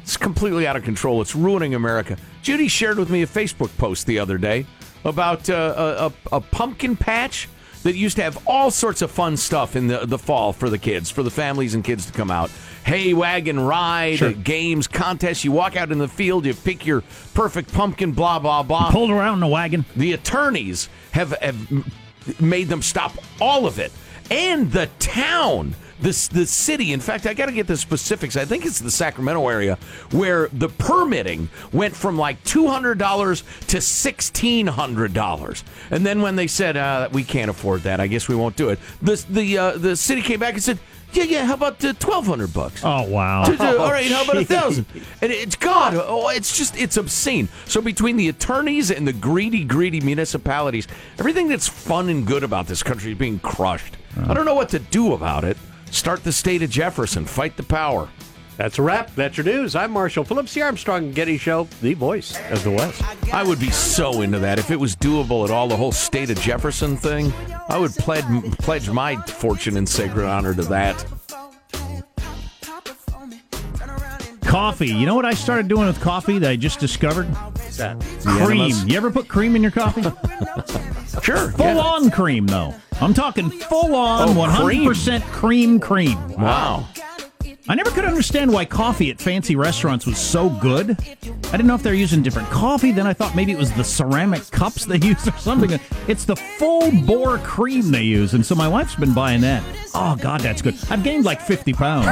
It's 0.07 0.17
completely 0.17 0.69
out 0.69 0.77
of 0.77 0.85
control. 0.85 1.21
It's 1.21 1.35
ruining 1.35 1.75
America. 1.75 2.17
Judy 2.41 2.69
shared 2.69 2.97
with 2.97 3.11
me 3.11 3.23
a 3.23 3.27
Facebook 3.27 3.77
post 3.77 4.07
the 4.07 4.21
other 4.21 4.39
day 4.39 4.65
about 5.05 5.51
uh, 5.51 5.75
a, 5.77 6.07
a, 6.35 6.37
a 6.37 6.41
pumpkin 6.41 6.95
patch 6.97 7.49
that 7.83 7.97
used 7.97 8.15
to 8.17 8.23
have 8.23 8.39
all 8.47 8.71
sorts 8.71 9.03
of 9.03 9.11
fun 9.11 9.37
stuff 9.37 9.75
in 9.75 9.89
the, 9.89 10.07
the 10.07 10.17
fall 10.17 10.53
for 10.53 10.71
the 10.71 10.79
kids, 10.79 11.11
for 11.11 11.25
the 11.25 11.31
families 11.31 11.75
and 11.75 11.83
kids 11.83 12.07
to 12.07 12.13
come 12.13 12.31
out. 12.31 12.51
Hay 12.85 13.15
wagon 13.15 13.59
ride, 13.59 14.19
Sure. 14.19 14.33
games, 14.33 14.87
contests. 14.87 15.45
You 15.45 15.51
walk 15.51 15.75
out 15.77 15.91
in 15.91 15.99
the 15.99 16.07
field, 16.07 16.47
you 16.47 16.55
pick 16.55 16.87
your 16.87 17.03
perfect 17.35 17.73
pumpkin, 17.73 18.13
blah, 18.13 18.39
blah, 18.39 18.63
blah. 18.63 18.93
Pulled 18.93 19.11
around 19.11 19.39
in 19.39 19.43
a 19.43 19.49
wagon. 19.49 19.85
The 19.97 20.13
attorneys 20.13 20.89
have, 21.11 21.33
have 21.43 22.41
made 22.41 22.69
them 22.69 22.81
stop 22.81 23.13
all 23.41 23.67
of 23.67 23.81
it. 23.81 23.91
And 24.31 24.71
the 24.71 24.89
town, 25.01 25.75
the, 26.01 26.29
the 26.33 26.47
city, 26.47 26.93
in 26.93 27.01
fact, 27.01 27.27
I 27.27 27.35
got 27.35 27.47
to 27.47 27.53
get 27.53 27.67
the 27.67 27.77
specifics. 27.77 28.37
I 28.37 28.45
think 28.45 28.65
it's 28.67 28.79
the 28.81 28.91
Sacramento 28.91 29.49
area 29.49 29.79
where 30.11 30.49
the 30.53 30.69
permitting 30.69 31.49
went 31.73 31.97
from 31.97 32.17
like 32.19 32.43
$200 32.45 32.97
to 33.69 33.77
$1,600. 33.79 35.63
And 35.91 36.05
then 36.07 36.23
when 36.23 36.37
they 36.37 36.47
said, 36.47 36.77
uh, 36.77 37.09
we 37.13 37.25
can't 37.25 37.51
afford 37.51 37.83
that, 37.83 38.01
I 38.01 38.07
guess 38.07 38.29
we 38.29 38.35
won't 38.37 38.57
do 38.57 38.69
it, 38.71 38.79
the, 39.03 39.25
the, 39.29 39.59
uh, 39.59 39.79
the 39.79 39.97
city 39.97 40.23
came 40.23 40.41
back 40.41 40.55
and 40.55 40.63
said, 40.63 40.79
yeah, 41.13 41.23
yeah, 41.23 41.45
how 41.47 41.55
about 41.55 41.83
uh, 41.85 41.95
1200 41.95 42.53
bucks? 42.53 42.83
Oh, 42.85 43.05
wow. 43.09 43.45
To- 43.45 43.57
to- 43.57 43.79
all 43.79 43.91
right, 43.91 44.11
how 44.11 44.25
about 44.25 44.37
a 44.39 44.45
thousand? 44.45 44.87
And 45.23 45.33
it's 45.33 45.57
God. 45.57 45.95
Oh, 45.97 46.29
it's 46.29 46.59
just 46.59 46.77
it's 46.77 46.97
obscene. 46.97 47.49
So 47.65 47.81
between 47.81 48.17
the 48.17 48.29
attorneys 48.29 48.91
and 48.91 49.07
the 49.09 49.13
greedy, 49.13 49.65
greedy 49.65 50.01
municipalities, 50.01 50.87
everything 51.19 51.49
that's 51.49 51.69
fun 51.69 52.09
and 52.11 52.27
good 52.27 52.43
about 52.43 52.67
this 52.67 52.83
country 52.83 53.13
is 53.13 53.19
being 53.19 53.39
crushed. 53.39 53.97
I 54.29 54.35
don't 54.35 54.45
know 54.47 54.55
what 54.55 54.71
to 54.71 54.79
do 54.79 55.13
about 55.13 55.45
it. 55.45 55.57
Start 55.91 56.25
the 56.25 56.33
state 56.33 56.63
of 56.63 56.71
Jefferson. 56.71 57.25
Fight 57.25 57.57
the 57.57 57.63
power. 57.63 58.09
That's 58.57 58.79
a 58.79 58.83
wrap. 58.83 59.15
That's 59.15 59.37
your 59.37 59.45
news. 59.45 59.77
I'm 59.77 59.91
Marshall 59.91 60.25
Phillips, 60.25 60.55
the 60.55 60.63
Armstrong 60.63 61.05
and 61.05 61.15
Getty 61.15 61.37
Show, 61.37 61.69
the 61.83 61.93
voice 61.95 62.39
of 62.51 62.63
the 62.65 62.71
West. 62.71 63.03
I 63.33 63.43
would 63.43 63.61
be 63.61 63.71
so 63.71 64.23
into 64.23 64.39
that 64.39 64.59
if 64.59 64.71
it 64.71 64.81
was 64.81 64.97
doable 64.97 65.45
at 65.45 65.51
all. 65.51 65.69
The 65.69 65.77
whole 65.77 65.93
state 65.93 66.31
of 66.31 66.41
Jefferson 66.41 66.97
thing. 66.97 67.33
I 67.69 67.77
would 67.77 67.93
pledge 67.93 68.25
pledge 68.59 68.89
my 68.89 69.17
fortune 69.17 69.77
and 69.77 69.87
sacred 69.87 70.27
honor 70.27 70.55
to 70.55 70.63
that. 70.63 71.05
Coffee. 74.43 74.89
You 74.89 75.05
know 75.05 75.15
what 75.15 75.27
I 75.27 75.35
started 75.35 75.69
doing 75.69 75.87
with 75.87 76.01
coffee 76.01 76.39
that 76.39 76.51
I 76.51 76.57
just 76.57 76.79
discovered? 76.81 77.27
That. 77.77 78.01
Cream. 78.25 78.75
You 78.87 78.97
ever 78.97 79.11
put 79.11 79.29
cream 79.29 79.55
in 79.57 79.63
your 79.63 79.73
coffee? 79.73 80.05
Sure. 81.23 81.51
full 81.53 81.65
yeah. 81.65 81.79
on 81.79 82.11
cream, 82.11 82.47
though. 82.47 82.75
I'm 83.01 83.13
talking 83.15 83.51
full 83.51 83.95
on, 83.95 84.31
Oh, 84.31 84.33
100% 84.33 85.23
cream 85.31 85.79
cream. 85.81 86.17
Wow. 86.33 86.87
I 87.69 87.75
never 87.75 87.91
could 87.91 88.05
understand 88.05 88.53
why 88.53 88.65
coffee 88.65 89.11
at 89.11 89.21
fancy 89.21 89.57
restaurants 89.57 90.07
was 90.07 90.19
so 90.19 90.49
good. 90.49 90.91
I 90.93 91.51
didn't 91.51 91.67
know 91.67 91.75
if 91.75 91.83
they're 91.83 91.95
using 91.95 92.23
different 92.23 92.49
coffee. 92.49 92.93
Then 92.93 93.09
I 93.09 93.13
thought 93.13 93.35
maybe 93.35 93.51
it 93.51 93.59
was 93.59 93.73
the 93.73 93.83
ceramic 93.83 94.49
cups 94.53 94.85
they 94.87 94.99
use 95.07 95.27
or 95.27 95.33
something. 95.37 95.79
It's 96.07 96.25
the 96.25 96.37
full 96.37 96.91
bore 97.03 97.39
cream 97.39 97.91
they 97.91 98.05
use. 98.05 98.35
And 98.35 98.47
so 98.47 98.55
my 98.55 98.69
wife's 98.69 98.95
been 98.95 99.13
buying 99.15 99.41
that. 99.41 99.65
Oh, 99.95 100.15
God, 100.17 100.41
that's 100.43 100.63
good. 100.63 100.77
I've 100.91 101.03
gained 101.03 101.25
like 101.25 101.41
50 101.41 101.73
pounds, 101.73 102.07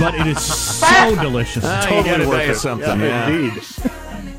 but 0.00 0.14
it 0.14 0.26
is 0.28 0.40
so 0.40 1.14
delicious. 1.16 1.64
Ah, 1.66 1.98
you 1.98 2.04
gotta 2.04 2.28
worth 2.28 2.50
it. 2.50 2.54
something. 2.56 3.00
Yeah, 3.00 3.28
yeah. 3.28 3.36
Indeed. 3.48 3.62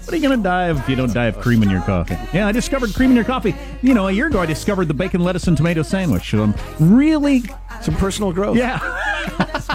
What 0.10 0.16
are 0.16 0.18
you 0.18 0.28
going 0.28 0.40
to 0.40 0.44
die 0.44 0.66
of 0.70 0.80
if 0.80 0.90
you 0.90 0.96
don't 0.96 1.14
die 1.14 1.28
of 1.28 1.40
cream 1.40 1.62
in 1.62 1.70
your 1.70 1.82
coffee? 1.84 2.18
Yeah, 2.34 2.48
I 2.48 2.52
discovered 2.52 2.96
cream 2.96 3.12
in 3.12 3.16
your 3.16 3.26
coffee. 3.26 3.54
You 3.84 3.94
know, 3.94 4.08
a 4.08 4.12
year 4.12 4.26
ago 4.26 4.40
I 4.40 4.48
discovered 4.48 4.88
the 4.88 4.94
bacon, 4.96 5.24
lettuce, 5.24 5.46
and 5.46 5.56
tomato 5.56 5.84
sandwich. 5.84 6.32
So 6.32 6.42
I'm 6.42 6.56
really, 6.80 7.44
Some 7.84 7.94
personal 7.94 8.34
growth. 8.34 8.58
yeah. 8.58 8.80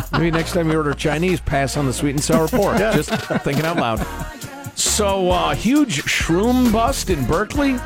Maybe 0.12 0.33
next 0.33 0.51
time 0.55 0.68
you 0.68 0.77
order 0.77 0.92
Chinese, 0.92 1.38
pass 1.38 1.77
on 1.77 1.87
the 1.87 1.92
sweet 1.92 2.16
and 2.16 2.25
sour 2.25 2.49
pork. 2.49 2.81
Yeah. 2.81 2.97
Just 2.97 3.11
thinking 3.44 3.64
out 3.64 3.77
loud. 3.77 4.05
So, 4.77 5.31
uh, 5.31 5.55
huge 5.55 6.03
shroom 6.03 6.73
bust 6.73 7.11
in 7.11 7.25
Berkeley, 7.29 7.77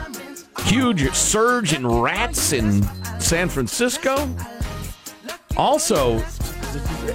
huge 0.64 1.12
surge 1.14 1.74
in 1.74 1.86
rats 1.86 2.54
in 2.54 2.82
San 3.20 3.50
Francisco. 3.50 4.26
Also, 5.54 6.20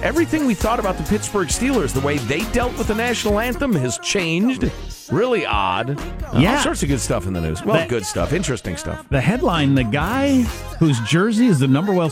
everything 0.02 0.46
we 0.46 0.54
thought 0.54 0.78
about 0.78 0.96
the 0.96 1.02
Pittsburgh 1.04 1.48
Steelers, 1.48 1.92
the 1.92 2.00
way 2.00 2.18
they 2.18 2.40
dealt 2.52 2.76
with 2.78 2.88
the 2.88 2.94
national 2.94 3.38
anthem, 3.40 3.72
has 3.74 3.98
changed. 3.98 4.70
Really 5.10 5.44
odd. 5.46 5.90
Uh, 6.00 6.38
Yeah. 6.38 6.56
All 6.56 6.62
sorts 6.62 6.82
of 6.82 6.88
good 6.88 7.00
stuff 7.00 7.26
in 7.26 7.32
the 7.34 7.40
news. 7.40 7.62
Well, 7.64 7.76
That- 7.76 7.88
good 7.88 8.06
stuff, 8.06 8.32
interesting 8.32 8.76
stuff. 8.76 9.04
The 9.10 9.20
headline: 9.20 9.74
The 9.74 9.84
guy 9.84 10.42
whose 10.78 10.98
jersey 11.00 11.46
is 11.46 11.58
the 11.58 11.68
number 11.68 11.92
one 11.92 12.10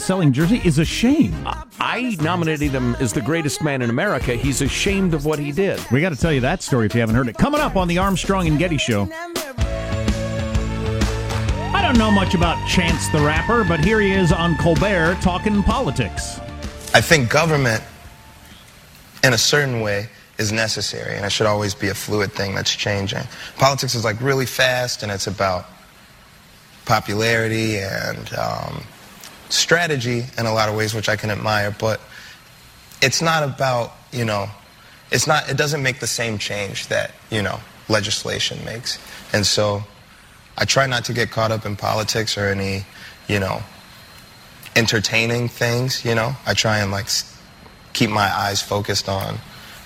selling 0.00 0.32
jersey 0.32 0.60
is 0.64 0.78
ashamed. 0.78 1.34
I 1.80 2.16
nominated 2.20 2.70
him 2.70 2.94
as 3.00 3.12
the 3.12 3.20
greatest 3.20 3.62
man 3.62 3.82
in 3.82 3.90
America. 3.90 4.34
He's 4.34 4.60
ashamed 4.62 5.12
of 5.14 5.24
what 5.24 5.38
he 5.38 5.50
did. 5.52 5.80
We 5.90 6.00
got 6.00 6.10
to 6.10 6.16
tell 6.16 6.32
you 6.32 6.40
that 6.42 6.62
story 6.62 6.86
if 6.86 6.94
you 6.94 7.00
haven't 7.00 7.16
heard 7.16 7.28
it. 7.28 7.36
Coming 7.36 7.60
up 7.60 7.76
on 7.76 7.88
the 7.88 7.98
Armstrong 7.98 8.46
and 8.46 8.58
Getty 8.58 8.78
Show. 8.78 9.08
I 11.72 11.82
don't 11.82 11.98
know 11.98 12.10
much 12.10 12.34
about 12.34 12.56
Chance 12.68 13.08
the 13.08 13.18
Rapper, 13.20 13.64
but 13.64 13.80
here 13.80 14.00
he 14.00 14.12
is 14.12 14.30
on 14.32 14.56
Colbert 14.58 15.18
talking 15.20 15.62
politics. 15.62 16.38
I 16.92 17.00
think 17.00 17.30
government, 17.30 17.82
in 19.22 19.32
a 19.32 19.38
certain 19.38 19.80
way, 19.80 20.08
is 20.38 20.52
necessary, 20.52 21.16
and 21.16 21.24
it 21.24 21.30
should 21.30 21.46
always 21.46 21.74
be 21.74 21.88
a 21.88 21.94
fluid 21.94 22.32
thing 22.32 22.54
that's 22.54 22.74
changing. 22.74 23.22
Politics 23.58 23.94
is 23.94 24.04
like 24.04 24.20
really 24.20 24.46
fast, 24.46 25.02
and 25.02 25.12
it's 25.12 25.26
about 25.26 25.66
popularity 26.86 27.78
and 27.78 28.32
um, 28.34 28.82
strategy 29.50 30.24
in 30.38 30.46
a 30.46 30.52
lot 30.52 30.68
of 30.68 30.74
ways, 30.74 30.94
which 30.94 31.08
I 31.08 31.16
can 31.16 31.30
admire. 31.30 31.74
But 31.78 32.00
it's 33.02 33.22
not 33.22 33.42
about 33.42 33.92
you 34.12 34.24
know, 34.24 34.48
it's 35.12 35.26
not. 35.26 35.48
It 35.48 35.56
doesn't 35.56 35.82
make 35.82 36.00
the 36.00 36.06
same 36.06 36.38
change 36.38 36.88
that 36.88 37.12
you 37.30 37.42
know 37.42 37.60
legislation 37.88 38.64
makes, 38.64 38.98
and 39.32 39.46
so 39.46 39.84
I 40.58 40.64
try 40.64 40.86
not 40.86 41.04
to 41.06 41.12
get 41.12 41.30
caught 41.30 41.50
up 41.52 41.64
in 41.64 41.76
politics 41.76 42.36
or 42.36 42.46
any, 42.46 42.84
you 43.28 43.40
know, 43.40 43.62
entertaining 44.76 45.48
things, 45.48 46.04
you 46.04 46.14
know. 46.14 46.32
I 46.46 46.54
try 46.54 46.78
and 46.78 46.90
like 46.90 47.08
keep 47.92 48.10
my 48.10 48.32
eyes 48.34 48.62
focused 48.62 49.08
on, 49.08 49.38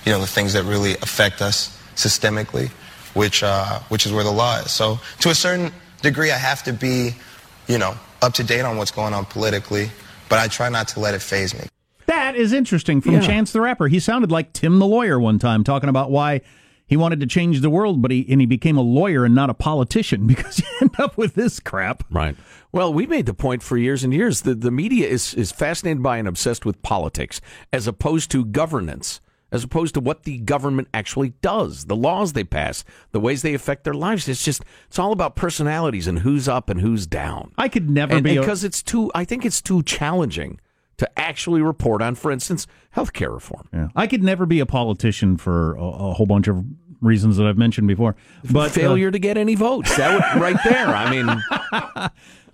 you 0.05 0.11
know, 0.11 0.19
the 0.19 0.27
things 0.27 0.53
that 0.53 0.63
really 0.63 0.93
affect 0.97 1.41
us 1.41 1.77
systemically, 1.95 2.69
which 3.13 3.43
uh, 3.43 3.79
which 3.89 4.05
is 4.05 4.11
where 4.11 4.23
the 4.23 4.31
law 4.31 4.59
is. 4.59 4.71
So 4.71 4.99
to 5.21 5.29
a 5.29 5.35
certain 5.35 5.71
degree, 6.01 6.31
I 6.31 6.37
have 6.37 6.63
to 6.63 6.73
be, 6.73 7.15
you 7.67 7.77
know, 7.77 7.95
up 8.21 8.33
to 8.33 8.43
date 8.43 8.61
on 8.61 8.77
what's 8.77 8.91
going 8.91 9.13
on 9.13 9.25
politically, 9.25 9.89
but 10.29 10.39
I 10.39 10.47
try 10.47 10.69
not 10.69 10.87
to 10.89 10.99
let 10.99 11.13
it 11.13 11.21
faze 11.21 11.53
me. 11.53 11.65
That 12.07 12.35
is 12.35 12.53
interesting 12.53 13.01
from 13.01 13.13
Yeah. 13.13 13.21
Chance 13.21 13.51
the 13.51 13.61
Rapper. 13.61 13.87
He 13.87 13.99
sounded 13.99 14.31
like 14.31 14.53
Tim 14.53 14.79
the 14.79 14.85
Lawyer 14.85 15.19
one 15.19 15.39
time 15.39 15.63
talking 15.63 15.89
about 15.89 16.11
why 16.11 16.41
he 16.87 16.95
wanted 16.97 17.19
to 17.21 17.25
change 17.25 17.61
the 17.61 17.69
world, 17.69 18.01
but 18.01 18.11
he 18.11 18.25
and 18.29 18.39
he 18.41 18.45
became 18.47 18.77
a 18.77 18.81
lawyer 18.81 19.25
and 19.25 19.33
not 19.33 19.49
a 19.49 19.53
politician 19.55 20.27
because 20.27 20.59
you 20.59 20.65
end 20.81 20.99
up 20.99 21.17
with 21.17 21.33
this 21.35 21.59
crap. 21.59 22.03
Right. 22.09 22.35
Well, 22.71 22.93
we 22.93 23.07
made 23.07 23.25
the 23.25 23.33
point 23.33 23.63
for 23.63 23.77
years 23.77 24.03
and 24.03 24.13
years 24.13 24.41
that 24.41 24.61
the 24.61 24.71
media 24.71 25.07
is, 25.07 25.33
is 25.33 25.51
fascinated 25.51 26.03
by 26.03 26.17
and 26.17 26.27
obsessed 26.27 26.65
with 26.65 26.81
politics 26.81 27.39
as 27.71 27.87
opposed 27.87 28.29
to 28.31 28.43
governance, 28.43 29.21
as 29.51 29.63
opposed 29.63 29.93
to 29.93 30.01
what 30.01 30.23
the 30.23 30.39
government 30.39 30.89
actually 30.93 31.29
does, 31.41 31.85
the 31.85 31.95
laws 31.95 32.33
they 32.33 32.43
pass, 32.43 32.83
the 33.13 33.19
ways 33.19 33.41
they 33.43 33.53
affect 33.53 33.85
their 33.85 33.93
lives. 33.93 34.27
It's 34.27 34.43
just, 34.43 34.63
it's 34.87 34.99
all 34.99 35.13
about 35.13 35.37
personalities 35.37 36.05
and 36.05 36.19
who's 36.19 36.49
up 36.49 36.69
and 36.69 36.81
who's 36.81 37.07
down. 37.07 37.53
I 37.57 37.69
could 37.69 37.89
never 37.89 38.19
be 38.19 38.35
a- 38.35 38.41
because 38.41 38.65
it's 38.65 38.83
too, 38.83 39.09
I 39.15 39.23
think 39.23 39.45
it's 39.45 39.61
too 39.61 39.81
challenging 39.83 40.59
to 40.97 41.19
actually 41.19 41.61
report 41.61 42.01
on, 42.01 42.15
for 42.15 42.31
instance, 42.31 42.67
healthcare 42.95 43.33
reform. 43.33 43.67
Yeah. 43.73 43.87
I 43.95 44.07
could 44.07 44.23
never 44.23 44.45
be 44.45 44.59
a 44.59 44.65
politician 44.65 45.37
for 45.37 45.75
a, 45.75 45.83
a 45.83 46.13
whole 46.13 46.25
bunch 46.25 46.47
of 46.47 46.63
reasons 47.01 47.37
that 47.37 47.45
I've 47.45 47.57
mentioned 47.57 47.87
before. 47.87 48.15
But 48.49 48.71
uh, 48.71 48.73
Failure 48.73 49.11
to 49.11 49.19
get 49.19 49.37
any 49.37 49.55
votes. 49.55 49.95
That 49.97 50.13
would, 50.13 50.41
right 50.41 50.57
there. 50.63 50.87
I 50.87 51.09
mean, 51.11 51.43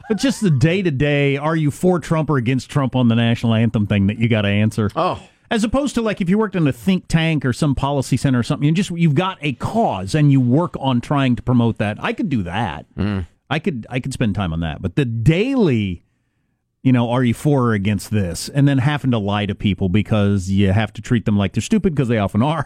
but 0.09 0.17
just 0.17 0.41
the 0.41 0.51
day 0.51 0.81
to 0.81 0.91
day, 0.91 1.37
are 1.37 1.55
you 1.55 1.71
for 1.71 1.99
Trump 1.99 2.29
or 2.29 2.37
against 2.37 2.69
Trump 2.69 2.95
on 2.95 3.07
the 3.07 3.15
national 3.15 3.53
anthem 3.53 3.87
thing 3.87 4.07
that 4.07 4.17
you 4.17 4.27
got 4.27 4.41
to 4.41 4.49
answer? 4.49 4.89
oh. 4.95 5.21
As 5.49 5.65
opposed 5.65 5.95
to 5.95 6.01
like 6.01 6.21
if 6.21 6.29
you 6.29 6.37
worked 6.37 6.55
in 6.55 6.65
a 6.65 6.71
think 6.71 7.09
tank 7.09 7.43
or 7.43 7.51
some 7.51 7.75
policy 7.75 8.15
center 8.15 8.39
or 8.39 8.43
something, 8.43 8.65
you 8.65 8.71
just 8.73 8.89
you've 8.91 9.15
got 9.15 9.37
a 9.41 9.51
cause 9.51 10.15
and 10.15 10.31
you 10.31 10.39
work 10.39 10.75
on 10.79 11.01
trying 11.01 11.35
to 11.35 11.41
promote 11.41 11.77
that. 11.79 12.01
I 12.01 12.13
could 12.13 12.29
do 12.29 12.41
that. 12.43 12.85
I 13.49 13.59
could 13.59 13.85
I 13.89 13.99
could 13.99 14.13
spend 14.13 14.33
time 14.33 14.53
on 14.53 14.61
that. 14.61 14.81
But 14.81 14.95
the 14.95 15.03
daily, 15.03 16.05
you 16.83 16.91
know, 16.91 17.09
are 17.11 17.23
you 17.23 17.33
for 17.33 17.67
or 17.67 17.73
against 17.73 18.09
this? 18.11 18.49
And 18.49 18.67
then 18.67 18.79
having 18.79 19.11
to 19.11 19.17
lie 19.19 19.45
to 19.45 19.53
people 19.55 19.87
because 19.89 20.49
you 20.49 20.71
have 20.71 20.91
to 20.93 21.01
treat 21.01 21.25
them 21.25 21.37
like 21.37 21.53
they're 21.53 21.61
stupid 21.61 21.93
because 21.93 22.07
they 22.07 22.17
often 22.17 22.41
are. 22.41 22.65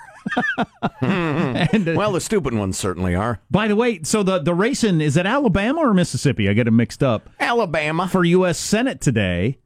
and, 1.02 1.88
uh, 1.90 1.94
Well, 1.96 2.12
the 2.14 2.22
stupid 2.22 2.54
ones 2.54 2.78
certainly 2.78 3.16
are. 3.16 3.40
by 3.52 3.68
the 3.68 3.76
way, 3.76 4.02
so 4.04 4.24
the 4.24 4.40
the 4.40 4.54
racing 4.54 5.02
is 5.02 5.18
it 5.18 5.26
Alabama 5.26 5.82
or 5.82 5.94
Mississippi? 5.94 6.50
I 6.50 6.54
get 6.54 6.68
it 6.68 6.72
mixed 6.72 7.04
up. 7.04 7.30
Alabama. 7.40 8.08
For 8.08 8.24
U.S. 8.24 8.58
Senate 8.58 9.02
today, 9.02 9.60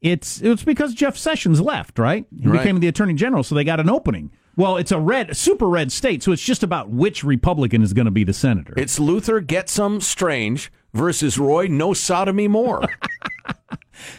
it's 0.00 0.40
it's 0.42 0.64
because 0.64 0.94
Jeff 0.94 1.16
Sessions 1.16 1.60
left, 1.60 1.98
right? 1.98 2.26
He 2.40 2.48
Right. 2.48 2.58
became 2.58 2.80
the 2.80 2.88
Attorney 2.88 3.14
General, 3.14 3.42
so 3.42 3.54
they 3.54 3.64
got 3.64 3.80
an 3.80 3.88
opening. 3.90 4.30
Well, 4.56 4.76
it's 4.76 4.90
a 4.90 4.98
red, 4.98 5.36
super 5.36 5.68
red 5.68 5.92
state, 5.92 6.22
so 6.24 6.32
it's 6.32 6.42
just 6.42 6.64
about 6.64 6.90
which 6.90 7.22
Republican 7.22 7.80
is 7.82 7.92
going 7.92 8.06
to 8.06 8.10
be 8.10 8.24
the 8.24 8.32
senator. 8.32 8.74
It's 8.76 8.98
Luther 8.98 9.38
get 9.40 9.68
some 9.68 10.00
strange 10.00 10.72
versus 10.92 11.38
Roy 11.38 11.68
no 11.68 11.94
sodomy 11.94 12.48
more. 12.48 12.82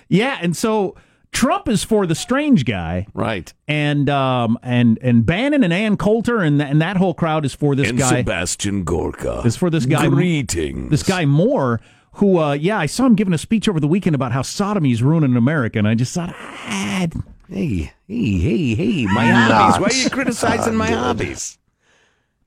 yeah, 0.07 0.37
and 0.41 0.55
so 0.55 0.95
Trump 1.31 1.67
is 1.69 1.83
for 1.83 2.05
the 2.07 2.15
strange 2.15 2.65
guy, 2.65 3.07
right. 3.13 3.53
and 3.67 4.09
um 4.09 4.57
and 4.63 4.97
and 5.01 5.25
Bannon 5.25 5.63
and 5.63 5.71
Ann 5.73 5.97
Coulter 5.97 6.39
and 6.39 6.61
and 6.61 6.81
that 6.81 6.97
whole 6.97 7.13
crowd 7.13 7.45
is 7.45 7.53
for 7.53 7.75
this 7.75 7.89
and 7.89 7.97
guy. 7.97 8.09
Sebastian 8.17 8.83
Gorka. 8.83 9.41
is 9.45 9.55
for 9.55 9.69
this 9.69 9.85
guy 9.85 10.07
Greetings. 10.07 10.89
this 10.89 11.03
guy 11.03 11.25
Moore, 11.25 11.79
who 12.13 12.39
uh, 12.39 12.53
yeah, 12.53 12.79
I 12.79 12.87
saw 12.87 13.05
him 13.05 13.15
giving 13.15 13.33
a 13.33 13.37
speech 13.37 13.69
over 13.69 13.79
the 13.79 13.87
weekend 13.87 14.15
about 14.15 14.31
how 14.31 14.41
sodomy 14.41 14.91
is 14.91 15.03
ruining 15.03 15.35
America, 15.35 15.77
and 15.77 15.87
I 15.87 15.95
just 15.95 16.13
thought, 16.13 16.33
ah, 16.37 17.07
Hey, 17.51 17.91
hey, 18.07 18.37
hey, 18.37 18.75
hey, 18.75 19.05
my 19.07 19.25
hobbies. 19.25 19.79
Why 19.81 19.87
are 19.87 20.03
you 20.03 20.09
criticizing 20.11 20.75
my 20.75 20.91
hobbies? 20.91 21.57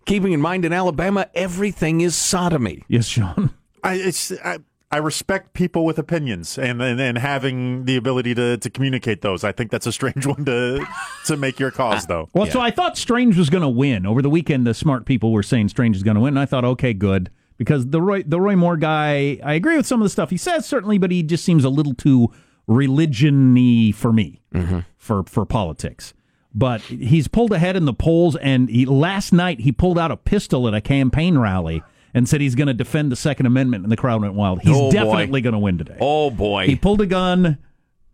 Keeping 0.04 0.32
in 0.32 0.40
mind 0.40 0.64
in 0.64 0.72
Alabama, 0.72 1.28
everything 1.34 2.00
is 2.02 2.14
sodomy. 2.14 2.84
yes, 2.86 3.06
Sean. 3.06 3.52
I, 3.82 3.94
it's, 3.94 4.30
I, 4.44 4.58
I 4.92 4.98
respect 4.98 5.54
people 5.54 5.86
with 5.86 5.98
opinions 5.98 6.58
and, 6.58 6.82
and 6.82 7.00
and 7.00 7.16
having 7.16 7.86
the 7.86 7.96
ability 7.96 8.34
to 8.34 8.58
to 8.58 8.70
communicate 8.70 9.22
those. 9.22 9.42
I 9.42 9.50
think 9.50 9.70
that's 9.70 9.86
a 9.86 9.92
strange 9.92 10.26
one 10.34 10.44
to 10.44 10.86
to 11.26 11.36
make 11.38 11.58
your 11.58 11.70
cause, 11.70 12.06
though. 12.06 12.28
Well, 12.34 12.46
so 12.46 12.60
I 12.60 12.70
thought 12.70 12.98
Strange 12.98 13.38
was 13.38 13.48
going 13.48 13.62
to 13.62 13.70
win 13.70 14.04
over 14.04 14.20
the 14.20 14.28
weekend. 14.28 14.66
The 14.66 14.74
smart 14.74 15.06
people 15.06 15.32
were 15.32 15.42
saying 15.42 15.70
Strange 15.70 15.96
is 15.96 16.02
going 16.02 16.16
to 16.16 16.20
win, 16.20 16.34
and 16.34 16.38
I 16.38 16.44
thought, 16.44 16.66
okay, 16.66 16.92
good, 16.92 17.30
because 17.56 17.86
the 17.86 18.02
Roy 18.02 18.22
the 18.22 18.38
Roy 18.38 18.54
Moore 18.54 18.76
guy, 18.76 19.40
I 19.42 19.54
agree 19.54 19.78
with 19.78 19.86
some 19.86 20.02
of 20.02 20.04
the 20.04 20.10
stuff 20.10 20.28
he 20.28 20.36
says 20.36 20.66
certainly, 20.66 20.98
but 20.98 21.10
he 21.10 21.22
just 21.22 21.42
seems 21.42 21.64
a 21.64 21.70
little 21.70 21.94
too 21.94 22.30
religion-y 22.66 23.92
for 23.92 24.12
me 24.12 24.42
mm-hmm. 24.54 24.80
for 24.98 25.22
for 25.24 25.46
politics. 25.46 26.12
But 26.54 26.82
he's 26.82 27.28
pulled 27.28 27.52
ahead 27.52 27.76
in 27.76 27.86
the 27.86 27.94
polls, 27.94 28.36
and 28.36 28.68
he, 28.68 28.84
last 28.84 29.32
night 29.32 29.60
he 29.60 29.72
pulled 29.72 29.98
out 29.98 30.10
a 30.10 30.18
pistol 30.18 30.68
at 30.68 30.74
a 30.74 30.82
campaign 30.82 31.38
rally 31.38 31.82
and 32.14 32.28
said 32.28 32.40
he's 32.40 32.54
going 32.54 32.66
to 32.68 32.74
defend 32.74 33.10
the 33.12 33.16
Second 33.16 33.46
Amendment, 33.46 33.84
and 33.84 33.92
the 33.92 33.96
crowd 33.96 34.20
went 34.22 34.34
wild. 34.34 34.60
He's 34.62 34.76
Oh, 34.76 34.90
definitely 34.92 35.40
going 35.40 35.52
to 35.54 35.58
win 35.58 35.78
today. 35.78 35.96
Oh 36.00 36.30
boy. 36.30 36.66
He 36.66 36.76
pulled 36.76 37.00
a 37.00 37.06
gun. 37.06 37.58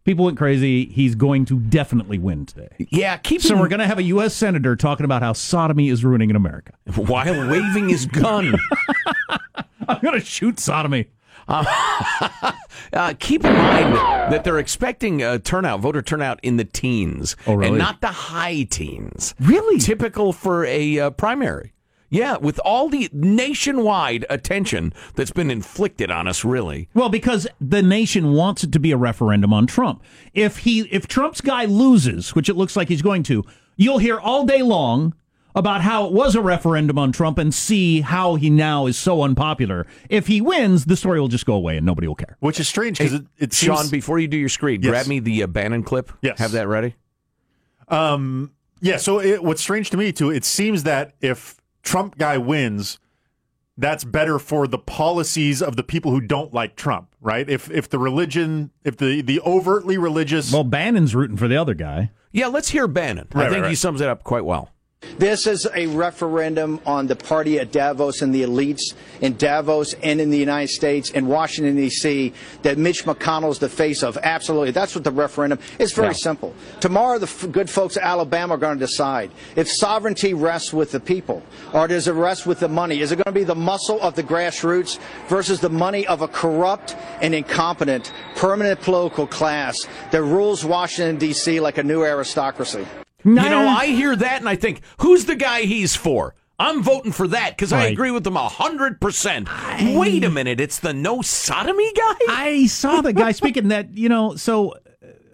People 0.05 0.25
went 0.25 0.39
crazy. 0.39 0.87
He's 0.87 1.15
going 1.15 1.45
to 1.47 1.59
definitely 1.61 2.19
win 2.19 2.47
today. 2.47 2.69
yeah, 2.91 3.19
keep 3.19 3.43
So 3.43 3.55
in- 3.55 3.61
we're 3.61 3.69
going 3.69 3.81
to 3.81 3.87
have 3.87 3.99
a 3.99 4.03
U.S. 4.05 4.33
senator 4.35 4.75
talking 4.75 5.05
about 5.05 5.21
how 5.23 5.35
sodomy 5.35 5.89
is 5.91 6.03
ruining 6.05 6.31
in 6.31 6.37
America. 6.37 6.73
while 6.95 7.49
waving 7.51 7.91
his 7.91 8.07
gun. 8.07 8.55
I'm 9.89 10.01
going 10.01 10.19
to 10.19 10.25
shoot 10.25 10.59
sodomy. 10.61 11.09
Uh, 12.91 13.13
keep 13.19 13.45
in 13.45 13.53
mind 13.53 13.95
that 14.33 14.45
they're 14.45 14.59
expecting 14.59 15.23
a 15.23 15.39
turnout, 15.39 15.81
voter 15.81 16.01
turnout 16.01 16.41
in 16.43 16.57
the 16.57 16.65
teens, 16.65 17.37
Oh, 17.47 17.55
really? 17.55 17.69
and 17.71 17.79
not 17.79 18.01
the 18.01 18.07
high 18.09 18.63
teens. 18.63 19.35
Really? 19.41 19.79
Typical 19.79 20.33
for 20.33 20.65
a 20.65 20.99
uh, 20.99 21.11
primary. 21.11 21.75
Yeah, 22.11 22.39
with 22.39 22.59
all 22.65 22.89
the 22.89 23.11
nationwide 23.13 24.25
attention 24.31 24.95
that's 25.15 25.31
been 25.31 25.51
inflicted 25.51 26.11
on 26.11 26.27
us, 26.27 26.45
really. 26.45 26.89
Well, 26.95 27.11
because 27.11 27.47
the 27.61 27.83
nation 27.83 28.33
wants 28.33 28.65
it 28.65 28.73
to 28.73 28.79
be 28.81 28.93
a 28.93 28.97
referendum 28.97 29.53
on 29.53 29.67
Trump. 29.67 30.03
If 30.33 30.59
he, 30.59 30.81
if 30.91 31.07
Trump's 31.07 31.41
guy 31.43 31.67
loses, 31.67 32.35
which 32.35 32.49
it 32.49 32.55
looks 32.55 32.77
like 32.77 32.89
he's 32.89 33.03
going 33.03 33.25
to, 33.25 33.45
you'll 33.77 33.99
hear 33.99 34.19
all 34.19 34.47
day 34.47 34.63
long 34.63 35.15
about 35.55 35.81
how 35.83 36.07
it 36.07 36.13
was 36.13 36.35
a 36.35 36.41
referendum 36.41 36.99
on 36.99 37.11
Trump 37.13 37.37
and 37.37 37.53
see 37.53 38.01
how 38.01 38.37
he 38.37 38.49
now 38.49 38.87
is 38.87 38.97
so 38.97 39.23
unpopular. 39.23 39.87
If 40.09 40.29
he 40.29 40.41
wins, 40.41 40.85
the 40.85 40.97
story 40.97 41.21
will 41.21 41.29
just 41.29 41.47
go 41.47 41.55
away 41.55 41.77
and 41.77 41.85
nobody 41.85 42.07
will 42.07 42.15
care. 42.15 42.37
Which 42.41 42.61
is 42.61 42.69
strange 42.69 42.99
because 42.99 43.15
it, 43.15 43.27
it 43.39 43.53
Sean, 43.53 43.89
before 43.89 44.19
you 44.19 44.29
do 44.29 44.37
your 44.37 44.49
screed, 44.51 44.85
Yes. 44.85 44.91
grab 44.91 45.07
me 45.09 45.19
the 45.19 45.43
uh, 45.43 45.47
Bannon 45.47 45.83
clip. 45.83 46.13
Yes. 46.23 46.39
Have 46.39 46.53
that 46.53 46.69
ready. 46.69 46.95
Um, 47.89 48.53
yeah. 48.81 48.99
So 48.99 49.21
it, 49.21 49.43
what's 49.43 49.61
strange 49.61 49.91
to 49.91 49.97
me 49.97 50.13
too, 50.13 50.31
it 50.31 50.45
seems 50.45 50.85
that 50.85 51.15
if 51.21 51.57
Trump 51.89 52.19
guy 52.19 52.37
wins, 52.37 52.99
that's 53.79 54.05
better 54.05 54.39
for 54.39 54.67
the 54.67 54.77
policies 54.77 55.63
of 55.63 55.77
the 55.77 55.83
people 55.83 56.11
who 56.11 56.21
don't 56.21 56.53
like 56.53 56.77
Trump, 56.77 57.15
right? 57.21 57.49
If 57.49 57.71
if 57.71 57.89
the 57.89 57.99
religion, 57.99 58.71
if 58.85 58.97
the 58.99 59.23
the 59.23 59.41
overtly 59.41 59.97
religious, 59.97 60.53
Well, 60.53 60.65
Bannon's 60.65 61.15
rooting 61.15 61.39
for 61.39 61.49
the 61.49 61.57
other 61.57 61.75
guy. 61.75 62.11
Yeah, 62.31 62.49
let's 62.49 62.69
hear 62.69 62.87
Bannon. 62.87 63.29
I 63.35 63.49
think 63.49 63.63
right, 63.63 63.71
he 63.71 63.75
sums 63.75 64.03
it 64.03 64.09
up 64.09 64.23
quite 64.23 64.45
well. 64.45 64.71
This 65.19 65.49
is 65.49 65.67
a 65.75 65.89
referendum 65.89 66.81
on 66.87 67.09
the 67.09 67.17
party 67.17 67.59
at 67.59 67.73
Davos 67.73 68.23
and 68.23 68.33
the 68.33 68.43
elites 68.43 68.95
in 69.21 69.37
Davos 69.37 69.95
and 69.95 70.21
in 70.21 70.31
the 70.31 70.39
United 70.39 70.69
States 70.73 71.11
and 71.13 71.27
Washington, 71.29 71.75
D.C., 71.75 72.33
that 72.63 72.79
Mitch 72.79 73.05
McConnell 73.05 73.51
is 73.51 73.59
the 73.59 73.69
face 73.69 74.05
of. 74.05 74.17
Absolutely. 74.23 74.71
That's 74.71 74.95
what 74.95 75.03
the 75.03 75.11
referendum 75.11 75.59
It's 75.79 75.93
very 75.93 76.09
Yeah. 76.09 76.13
simple. 76.15 76.55
Tomorrow, 76.81 77.19
the 77.19 77.27
f- 77.27 77.47
good 77.51 77.69
folks 77.69 77.97
of 77.97 78.03
Alabama 78.05 78.55
are 78.55 78.59
going 78.59 78.79
to 78.79 78.87
decide 78.87 79.31
if 79.57 79.69
sovereignty 79.69 80.35
rests 80.35 80.73
with 80.73 80.93
the 80.93 81.01
people 81.01 81.43
or 81.73 81.89
does 81.89 82.07
it 82.07 82.13
rest 82.13 82.47
with 82.47 82.61
the 82.61 82.69
money. 82.69 83.01
Is 83.01 83.11
it 83.11 83.17
going 83.17 83.25
to 83.25 83.33
be 83.33 83.45
the 83.45 83.55
muscle 83.57 84.01
of 84.01 84.15
the 84.15 84.23
grassroots 84.23 84.99
versus 85.29 85.59
the 85.61 85.71
money 85.71 86.07
of 86.07 86.23
a 86.23 86.29
corrupt 86.29 86.95
and 87.21 87.35
incompetent 87.35 88.13
permanent 88.37 88.81
political 88.83 89.27
class 89.27 89.87
that 90.13 90.23
rules 90.23 90.65
Washington, 90.65 91.17
D.C. 91.17 91.59
like 91.61 91.79
a 91.79 91.83
new 91.83 92.05
aristocracy? 92.05 92.87
You 93.25 93.35
know, 93.35 93.67
I 93.67 93.87
hear 93.87 94.15
that 94.15 94.41
and 94.41 94.49
I 94.49 94.57
think, 94.57 94.81
who's 95.01 95.25
the 95.25 95.35
guy 95.37 95.63
he's 95.63 95.97
for? 95.97 96.35
I'm 96.61 96.83
voting 96.83 97.13
for 97.13 97.29
that 97.29 97.51
because 97.57 97.73
I 97.73 97.87
agree 97.87 98.11
with 98.11 98.27
him 98.27 98.37
a 98.37 98.49
hundred 98.49 99.01
percent. 99.01 99.49
Wait 99.81 100.25
a 100.25 100.31
minute, 100.31 100.61
it's 100.61 100.81
the 100.81 100.93
no 100.93 101.23
sodomy 101.23 101.93
guy. 101.93 102.17
I 102.29 102.67
saw 102.67 103.01
the 103.01 103.13
guy 103.13 103.31
speaking 103.31 103.69
that, 103.69 103.97
you 103.97 104.09
know, 104.09 104.35
so 104.35 104.73
uh, 104.73 104.77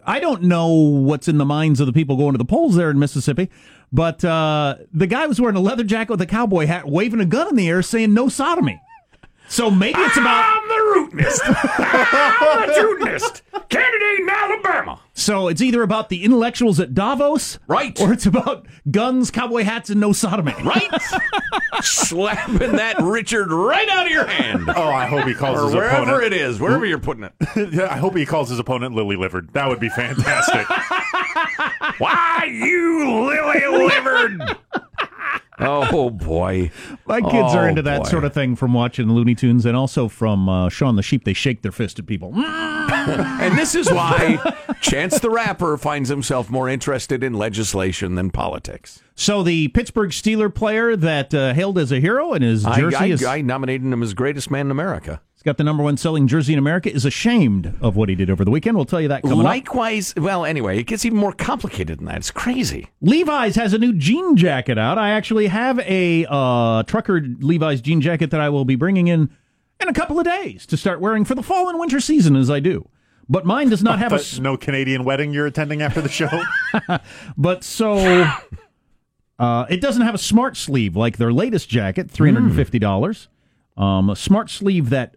I 0.04 0.20
don't 0.20 0.42
know 0.42 0.68
what's 0.68 1.26
in 1.26 1.38
the 1.38 1.46
minds 1.46 1.80
of 1.80 1.86
the 1.86 1.94
people 1.94 2.16
going 2.18 2.32
to 2.32 2.38
the 2.38 2.44
polls 2.44 2.76
there 2.76 2.90
in 2.90 2.98
Mississippi, 2.98 3.48
but 3.90 4.22
uh, 4.22 4.76
the 4.92 5.06
guy 5.06 5.26
was 5.26 5.40
wearing 5.40 5.56
a 5.56 5.60
leather 5.60 5.84
jacket 5.84 6.10
with 6.10 6.20
a 6.20 6.26
cowboy 6.26 6.66
hat, 6.66 6.86
waving 6.86 7.20
a 7.20 7.26
gun 7.26 7.48
in 7.48 7.56
the 7.56 7.68
air 7.70 7.80
saying 7.80 8.12
no 8.12 8.28
sodomy. 8.28 8.78
So 9.48 9.70
maybe 9.70 10.00
it's 10.00 10.16
about 10.16 10.62
I'm 10.62 10.68
the 10.68 11.18
rootinist. 11.22 11.40
I'm 11.46 12.68
the 12.68 12.74
rootinist. 12.74 13.42
Candidate 13.68 14.20
in 14.20 14.28
Alabama. 14.28 15.00
so 15.14 15.48
it's 15.48 15.60
either 15.62 15.82
about 15.82 16.08
the 16.08 16.24
intellectuals 16.24 16.80
at 16.80 16.94
Davos, 16.94 17.58
Right. 17.66 17.98
or 18.00 18.12
it's 18.12 18.26
about 18.26 18.66
guns, 18.90 19.30
cowboy 19.30 19.62
hats, 19.62 19.90
and 19.90 20.00
no 20.00 20.12
sodomy. 20.12 20.54
Right? 20.64 20.88
Slapping 21.82 22.72
that 22.72 22.96
Richard 23.00 23.50
right 23.52 23.88
out 23.88 24.06
of 24.06 24.12
your 24.12 24.26
hand. 24.26 24.64
oh, 24.74 24.88
I 24.88 25.06
hope 25.06 25.26
he 25.26 25.34
calls 25.34 25.60
Or 25.60 25.64
his 25.66 25.74
wherever 25.74 26.02
opponent. 26.02 26.32
it 26.32 26.32
is, 26.32 26.58
wherever 26.60 26.84
you're 26.86 26.98
putting 26.98 27.24
it. 27.24 27.32
Yeah, 27.74 27.84
I 27.92 27.96
hope 27.96 28.16
he 28.16 28.26
calls 28.26 28.48
his 28.50 28.58
opponent 28.58 28.94
lily 28.94 29.16
livered. 29.16 29.52
That 29.52 29.68
would 29.68 29.80
be 29.80 29.88
fantastic. 29.88 30.66
Why, 31.98 32.48
you 32.50 33.26
lily 33.30 33.86
livered. 33.88 34.56
oh 35.58 36.10
boy, 36.10 36.70
My 37.06 37.20
kids 37.20 37.54
are 37.54 37.64
Oh, 37.64 37.68
into 37.68 37.82
that 37.82 38.02
boy. 38.04 38.08
sort 38.08 38.24
of 38.24 38.32
thing 38.34 38.56
from 38.56 38.72
watching 38.74 39.10
Looney 39.12 39.34
Tunes 39.34 39.64
and 39.66 39.76
also 39.76 40.08
from 40.08 40.48
uh, 40.48 40.68
Shaun 40.68 40.96
the 40.96 41.02
Sheep. 41.02 41.24
They 41.24 41.32
shake 41.32 41.62
their 41.62 41.72
fist 41.72 41.98
at 41.98 42.06
people. 42.06 42.32
And 42.94 43.58
this 43.58 43.74
is 43.74 43.90
why 43.90 44.38
Chance 44.80 45.18
the 45.20 45.28
Rapper 45.28 45.76
finds 45.76 46.08
himself 46.08 46.48
more 46.48 46.68
interested 46.68 47.22
in 47.22 47.34
legislation 47.34 48.14
than 48.14 48.30
politics. 48.30 49.00
So 49.14 49.42
the 49.42 49.68
Pittsburgh 49.68 50.10
Steeler 50.10 50.54
player 50.54 50.96
that 50.96 51.34
uh, 51.34 51.52
hailed 51.54 51.76
as 51.78 51.92
a 51.92 52.00
hero 52.00 52.32
and 52.32 52.42
his 52.44 52.64
I, 52.64 52.78
jersey 52.80 52.96
I, 52.96 53.06
is 53.06 53.24
I 53.24 53.40
nominated 53.42 53.86
him 53.92 54.02
as 54.02 54.14
greatest 54.14 54.50
man 54.50 54.66
in 54.66 54.70
America. 54.70 55.20
He's 55.44 55.50
got 55.50 55.58
the 55.58 55.64
number 55.64 55.82
one 55.82 55.98
selling 55.98 56.26
jersey 56.26 56.54
in 56.54 56.58
America 56.58 56.90
is 56.90 57.04
ashamed 57.04 57.74
of 57.82 57.96
what 57.96 58.08
he 58.08 58.14
did 58.14 58.30
over 58.30 58.46
the 58.46 58.50
weekend. 58.50 58.76
We'll 58.76 58.86
tell 58.86 59.00
you 59.00 59.08
that 59.08 59.22
coming 59.22 59.40
up. 59.40 59.44
Likewise, 59.44 60.14
well, 60.16 60.46
anyway, 60.46 60.78
it 60.78 60.84
gets 60.84 61.04
even 61.04 61.18
more 61.18 61.32
complicated 61.34 61.98
than 61.98 62.06
that. 62.06 62.16
It's 62.16 62.30
crazy. 62.30 62.88
Levi's 63.02 63.54
has 63.56 63.74
a 63.74 63.78
new 63.78 63.92
jean 63.92 64.36
jacket 64.36 64.78
out. 64.78 64.96
I 64.96 65.10
actually 65.10 65.48
have 65.48 65.78
a 65.80 66.24
uh, 66.30 66.82
trucker 66.84 67.20
Levi's 67.40 67.82
jean 67.82 68.00
jacket 68.00 68.30
that 68.30 68.40
I 68.40 68.48
will 68.48 68.64
be 68.64 68.74
bringing 68.74 69.08
in 69.08 69.28
in 69.80 69.88
a 69.88 69.92
couple 69.92 70.18
of 70.18 70.24
days 70.24 70.64
to 70.66 70.78
start 70.78 71.00
wearing 71.00 71.26
for 71.26 71.34
the 71.34 71.42
fall 71.42 71.68
and 71.68 71.78
winter 71.78 72.00
season 72.00 72.36
as 72.36 72.48
I 72.48 72.60
do. 72.60 72.88
But 73.28 73.44
mine 73.44 73.68
does 73.68 73.82
not 73.82 73.98
have 73.98 74.12
a. 74.12 74.16
But 74.16 74.20
s- 74.22 74.38
no 74.38 74.56
Canadian 74.56 75.04
wedding 75.04 75.34
you're 75.34 75.46
attending 75.46 75.82
after 75.82 76.00
the 76.00 76.08
show? 76.08 76.30
But 77.36 77.64
so 77.64 78.26
uh, 79.38 79.66
it 79.68 79.82
doesn't 79.82 80.02
have 80.02 80.14
a 80.14 80.18
smart 80.18 80.56
sleeve 80.56 80.96
like 80.96 81.18
their 81.18 81.34
latest 81.34 81.68
jacket, 81.68 82.10
three 82.10 82.32
hundred 82.32 82.44
and 82.44 82.56
fifty 82.56 82.78
dollars. 82.78 83.28
Um, 83.76 84.08
a 84.08 84.16
smart 84.16 84.48
sleeve 84.48 84.88
that 84.90 85.16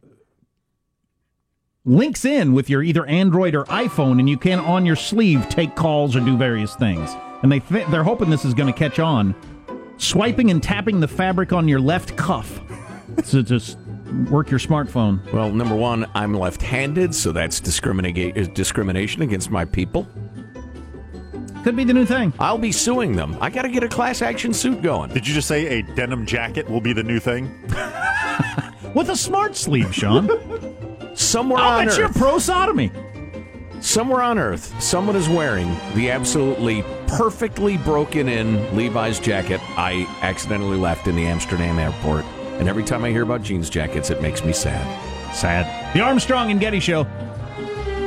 links 1.87 2.25
in 2.25 2.53
with 2.53 2.69
your 2.69 2.83
either 2.83 3.05
Android 3.05 3.55
or 3.55 3.63
iPhone, 3.65 4.19
and 4.19 4.29
you 4.29 4.37
can 4.37 4.59
on 4.59 4.85
your 4.85 4.95
sleeve 4.95 5.47
take 5.49 5.75
calls 5.75 6.15
or 6.15 6.19
do 6.19 6.37
various 6.37 6.75
things. 6.75 7.15
And 7.41 7.51
they 7.51 7.61
th- 7.61 7.87
they're 7.87 8.03
hoping 8.03 8.29
this 8.29 8.45
is 8.45 8.53
going 8.53 8.71
to 8.71 8.77
catch 8.77 8.99
on. 8.99 9.33
Swiping 9.97 10.51
and 10.51 10.61
tapping 10.61 10.99
the 10.99 11.07
fabric 11.07 11.53
on 11.53 11.67
your 11.67 11.79
left 11.79 12.15
cuff 12.17 12.61
to 13.29 13.41
just 13.41 13.79
work 14.29 14.51
your 14.51 14.59
smartphone. 14.59 15.31
Well, 15.31 15.51
number 15.51 15.75
one, 15.75 16.05
I'm 16.13 16.33
left 16.33 16.61
handed, 16.61 17.15
so 17.15 17.31
that's 17.31 17.59
discriminate, 17.59 18.37
uh, 18.37 18.43
discrimination 18.53 19.21
against 19.21 19.49
my 19.49 19.65
people. 19.65 20.07
Could 21.63 21.75
be 21.75 21.83
the 21.83 21.93
new 21.93 22.05
thing. 22.05 22.31
I'll 22.39 22.57
be 22.57 22.71
suing 22.71 23.13
them. 23.15 23.37
I 23.41 23.49
got 23.49 23.63
to 23.63 23.69
get 23.69 23.83
a 23.83 23.89
class 23.89 24.21
action 24.21 24.53
suit 24.53 24.81
going. 24.81 25.11
Did 25.11 25.27
you 25.27 25.33
just 25.33 25.47
say 25.47 25.79
a 25.79 25.81
denim 25.81 26.25
jacket 26.25 26.69
will 26.69 26.79
be 26.79 26.93
the 26.93 27.03
new 27.03 27.19
thing? 27.19 27.47
With 28.93 29.09
a 29.09 29.15
smart 29.15 29.55
sleeve, 29.55 29.93
Sean. 29.93 30.29
Somewhere 31.17 31.59
I'll 31.59 31.79
on 31.79 31.87
bet 31.87 31.97
you 31.97 32.03
a 32.03 32.07
earth, 32.07 32.15
pro 32.15 32.37
sodomy. 32.37 32.91
somewhere 33.79 34.21
on 34.21 34.37
earth, 34.37 34.79
someone 34.81 35.15
is 35.15 35.27
wearing 35.27 35.75
the 35.95 36.11
absolutely 36.11 36.83
perfectly 37.07 37.77
broken 37.77 38.29
in 38.29 38.75
Levi's 38.75 39.19
jacket 39.19 39.59
I 39.77 40.05
accidentally 40.21 40.77
left 40.77 41.07
in 41.07 41.15
the 41.15 41.25
Amsterdam 41.25 41.79
airport. 41.79 42.23
And 42.59 42.69
every 42.69 42.83
time 42.83 43.03
I 43.03 43.09
hear 43.09 43.23
about 43.23 43.41
jeans 43.41 43.69
jackets, 43.69 44.11
it 44.11 44.21
makes 44.21 44.43
me 44.43 44.53
sad. 44.53 44.85
Sad. 45.33 45.95
The 45.95 46.01
Armstrong 46.01 46.51
and 46.51 46.59
Getty 46.59 46.79
Show. 46.79 47.07